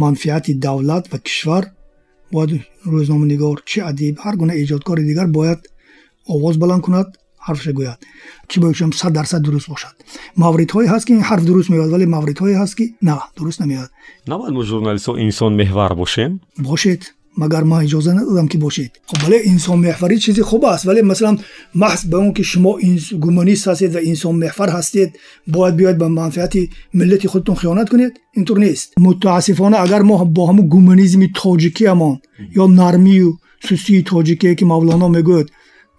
манфиати 0.03 0.53
давлат 0.67 1.05
ва 1.13 1.19
кишвар 1.27 1.65
бояд 2.33 2.51
рӯзноманигор 2.93 3.57
чи 3.71 3.79
адиб 3.91 4.15
ҳар 4.25 4.35
гуна 4.41 4.55
эҷодкори 4.63 5.03
дигар 5.11 5.27
бояд 5.39 5.61
овоз 6.35 6.57
баланд 6.63 6.83
кунад 6.87 7.09
ҳарфша 7.47 7.73
гӯяд 7.79 7.99
чи 8.49 8.57
бояшам 8.63 8.93
сад 8.93 9.13
дарсад 9.19 9.43
дуруст 9.43 9.69
бошад. 9.73 9.95
Мавридҳое 10.43 10.87
ҳаст 10.93 11.07
ки 11.09 11.15
ҳарф 11.31 11.45
дуруст 11.49 11.69
меояд 11.73 11.91
вале 11.95 12.07
мавридҳое 12.17 12.55
ҳаст 12.63 12.75
ки 12.79 12.85
на 13.09 13.15
дуруст 13.37 13.61
намеояд. 13.63 13.91
Набояд 14.33 14.53
мо 14.57 14.63
журналистҳо 14.73 15.13
инсон 15.27 15.53
меҳвар 15.61 15.93
бошем? 16.03 16.31
Бошед 16.69 17.03
магар 17.42 17.64
ман 17.64 17.86
иҷоза 17.86 18.14
надодам 18.14 18.48
ки 18.48 18.58
бошед 18.58 18.92
хоб 19.10 19.20
бале 19.24 19.38
инсонмеҳварӣ 19.54 20.18
чизи 20.26 20.42
хуб 20.50 20.64
аст 20.66 20.86
вале 20.86 21.02
масалан 21.12 21.36
маҳз 21.82 22.02
ба 22.12 22.18
он 22.26 22.32
ки 22.38 22.44
шумо 22.52 22.72
гумонист 23.24 23.64
ҳастед 23.70 23.92
ва 23.96 24.02
инсонмеҳвар 24.12 24.70
ҳастед 24.78 25.10
бояд 25.54 25.74
биёед 25.80 25.98
ба 26.02 26.08
манфиати 26.20 26.62
миллати 27.00 27.28
худтон 27.34 27.56
хиёнат 27.62 27.88
кунед 27.90 28.14
интур 28.40 28.58
нест 28.66 28.88
мутаассифона 29.06 29.78
агар 29.86 30.02
мо 30.10 30.16
бо 30.36 30.42
ҳамун 30.50 30.68
гуманизми 30.74 31.28
тоҷикиамон 31.42 32.16
ё 32.62 32.66
нармию 32.82 33.30
сустии 33.68 34.06
тоҷикие 34.12 34.56
ки 34.60 34.64
мавлоно 34.72 35.08
мегӯяд 35.18 35.48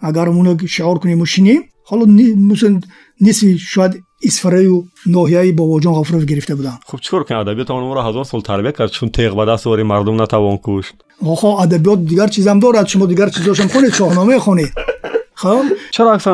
агар 0.09 0.28
уно 0.41 0.53
шиор 0.74 0.97
кунему 1.03 1.26
шинем 1.34 1.62
ҳоло 1.91 2.05
нисфи 3.26 3.59
шояд 3.72 3.93
исфараю 4.28 4.76
ноҳияи 5.16 5.53
бобоҷон 5.61 5.95
ғафуров 5.99 6.24
гирифта 6.30 6.55
буданд 6.57 6.80
хуб 6.91 7.01
чӣ 7.05 7.11
кор 7.11 7.22
кунем 7.26 7.41
адабиёт 7.45 7.68
онро 7.70 8.01
ҳазор 8.09 8.24
сол 8.32 8.43
тарбия 8.51 8.72
кард 8.78 8.93
чун 8.97 9.09
теғ 9.16 9.32
ба 9.39 9.45
даст 9.51 9.66
ори 9.66 9.84
мардум 9.93 10.16
натавон 10.22 10.57
кушт 10.66 10.97
آخه 11.26 11.47
ادبیات 11.47 11.99
دیگر 11.99 12.28
چیزم 12.28 12.59
دارد. 12.59 12.88
شما 12.88 13.05
دیگر 13.05 13.30
چیزاشم 13.30 13.67
خونید 13.67 13.93
شاهنامه 13.93 14.39
خونید 14.39 14.72
خب؟ 15.34 15.61
چرا 15.91 16.13
اکثر 16.13 16.32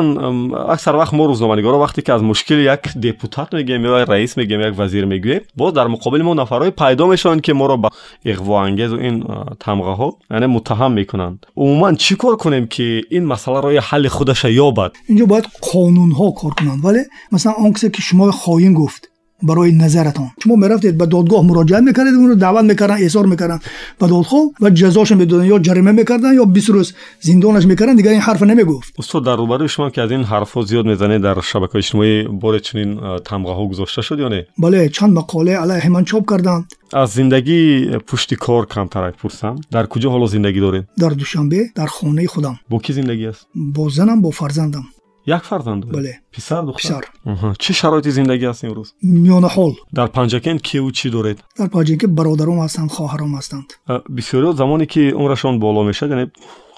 اکثر 0.68 0.96
وقت 0.96 1.14
ما 1.14 1.24
روزنامه‌نگارا 1.24 1.80
وقتی 1.80 2.02
که 2.02 2.12
از 2.12 2.22
مشکل 2.22 2.58
یک 2.58 2.80
دپوتات 2.80 3.54
میگیم 3.54 3.84
یا 3.84 4.02
رئیس 4.02 4.36
میگیم 4.36 4.60
یک 4.60 4.74
وزیر 4.78 5.04
میگیم 5.04 5.40
باز 5.56 5.74
در 5.74 5.86
مقابل 5.86 6.22
ما 6.22 6.34
نفرای 6.34 6.70
پیدا 6.70 7.06
میشن 7.06 7.40
که 7.40 7.52
ما 7.52 7.66
را 7.66 7.76
به 7.76 7.88
اغوا 8.26 8.62
انگیز 8.64 8.92
و 8.92 8.96
این 8.96 9.24
تمغه 9.60 9.90
ها 9.90 10.16
یعنی 10.30 10.46
متهم 10.46 10.92
می‌کنند. 10.92 11.46
عموما 11.56 11.92
چیکار 11.92 12.36
کنیم 12.36 12.66
که 12.66 13.02
این 13.10 13.24
مسئله 13.24 13.60
رو 13.60 13.80
حل 13.80 14.08
خودشه 14.08 14.52
یابد؟ 14.52 14.92
اینجا 15.08 15.26
باید 15.26 15.44
قانون 15.72 16.12
ها 16.12 16.30
کار 16.30 16.50
کنند. 16.50 16.84
ولی 16.84 16.98
مثلا 17.32 17.52
اون 17.52 17.72
که 17.72 18.02
شما 18.02 18.30
خائن 18.30 18.74
گفت 18.74 19.08
برای 19.42 19.72
نظرتون. 19.72 20.30
شما 20.44 20.56
می‌رفتید 20.56 20.98
به 20.98 21.06
دادگاه 21.06 21.46
مراجعه 21.46 21.80
می‌کردید 21.80 22.14
اون 22.14 22.28
رو 22.28 22.34
دعوت 22.34 22.64
می‌کردن 22.64 22.94
احضار 22.94 23.26
می‌کردن 23.26 23.60
به 23.98 24.06
دادخواه 24.06 24.42
و 24.60 24.70
جزاش 24.70 25.12
به 25.12 25.46
یا 25.46 25.58
جریمه 25.58 25.92
می‌کردن 25.92 26.34
یا 26.34 26.44
20 26.44 26.70
روز 26.70 26.92
زندانش 27.20 27.64
می‌کردن 27.66 27.94
دیگه 27.94 28.10
این 28.10 28.20
حرف 28.20 28.42
نمی‌گفت. 28.42 28.94
استاد 28.98 29.24
در 29.24 29.36
روبروی 29.36 29.68
شما 29.68 29.90
که 29.90 30.02
از 30.02 30.10
این 30.10 30.24
حرفا 30.24 30.62
زیاد 30.62 30.86
می‌زنه 30.86 31.18
در 31.18 31.40
شبکه 31.40 31.76
اجتماعی 31.76 32.22
بار 32.22 32.58
چنین 32.58 33.00
تمغه 33.24 33.52
ها 33.52 33.66
گذاشته 33.66 34.02
شد 34.02 34.18
یا 34.18 34.28
نه؟ 34.28 34.46
بله 34.58 34.88
چند 34.88 35.12
مقاله 35.12 35.56
علیه 35.56 35.88
من 35.88 36.04
چاپ 36.04 36.30
کردم 36.30 36.66
از 36.92 37.10
زندگی 37.10 37.86
پشت 37.86 38.34
کار 38.34 38.66
کمتر 38.66 39.10
پرسم 39.10 39.56
در 39.70 39.86
کجا 39.86 40.10
حالا 40.10 40.26
زندگی 40.26 40.60
دارید 40.60 40.84
در 40.98 41.08
دوشنبه 41.08 41.66
در 41.74 41.86
خانه 41.86 42.26
خودم. 42.26 42.60
با 42.70 42.78
کی 42.78 42.92
زندگی 42.92 43.26
است؟ 43.26 43.46
با 43.54 43.88
زنم 43.88 44.20
با 44.20 44.30
فرزندم. 44.30 44.84
Як 45.28 45.44
фарзанд 45.44 45.84
бале. 45.84 46.20
Писар 46.32 46.64
духтар? 46.64 47.04
Писар. 47.24 47.54
Чӣ 47.62 47.72
шароити 47.80 48.10
зиндагӣ 48.18 48.46
аст 48.52 48.62
имрӯз 48.64 48.88
миёнаҳол 49.24 49.72
дар 49.92 50.08
панҷакен 50.16 50.56
киву 50.66 50.90
чӣ 50.98 51.08
доред? 51.16 51.38
Дар 51.58 51.68
панҷакен 51.76 52.10
бародаром 52.18 52.58
ҳастанд 52.64 52.90
хоҳаром 52.96 53.32
ҳастанд. 53.38 53.68
Бисёриҳо 54.16 54.52
замоне 54.60 54.86
ки 54.92 55.02
умрашон 55.20 55.54
боло 55.64 55.80
мешад 55.90 56.08
яъне 56.14 56.26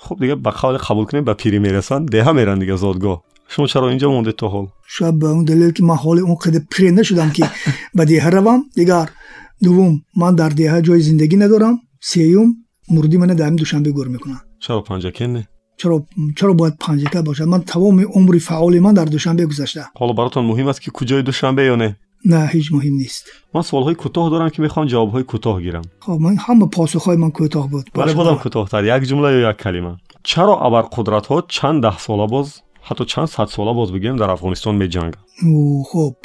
хуб 0.04 0.16
дига 0.22 0.34
ба 0.46 0.50
қавле 0.60 0.78
қабул 0.86 1.04
кунем 1.08 1.24
ба 1.28 1.34
пирӣ 1.40 1.58
мерасанд 1.66 2.04
деҳа 2.14 2.32
меранд 2.38 2.60
дига 2.62 2.76
зодгоҳ. 2.84 3.16
Шумо 3.52 3.66
чаро 3.72 3.86
инҷо 3.94 4.08
мондед 4.16 4.36
то 4.40 4.46
ҳол? 4.54 4.66
Шояд 4.94 5.16
ба 5.22 5.26
он 5.38 5.44
далел 5.50 5.72
ки 5.76 5.82
ман 5.90 5.98
ҳоли 6.04 6.20
он 6.30 6.36
қадар 6.44 6.62
пире 6.72 6.90
нашудам 6.98 7.30
ки 7.36 7.42
ба 7.96 8.02
деҳа 8.12 8.30
равам. 8.36 8.60
Дигар 8.80 9.06
дуввум 9.64 9.92
ман 10.22 10.32
дар 10.40 10.52
деҳа 10.60 10.78
ҷои 10.86 11.00
зиндагӣ 11.08 11.36
надорам. 11.44 11.74
Сеюм 12.10 12.48
мурди 12.94 13.16
мана 13.22 13.34
дар 13.40 13.50
душанбе 13.62 13.90
гӯр 13.98 14.08
мекунанд. 14.14 14.42
Чаро 14.64 14.80
панҷакен 14.88 15.30
не 15.36 15.42
چرا 15.82 16.06
چرا 16.36 16.52
باید 16.52 16.74
پنجیکه 16.80 17.22
باشه؟ 17.22 17.44
من 17.44 17.60
تمام 17.60 18.00
عمر 18.00 18.38
فعال 18.38 18.78
من 18.78 18.94
در 18.94 19.04
دوشنبه 19.04 19.46
گذشته. 19.46 19.84
حالا 19.98 20.12
براتون 20.12 20.44
مهم 20.44 20.66
است 20.66 20.80
که 20.80 20.90
کجای 20.90 21.22
دوشنبه 21.22 21.64
یا 21.64 21.76
نه؟ 21.76 21.96
نه 22.24 22.46
هیچ 22.46 22.72
مهم 22.72 22.92
نیست. 22.92 23.24
من 23.54 23.62
سوال 23.62 23.82
های 23.82 23.94
کوتاه 23.94 24.30
دارم 24.30 24.48
که 24.48 24.62
می‌خوام 24.62 24.86
جواب 24.86 25.10
های 25.10 25.22
کوتاه 25.22 25.62
گیرم. 25.62 25.82
خب 26.00 26.12
من 26.12 26.36
همه 26.36 26.66
پاسخ 26.66 27.02
های 27.02 27.16
من 27.16 27.30
کوتاه 27.30 27.70
بود. 27.70 27.90
بله 27.94 28.14
بودم 28.14 28.34
کوتاه 28.34 28.68
تر 28.68 28.96
یک 28.96 29.08
جمله 29.08 29.40
یا 29.40 29.50
یک 29.50 29.56
کلمه. 29.56 29.96
چرا 30.22 30.60
ابر 30.60 30.82
قدرت 30.82 31.26
ها 31.26 31.44
چند 31.48 31.82
ده 31.82 31.98
ساله 31.98 32.26
باز 32.26 32.54
حتی 32.82 33.04
چند 33.04 33.26
صد 33.26 33.44
ساله 33.44 33.74
باز 33.74 33.92
بگیم 33.92 34.16
در 34.16 34.30
افغانستان 34.30 34.74
می 34.74 34.88
جنگ 34.88 35.14
خب. 35.92 36.16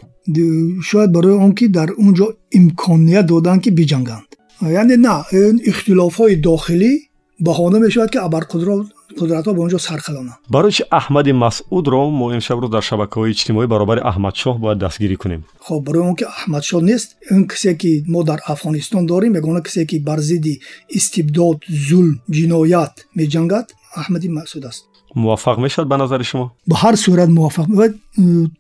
شاید 0.84 1.12
برای 1.12 1.34
اون 1.34 1.54
که 1.54 1.68
در 1.68 1.92
اونجا 1.98 2.28
امکانیت 2.52 3.26
دادن 3.26 3.60
که 3.60 3.72
بجنگند 3.72 4.36
یعنی 4.62 4.98
نه 4.98 5.24
این 5.32 5.62
اختلاف 5.66 6.16
های 6.16 6.36
داخلی 6.36 7.00
بهانه 7.40 7.80
می 7.80 7.92
شود 7.92 8.10
که 8.10 8.24
ابرقدرت 8.24 8.86
қудратҳо 9.20 9.52
ба 9.58 9.62
онҷо 9.66 9.80
сархалонанд 9.88 10.40
барои 10.56 10.72
чи 10.78 10.84
аҳмади 11.00 11.32
масъудро 11.44 12.02
мо 12.20 12.26
имшаб 12.38 12.58
рӯз 12.64 12.72
дар 12.76 12.84
шабакаҳои 12.90 13.32
иҷтимоӣ 13.34 13.66
баробари 13.74 14.02
аҳмадшоҳ 14.12 14.56
бояд 14.64 14.78
дастгирӣ 14.84 15.18
кунем? 15.24 15.42
Хоб 15.66 15.82
барои 15.88 16.04
он 16.10 16.16
ки 16.20 16.26
аҳмадшоҳ 16.38 16.82
нест 16.92 17.08
он 17.36 17.44
кисе 17.52 17.72
ки 17.82 17.92
мо 18.14 18.22
дар 18.30 18.40
афғонистон 18.54 19.04
дорем 19.12 19.34
ягона 19.42 19.62
кисе 19.68 19.84
ки 19.90 19.98
бар 20.08 20.20
зидди 20.30 20.54
истибдод 20.98 21.58
зулм 21.88 22.16
ҷиноят 22.36 22.94
меҷангад 23.20 23.68
аҳмади 24.02 24.28
масъуд 24.38 24.66
аст. 24.72 24.84
Муваффақ 25.24 25.58
мешавад 25.66 25.88
ба 25.92 25.98
назари 26.04 26.26
шумо? 26.32 26.46
Ба 26.70 26.76
ҳар 26.84 26.96
сурат 27.04 27.30
муваффақ 27.38 27.68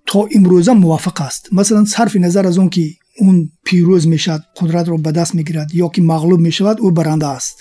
то 0.09 0.19
имрӯза 0.37 0.73
муваффақ 0.83 1.17
аст. 1.27 1.41
Масалан 1.57 1.85
сарфи 1.95 2.19
назар 2.25 2.45
аз 2.51 2.57
он 2.63 2.69
ки 2.75 2.85
он 3.27 3.49
пирӯз 3.65 4.03
мешавад 4.13 4.41
қудратро 4.57 4.95
ба 5.05 5.11
даст 5.11 5.33
мегирад 5.33 5.69
ё 5.83 5.87
ки 5.93 6.01
мағлуб 6.01 6.39
мешавад 6.47 6.77
ӯ 6.79 6.87
баранда 6.91 7.27
аст 7.37 7.55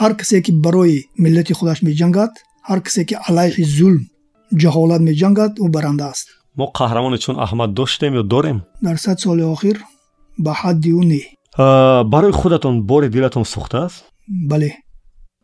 ҳар 0.00 0.12
касе 0.20 0.38
ки 0.44 0.52
барои 0.64 0.96
миллати 1.24 1.52
худаш 1.58 1.78
меҷангад 1.88 2.32
ҳар 2.68 2.80
касе 2.86 3.02
ки 3.08 3.14
алайҳи 3.28 3.64
зулм 3.76 4.02
ҷаҳолат 4.60 5.00
меҷангад 5.08 5.52
ӯ 5.64 5.66
баранда 5.74 6.04
аст. 6.12 6.26
Мо 6.58 6.66
қаҳрамоне 6.78 7.18
чун 7.24 7.36
аҳмад 7.44 7.70
доштем 7.78 8.12
ё 8.20 8.22
дорем? 8.32 8.58
Дар 8.86 8.96
сад 9.04 9.18
соли 9.24 9.44
охир 9.54 9.76
ба 10.44 10.52
ҳадди 10.60 10.90
ӯ 11.00 11.02
не. 11.12 11.22
Барои 12.12 12.32
худатон 12.40 12.74
бори 12.90 13.08
дилатон 13.14 13.44
сӯхтааст 13.52 13.98
бале 14.50 14.70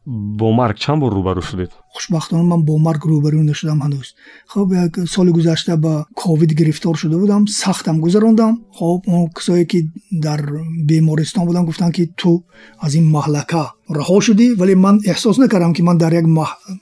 бо 0.06 0.52
марг 0.52 0.78
чанд 0.78 1.00
бор 1.00 1.12
рӯбарӯ 1.12 1.42
шудед? 1.42 1.70
Хушбахтона 1.94 2.42
ман 2.42 2.62
бо 2.64 2.78
марг 2.78 3.02
рӯбарӯ 3.06 3.42
нашудам 3.42 3.80
ҳанӯз. 3.82 4.08
Хоб 4.46 4.72
як 4.72 4.92
соли 5.08 5.30
гузашта 5.30 5.76
ба 5.76 6.06
ковид 6.14 6.52
гирифтор 6.58 6.96
шуда 6.96 7.18
будам 7.18 7.46
сахтам 7.48 8.00
гузарондам. 8.00 8.52
Хоб 8.78 9.08
он 9.08 9.28
кисое 9.30 9.64
ки 9.64 9.90
дар 10.10 10.40
бемористон 10.88 11.46
будам 11.46 11.66
гуфтанд 11.66 11.94
ки 11.94 12.06
ту 12.06 12.44
аз 12.78 12.94
ин 12.94 13.04
маҳлака 13.10 13.64
раҳо 13.90 14.20
шудӣ 14.20 14.54
вале 14.54 14.74
ман 14.74 14.96
эҳсос 15.12 15.36
накардам 15.38 15.74
ки 15.74 15.82
ман 15.82 15.98
дар 15.98 16.12
як 16.12 16.26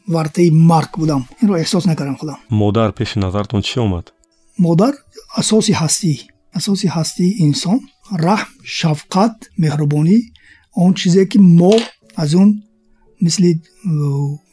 вартаи 0.06 0.50
марг 0.50 0.98
будам. 0.98 1.26
Инро 1.42 1.54
эҳсос 1.56 1.86
накардам 1.86 2.16
худам. 2.16 2.36
Модар 2.50 2.92
пеши 2.92 3.18
назартон 3.18 3.62
чӣ 3.62 3.80
омад? 3.80 4.12
Модар 4.58 4.94
асоси 5.40 5.72
ҳастӣ. 5.72 6.12
Асоси 6.52 6.86
ҳастии 6.96 7.36
инсон. 7.46 7.78
Раҳм 8.12 8.48
шафқат 8.78 9.34
меҳрубонӣ. 9.62 10.18
Он 10.76 10.94
чизе 10.94 11.26
ки 11.26 11.38
мо 11.38 11.74
аз 12.16 12.34
он 12.34 12.63
مثل 13.24 13.54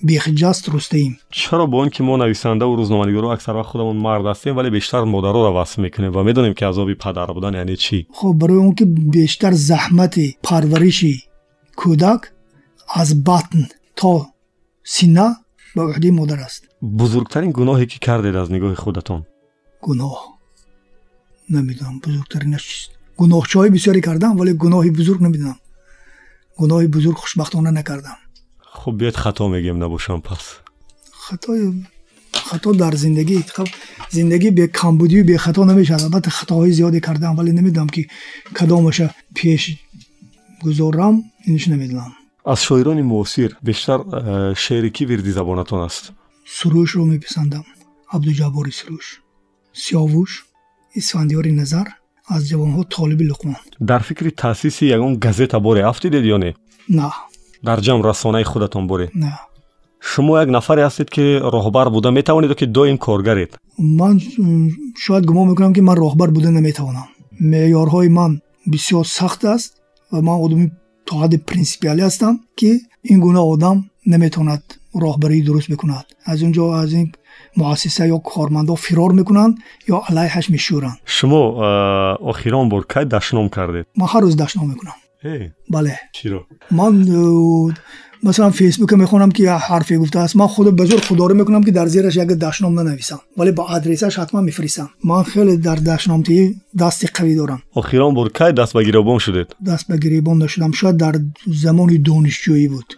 بیخجاست 0.03 0.69
رسته 0.69 0.97
ایم 0.97 1.17
چرا 1.29 1.65
با 1.65 1.89
که 1.89 2.03
ما 2.03 2.17
نویسنده 2.17 2.65
و 2.65 2.75
روزنامه‌نگار 2.75 3.25
اکثر 3.25 3.53
وقت 3.53 3.65
خودمون 3.65 3.95
مرد 3.97 4.25
هستیم 4.25 4.57
ولی 4.57 4.69
بیشتر 4.69 5.03
مادرها 5.03 5.49
رو 5.49 5.57
وصف 5.57 5.79
می‌کنیم 5.79 6.15
و 6.15 6.23
می‌دونیم 6.23 6.53
که 6.53 6.65
عذاب 6.65 6.93
پدر 6.93 7.25
بودن 7.25 7.53
یعنی 7.53 7.75
چی؟ 7.75 8.07
خب 8.11 8.35
برای 8.39 8.57
اون 8.57 8.75
که 8.75 8.85
بیشتر 8.85 9.51
زحمت 9.51 10.19
پرورشی 10.43 11.23
کودک 11.75 12.21
از 12.93 13.23
بطن 13.23 13.67
تا 13.95 14.27
سینا، 14.83 15.35
به 15.75 15.81
عهده 15.81 16.11
مادر 16.11 16.39
است. 16.39 16.67
بزرگترین 16.99 17.51
گناهی 17.53 17.85
که 17.85 17.99
کردید 17.99 18.35
از 18.35 18.51
نگاه 18.51 18.75
خودتون؟ 18.75 19.25
گناه. 19.81 20.39
نمی‌دونم 21.49 21.99
بزرگترینش 21.99 22.89
گناه 23.17 23.27
گناهچه 23.29 23.59
های 23.59 23.69
بسیاری 23.69 24.01
کردم 24.01 24.39
ولی 24.39 24.53
گناهی 24.53 24.89
بزرگ 24.89 25.23
نمی‌دونم. 25.23 25.55
گناهی 26.57 26.87
بزرگ 26.87 27.15
خوشبختانه 27.15 27.71
نکردم. 27.71 28.17
Хуб 28.81 28.93
биёед 28.99 29.15
хато 29.23 29.47
мегем 29.47 29.77
набошам 29.79 30.21
пас. 30.21 30.43
Хатои 31.11 31.85
хато 32.33 32.73
дар 32.73 32.93
зиндагӣ 33.03 33.37
зиндагӣ 34.11 34.49
бекамбудию 34.59 35.23
бехато 35.25 35.65
намешавад 35.65 36.03
албатта 36.03 36.29
хатоҳои 36.29 36.71
зиёде 36.77 36.99
кардам 37.07 37.35
вале 37.35 37.51
намедонам 37.53 37.89
ки 37.89 38.01
кадомаша 38.57 39.07
пеш 39.35 39.61
гузорам 40.63 41.15
иниш 41.47 41.65
намедонам. 41.67 42.13
Аз 42.43 42.59
шоирони 42.67 43.03
муосир 43.03 43.57
бештар 43.61 43.99
э, 43.99 44.55
шеъри 44.63 44.91
кӣ 44.95 45.05
вирди 45.05 45.31
забонатон 45.31 45.81
аст? 45.87 46.03
Сурӯшро 46.57 47.03
меписандам. 47.05 47.65
Абдуҷаббори 48.15 48.73
сурӯш 48.79 49.07
сиёвуш 49.83 50.31
исфандиёри 50.99 51.51
назар 51.61 51.87
аз 52.33 52.41
ҷавонҳо 52.49 52.83
толиби 52.95 53.25
луқмон. 53.31 53.55
Дар 53.89 54.01
фикри 54.07 54.31
таъсиси 54.31 54.85
ягон 54.95 55.13
газета 55.25 55.59
боре 55.59 55.81
афтидед 55.91 56.23
ё 56.35 56.37
не? 56.43 56.51
На 56.89 57.07
дар 57.62 57.78
ҷамъ 57.86 58.02
расонаи 58.08 58.44
худатон 58.44 58.86
боре 58.86 59.06
на 59.14 59.32
шумо 60.00 60.32
як 60.42 60.48
нафаре 60.56 60.82
ҳастед 60.86 61.08
ки 61.14 61.24
роҳбар 61.54 61.86
буда 61.90 62.10
метавонед 62.10 62.52
ки 62.60 62.66
доим 62.76 62.98
коргаред 62.98 63.50
ман 63.78 64.20
шояд 65.04 65.24
гумон 65.28 65.48
мекунам 65.50 65.72
ки 65.76 65.80
ман 65.80 65.96
роҳбар 66.04 66.30
буда 66.36 66.50
наметавонам 66.50 67.08
меъёрҳои 67.52 68.08
ман 68.18 68.32
бисёр 68.72 69.04
сахт 69.18 69.44
аст 69.54 69.70
ва 70.12 70.20
ман 70.28 70.36
одами 70.44 70.66
то 71.06 71.12
ҳадди 71.22 71.38
принсипиалӣ 71.48 72.02
ҳастам 72.08 72.34
ки 72.58 72.70
ин 73.12 73.18
гуна 73.20 73.42
одам 73.52 73.76
наметавонад 74.12 74.62
роҳбарии 75.04 75.42
дуруст 75.46 75.68
бикунад 75.72 76.06
аз 76.30 76.38
он 76.46 76.52
ҷо 76.56 76.64
аз 76.82 76.92
ин 77.00 77.06
муассиса 77.60 78.02
ё 78.14 78.18
кормандо 78.32 78.74
фирор 78.86 79.12
мекунанд 79.20 79.54
ё 79.94 79.96
алайҳаш 80.08 80.46
мешӯранд 80.54 80.98
шумо 81.16 81.40
охирон 82.30 82.66
бор 82.72 82.82
кай 82.92 83.04
дашном 83.14 83.48
кардед 83.56 83.86
ман 84.00 84.08
ҳар 84.12 84.22
рӯз 84.26 84.36
дашном 84.42 84.66
мекунам 84.72 84.96
بله. 85.69 85.99
چرا 86.13 86.45
من 86.71 87.05
مثلا 88.23 88.49
فیسبوک 88.49 88.93
می‌خونم 88.93 89.31
که 89.31 89.51
حرفی 89.51 89.97
گفته 89.97 90.19
است. 90.19 90.35
من 90.35 90.47
خود 90.47 90.75
به 90.75 90.85
زور 90.85 90.99
خداره 90.99 91.35
می‌کنم 91.35 91.63
که 91.63 91.71
در 91.71 91.85
زیرش 91.87 92.15
یک 92.15 92.27
دشنام 92.27 92.79
ننویسم. 92.79 93.19
ولی 93.37 93.51
با 93.51 93.63
آدرسش 93.63 94.19
حتما 94.19 94.41
میفرستم. 94.41 94.89
من 95.03 95.23
خیلی 95.23 95.57
در 95.57 95.75
دشنامتی 95.75 96.55
دست 96.79 97.19
قوی 97.19 97.35
دارم. 97.35 97.61
اخیرا 97.75 98.11
بر 98.11 98.27
کی 98.27 98.51
دست 98.51 98.73
به 98.73 98.83
گریبان 98.83 99.19
شدید 99.19 99.47
دست 99.67 99.87
به 99.87 99.97
گریبان 99.97 100.43
نشدم. 100.43 100.71
شاید 100.71 100.97
در 100.97 101.15
زمان 101.47 102.03
دانشجویی 102.03 102.67
بود. 102.67 102.93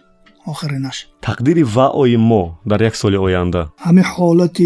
آخرینش. 0.46 1.06
تقدیر 1.22 1.64
و 1.64 1.68
وعای 1.74 2.16
ما 2.16 2.60
در 2.68 2.82
یک 2.82 2.96
سال 2.96 3.16
آینده. 3.16 3.66
همه 3.78 4.02
حالت 4.02 4.60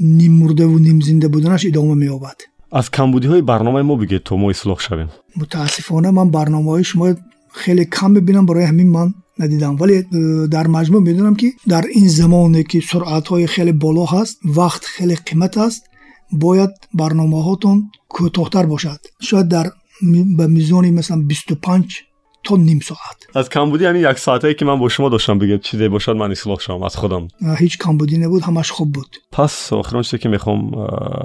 نیم 0.00 0.32
مرده 0.32 0.66
و 0.66 0.78
نیم 0.78 1.00
زنده 1.00 1.28
بودنش 1.28 1.66
ادامه 1.66 1.94
مییابد. 1.94 2.36
аз 2.79 2.85
камбудиҳои 2.97 3.41
барномаи 3.51 3.83
мо 3.89 3.95
бигӯед 4.01 4.23
то 4.27 4.33
мо 4.41 4.47
ислоҳ 4.55 4.79
шавем 4.87 5.09
мутаассифона 5.41 6.09
ман 6.17 6.27
барномаҳои 6.37 6.83
шумо 6.91 7.07
хеле 7.61 7.83
кам 7.95 8.11
мебинам 8.15 8.45
барои 8.49 8.69
ҳамин 8.71 8.89
ман 8.97 9.09
надидам 9.39 9.75
вале 9.81 9.95
э, 9.99 10.05
дар 10.55 10.67
маҷмӯъ 10.75 10.99
медонам 11.07 11.35
ки 11.41 11.47
дар 11.73 11.83
ин 11.99 12.07
замоне 12.19 12.63
ки 12.71 12.79
суръатҳои 12.89 13.47
хеле 13.53 13.73
боло 13.83 14.03
ҳаст 14.13 14.35
вақт 14.57 14.83
хеле 14.95 15.15
қимат 15.27 15.53
аст 15.67 15.81
бояд 16.43 16.73
барномаҳотон 16.99 17.77
кӯтоҳтар 18.15 18.65
бошад 18.73 18.99
шояд 19.27 19.47
дар 19.55 19.67
ба 20.37 20.45
мизони 20.57 20.91
масалан 20.97 21.21
бисту 21.31 21.55
панҷ 21.65 21.89
تا 22.44 22.56
نیم 22.56 22.80
ساعت. 22.80 23.36
از 23.36 23.48
کمبودی 23.48 23.84
یعنی 23.84 23.98
یک 23.98 24.18
ساعته 24.18 24.54
که 24.54 24.64
من 24.64 24.78
با 24.78 24.88
شما 24.88 25.08
داشتم 25.08 25.38
بگم 25.38 25.58
چیزی 25.58 25.88
باشد 25.88 26.16
من 26.16 26.30
اصلاح 26.30 26.58
شدم 26.58 26.82
از 26.82 26.96
خودم. 26.96 27.28
هیچ 27.58 27.78
کمبودی 27.78 28.18
نبود 28.18 28.42
همش 28.42 28.70
خوب 28.70 28.92
بود. 28.92 29.16
پس 29.32 29.72
آخران 29.72 30.02
چیزی 30.02 30.18
که 30.18 30.28
می‌خوام 30.28 30.74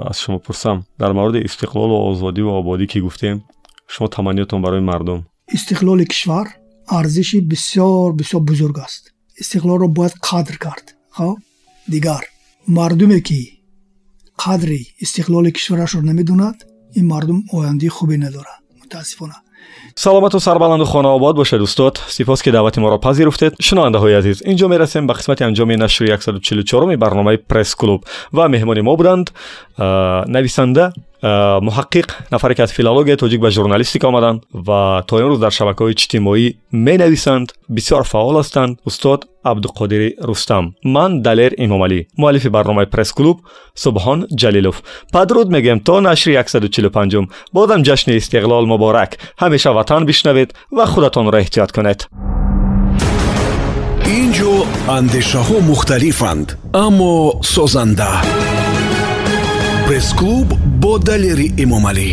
از 0.06 0.20
شما 0.20 0.38
پرسم 0.38 0.86
در 0.98 1.12
مورد 1.12 1.36
استقلال 1.36 1.90
و 1.90 1.94
آزادی 1.94 2.40
و 2.40 2.48
آبادی 2.48 2.86
که 2.86 3.00
گفتیم 3.00 3.44
شما 3.88 4.08
تمنیتون 4.08 4.62
برای 4.62 4.80
مردم؟ 4.80 5.26
استقلال 5.48 6.04
کشور 6.04 6.46
ارزشی 6.88 7.40
بسیار 7.40 8.12
بسیار 8.12 8.42
بزرگ 8.42 8.78
است. 8.78 9.12
استقلال 9.38 9.78
رو 9.78 9.88
باید 9.88 10.12
قدر 10.32 10.56
کرد. 10.56 10.94
خب؟ 11.10 11.38
دیگر 11.88 12.20
مردمی 12.68 13.22
که 13.22 13.34
قدر 14.46 14.68
استقلال 15.00 15.50
کشورش 15.50 15.90
رو 15.90 16.00
نمی‌دوند 16.00 16.64
این 16.92 17.06
مردم 17.06 17.42
آینده 17.52 17.90
خوبی 17.90 18.18
نداره. 18.18 18.48
متاسفانه. 18.84 19.34
Саломату 19.94 20.40
сарбаланду 20.40 20.84
хонаобод 20.84 21.36
бошед 21.36 21.60
устод. 21.60 22.02
Сипос 22.08 22.42
ки 22.42 22.50
даъвати 22.50 22.80
моро 22.80 22.98
пазируфтед. 22.98 23.54
Шунавандаҳои 23.60 24.14
азиз 24.14 24.42
инҷо 24.42 24.68
мерасем 24.68 25.06
ба 25.06 25.14
қисмати 25.14 25.42
анҷоми 25.42 25.76
нашри 25.76 26.08
144 26.08 26.96
барномаи 26.96 27.36
пресс-клуб 27.36 28.04
ва 28.32 28.48
меҳмони 28.48 28.82
мо 28.82 28.96
буданд 28.96 29.32
нависанда 29.78 30.92
муҳаққиқ 31.22 32.08
нафаре 32.32 32.54
ки 32.54 32.62
аз 32.62 32.72
филологияи 32.72 33.16
тоҷик 33.16 33.40
ба 33.40 33.50
журналистика 33.50 34.08
омаданд 34.08 34.42
ва 34.52 35.02
то 35.08 35.14
имрӯз 35.20 35.38
дар 35.38 35.52
шабакаҳои 35.58 35.92
иҷтимоӣ 35.94 36.46
менависанд. 36.72 37.48
Бисёр 37.76 38.02
фаъол 38.12 38.36
ҳастанд 38.40 38.78
устод 38.88 39.20
абдуқодири 39.44 40.08
рустам. 40.28 40.64
Ман 40.84 41.22
далер 41.22 41.52
имомалӣ 41.64 42.00
муаллифи 42.20 42.48
барномаи 42.48 42.86
пресс-клуб 42.94 43.36
субҳон 43.84 44.18
ҷалилов. 44.40 44.76
Падруд 45.12 45.48
мегӯем 45.54 45.80
то 45.88 46.00
нашри 46.00 46.32
145 46.36 47.28
бозам 47.52 47.82
ҷашни 47.82 48.12
истиқлол 48.20 48.64
муборак. 48.72 49.10
Ҳамеша 49.42 49.70
ватан 49.72 50.02
бишнавед 50.06 50.54
ва 50.76 50.86
худатонро 50.86 51.38
эҳтиёт 51.42 51.70
кунед. 51.76 52.00
Ин 54.18 54.26
ҷо 54.38 54.52
андешаҳо 54.98 55.56
мухталифанд 55.70 56.48
аммо 56.84 57.14
созанда 57.54 58.12
пресс-клуб 59.90 60.48
бо 60.82 60.92
далери 60.98 61.48
эмомалӣ 61.62 62.10